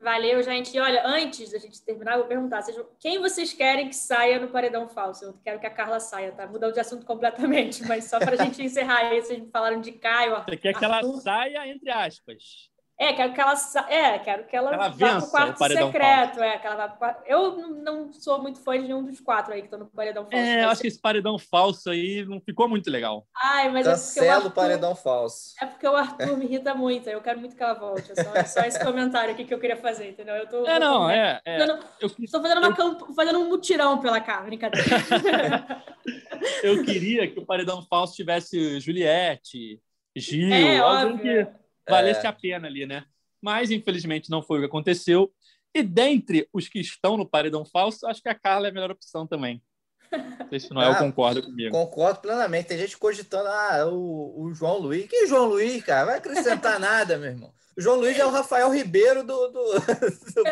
Valeu, 0.00 0.42
gente. 0.42 0.76
E 0.76 0.80
olha, 0.80 1.02
antes 1.04 1.50
da 1.50 1.58
gente 1.58 1.82
terminar, 1.82 2.12
eu 2.12 2.18
vou 2.20 2.28
perguntar: 2.28 2.62
quem 3.00 3.18
vocês 3.18 3.52
querem 3.52 3.88
que 3.88 3.96
saia 3.96 4.38
no 4.38 4.48
paredão 4.48 4.88
falso? 4.88 5.24
Eu 5.24 5.34
quero 5.42 5.58
que 5.58 5.66
a 5.66 5.70
Carla 5.70 5.98
saia, 5.98 6.32
tá? 6.32 6.46
Mudando 6.46 6.72
de 6.72 6.80
assunto 6.80 7.04
completamente, 7.04 7.84
mas 7.84 8.04
só 8.04 8.18
para 8.18 8.34
a 8.40 8.44
gente 8.44 8.62
encerrar 8.62 8.98
aí, 8.98 9.20
vocês 9.20 9.40
me 9.40 9.50
falaram 9.50 9.80
de 9.80 9.92
Caio. 9.92 10.36
Você 10.44 10.56
quer 10.56 10.74
que 10.74 10.84
ela 10.84 11.02
saia, 11.20 11.66
entre 11.66 11.90
aspas. 11.90 12.70
É, 13.00 13.12
quero 13.12 13.32
que 13.32 13.40
ela, 13.40 13.54
é, 13.88 14.18
quero 14.18 14.44
que 14.44 14.56
ela, 14.56 14.74
ela 14.74 14.88
vá 14.88 15.20
pro 15.20 15.30
quarto 15.30 15.58
secreto. 15.58 16.42
É, 16.42 16.58
que 16.58 16.66
ela 16.66 16.74
vá 16.74 16.88
pro 16.88 16.98
quarto... 16.98 17.22
Eu 17.26 17.56
não 17.56 18.12
sou 18.12 18.42
muito 18.42 18.58
fã 18.58 18.72
de 18.72 18.88
nenhum 18.88 19.04
dos 19.04 19.20
quatro 19.20 19.54
aí 19.54 19.60
que 19.60 19.66
estão 19.66 19.78
no 19.78 19.86
paredão 19.86 20.24
falso. 20.24 20.36
É, 20.36 20.64
eu 20.64 20.68
acho 20.68 20.80
que 20.80 20.88
esse 20.88 21.00
paredão 21.00 21.38
falso 21.38 21.90
aí 21.90 22.24
não 22.24 22.40
ficou 22.40 22.68
muito 22.68 22.90
legal. 22.90 23.24
Ai, 23.40 23.70
mas 23.70 23.86
é 23.86 24.24
o 24.24 24.30
Arthur... 24.32 24.50
paredão 24.50 24.96
falso. 24.96 25.54
É 25.62 25.66
porque 25.66 25.86
o 25.86 25.94
Arthur 25.94 26.36
me 26.36 26.44
irrita 26.46 26.74
muito. 26.74 27.08
Eu 27.08 27.20
quero 27.20 27.38
muito 27.38 27.54
que 27.54 27.62
ela 27.62 27.74
volte. 27.74 28.10
É 28.10 28.24
só, 28.24 28.34
é 28.34 28.44
só 28.44 28.60
esse 28.62 28.84
comentário 28.84 29.30
aqui 29.30 29.44
que 29.44 29.54
eu 29.54 29.60
queria 29.60 29.76
fazer, 29.76 30.10
entendeu? 30.10 30.34
Eu 30.34 30.48
tô, 30.48 30.66
é, 30.66 30.80
não, 30.80 31.08
é. 31.08 31.40
é. 31.44 31.58
Fazendo, 31.60 31.84
eu 32.00 32.10
Estou 32.18 32.42
fazendo, 32.42 32.58
uma 32.58 32.68
eu... 32.68 32.74
camp... 32.74 33.14
fazendo 33.14 33.38
um 33.38 33.48
mutirão 33.48 33.98
pela 34.00 34.20
cara, 34.20 34.42
brincadeira. 34.42 34.88
eu 36.64 36.84
queria 36.84 37.30
que 37.30 37.38
o 37.38 37.46
paredão 37.46 37.80
falso 37.88 38.16
tivesse 38.16 38.80
Juliette, 38.80 39.80
Gil, 40.16 40.52
é, 40.52 40.78
alguém 40.78 41.18
que 41.18 41.48
valesse 41.88 42.26
a 42.26 42.32
pena 42.32 42.66
ali, 42.66 42.86
né? 42.86 43.04
mas 43.40 43.70
infelizmente 43.70 44.30
não 44.30 44.42
foi 44.42 44.58
o 44.58 44.60
que 44.62 44.66
aconteceu. 44.66 45.32
E 45.74 45.82
dentre 45.82 46.48
os 46.52 46.68
que 46.68 46.80
estão 46.80 47.16
no 47.16 47.28
paredão 47.28 47.64
falso, 47.64 48.06
acho 48.06 48.22
que 48.22 48.28
a 48.28 48.34
Carla 48.34 48.66
é 48.66 48.70
a 48.70 48.72
melhor 48.74 48.90
opção 48.90 49.26
também. 49.26 49.62
Não 50.10 50.48
sei 50.48 50.60
se 50.60 50.72
Noel 50.72 50.92
ah, 50.92 50.96
concorda 50.96 51.42
comigo. 51.42 51.70
Concordo 51.70 52.20
plenamente. 52.20 52.68
Tem 52.68 52.78
gente 52.78 52.96
cogitando 52.96 53.48
ah, 53.48 53.86
o, 53.86 54.44
o 54.44 54.54
João 54.54 54.78
Luiz. 54.78 55.06
Que 55.06 55.26
João 55.26 55.46
Luiz, 55.46 55.84
cara? 55.84 56.06
Vai 56.06 56.18
acrescentar 56.18 56.80
nada, 56.80 57.18
meu 57.18 57.30
irmão. 57.30 57.52
O 57.76 57.80
João 57.80 57.96
Luiz 57.96 58.18
é 58.18 58.24
o 58.24 58.30
Rafael 58.30 58.72
Ribeiro 58.72 59.22
do. 59.22 59.48
do, 59.48 59.74
do... 60.34 60.44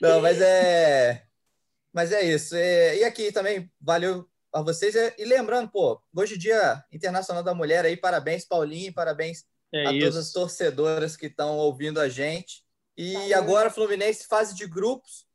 Não, 0.00 0.20
mas 0.20 0.40
é. 0.40 1.24
Mas 1.92 2.12
é 2.12 2.22
isso. 2.22 2.54
E 2.54 3.02
aqui 3.02 3.32
também, 3.32 3.68
valeu 3.80 4.28
a 4.52 4.62
vocês. 4.62 4.94
E 5.16 5.24
lembrando, 5.24 5.70
pô, 5.70 6.00
hoje 6.14 6.34
é 6.34 6.38
dia 6.38 6.84
Internacional 6.92 7.42
da 7.42 7.54
Mulher 7.54 7.84
aí, 7.84 7.96
parabéns, 7.96 8.44
Paulinho, 8.44 8.92
parabéns 8.92 9.44
é 9.72 9.86
a 9.86 9.92
isso. 9.92 10.00
todas 10.00 10.16
as 10.16 10.32
torcedoras 10.32 11.16
que 11.16 11.26
estão 11.26 11.56
ouvindo 11.56 12.00
a 12.00 12.08
gente. 12.08 12.64
E 12.96 13.12
Valeu. 13.12 13.38
agora, 13.38 13.70
Fluminense, 13.70 14.26
fase 14.26 14.54
de 14.54 14.66
grupos, 14.66 15.26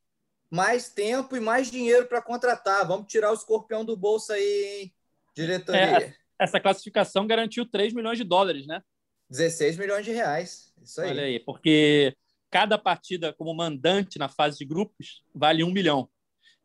mais 0.49 0.89
tempo 0.89 1.36
e 1.36 1.39
mais 1.39 1.71
dinheiro 1.71 2.08
para 2.08 2.21
contratar. 2.21 2.86
Vamos 2.88 3.08
tirar 3.08 3.32
o 3.32 3.36
escorpião 3.36 3.86
do 3.86 3.95
bolso 3.95 4.34
aí, 4.34 4.82
hein? 4.82 4.93
diretoria. 5.36 5.80
É, 5.80 6.15
essa 6.38 6.60
classificação 6.60 7.26
garantiu 7.26 7.65
3 7.65 7.93
milhões 7.93 8.17
de 8.17 8.23
dólares, 8.23 8.67
né? 8.67 8.82
16 9.30 9.78
milhões 9.78 10.06
de 10.06 10.12
reais. 10.12 10.73
Isso 10.82 11.02
aí. 11.02 11.10
Olha 11.10 11.23
aí, 11.23 11.39
porque 11.39 12.15
cada 12.52 12.78
partida 12.78 13.34
como 13.34 13.54
mandante 13.54 14.19
na 14.19 14.30
fase 14.30 14.60
de 14.60 14.65
grupos 14.65 15.23
vale 15.34 15.63
um 15.63 15.71
milhão 15.71 16.10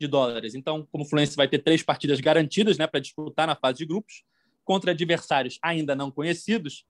de 0.01 0.07
dólares. 0.07 0.55
Então, 0.55 0.87
como 0.91 1.05
o 1.05 1.07
Fluminense 1.07 1.37
vai 1.37 1.49
ter 1.49 1.59
três 1.59 1.83
partidas 1.83 2.21
garantidas 2.21 2.79
né, 2.79 2.87
para 2.87 3.01
disputar 3.01 3.47
na 3.47 3.57
fase 3.57 3.79
de 3.79 3.87
grupos, 3.87 4.25
contra 4.65 4.93
adversários 4.93 5.59
ainda 5.63 5.95
não 5.97 6.11
conhecidos, 6.11 6.85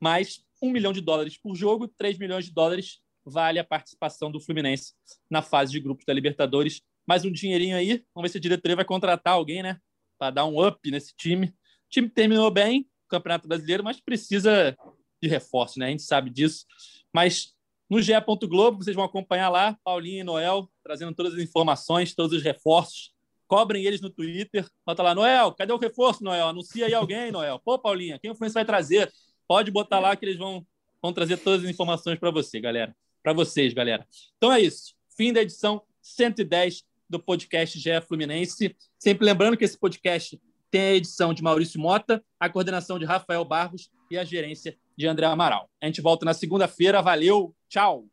mas 0.00 0.42
um 0.62 0.70
milhão 0.70 0.92
de 0.92 1.00
dólares 1.00 1.36
por 1.36 1.54
jogo, 1.54 1.86
3 1.86 2.18
milhões 2.18 2.46
de 2.46 2.52
dólares 2.52 3.00
vale 3.24 3.58
a 3.58 3.64
participação 3.64 4.30
do 4.30 4.40
Fluminense 4.40 4.94
na 5.30 5.42
fase 5.42 5.72
de 5.72 5.80
grupos 5.80 6.04
da 6.04 6.12
Libertadores. 6.12 6.80
Mais 7.06 7.24
um 7.24 7.32
dinheirinho 7.32 7.76
aí, 7.76 8.04
vamos 8.14 8.28
ver 8.28 8.32
se 8.32 8.38
a 8.38 8.40
diretoria 8.40 8.76
vai 8.76 8.84
contratar 8.84 9.34
alguém, 9.34 9.62
né? 9.62 9.78
Para 10.18 10.30
dar 10.30 10.46
um 10.46 10.66
up 10.66 10.90
nesse 10.90 11.14
time. 11.14 11.48
O 11.48 11.90
time 11.90 12.08
terminou 12.08 12.50
bem 12.50 12.88
o 13.04 13.08
Campeonato 13.08 13.46
Brasileiro, 13.46 13.84
mas 13.84 14.00
precisa 14.00 14.76
de 15.22 15.28
reforço, 15.28 15.78
né? 15.78 15.86
A 15.86 15.90
gente 15.90 16.02
sabe 16.02 16.30
disso. 16.30 16.64
Mas 17.12 17.54
no 17.88 18.00
GE. 18.02 18.12
Globo, 18.48 18.82
vocês 18.82 18.94
vão 18.94 19.04
acompanhar 19.04 19.48
lá, 19.48 19.76
Paulinho 19.82 20.20
e 20.20 20.24
Noel, 20.24 20.68
trazendo 20.82 21.14
todas 21.14 21.34
as 21.34 21.40
informações, 21.40 22.14
todos 22.14 22.36
os 22.36 22.42
reforços. 22.42 23.12
Cobrem 23.46 23.84
eles 23.84 24.00
no 24.00 24.10
Twitter. 24.10 24.68
Bota 24.84 25.02
lá, 25.02 25.14
Noel, 25.14 25.52
cadê 25.52 25.72
o 25.72 25.78
reforço, 25.78 26.22
Noel? 26.22 26.48
Anuncia 26.48 26.86
aí 26.86 26.94
alguém, 26.94 27.30
Noel. 27.32 27.58
Pô, 27.58 27.78
Paulinha, 27.78 28.18
quem 28.18 28.30
o 28.30 28.34
Fluminense 28.34 28.54
vai 28.54 28.64
trazer? 28.64 29.10
Pode 29.46 29.70
botar 29.70 29.98
lá 30.00 30.14
que 30.14 30.24
eles 30.24 30.36
vão, 30.36 30.66
vão 31.00 31.12
trazer 31.12 31.38
todas 31.38 31.64
as 31.64 31.70
informações 31.70 32.18
para 32.18 32.30
você, 32.30 32.60
galera. 32.60 32.94
Para 33.22 33.32
vocês, 33.32 33.72
galera. 33.72 34.06
Então 34.36 34.52
é 34.52 34.60
isso. 34.60 34.94
Fim 35.16 35.32
da 35.32 35.40
edição 35.40 35.82
110 36.02 36.84
do 37.08 37.18
podcast 37.18 37.78
GE 37.78 38.00
Fluminense. 38.06 38.76
Sempre 38.98 39.24
lembrando 39.24 39.56
que 39.56 39.64
esse 39.64 39.78
podcast 39.78 40.38
tem 40.70 40.80
a 40.80 40.94
edição 40.94 41.34
de 41.34 41.42
Maurício 41.42 41.80
Mota, 41.80 42.22
a 42.38 42.48
coordenação 42.48 42.98
de 42.98 43.04
Rafael 43.04 43.44
Barros 43.44 43.90
e 44.10 44.18
a 44.18 44.24
gerência 44.24 44.76
de 44.96 45.06
André 45.06 45.26
Amaral. 45.26 45.68
A 45.82 45.86
gente 45.86 46.00
volta 46.00 46.24
na 46.24 46.34
segunda-feira. 46.34 47.02
Valeu, 47.02 47.54
tchau! 47.68 48.06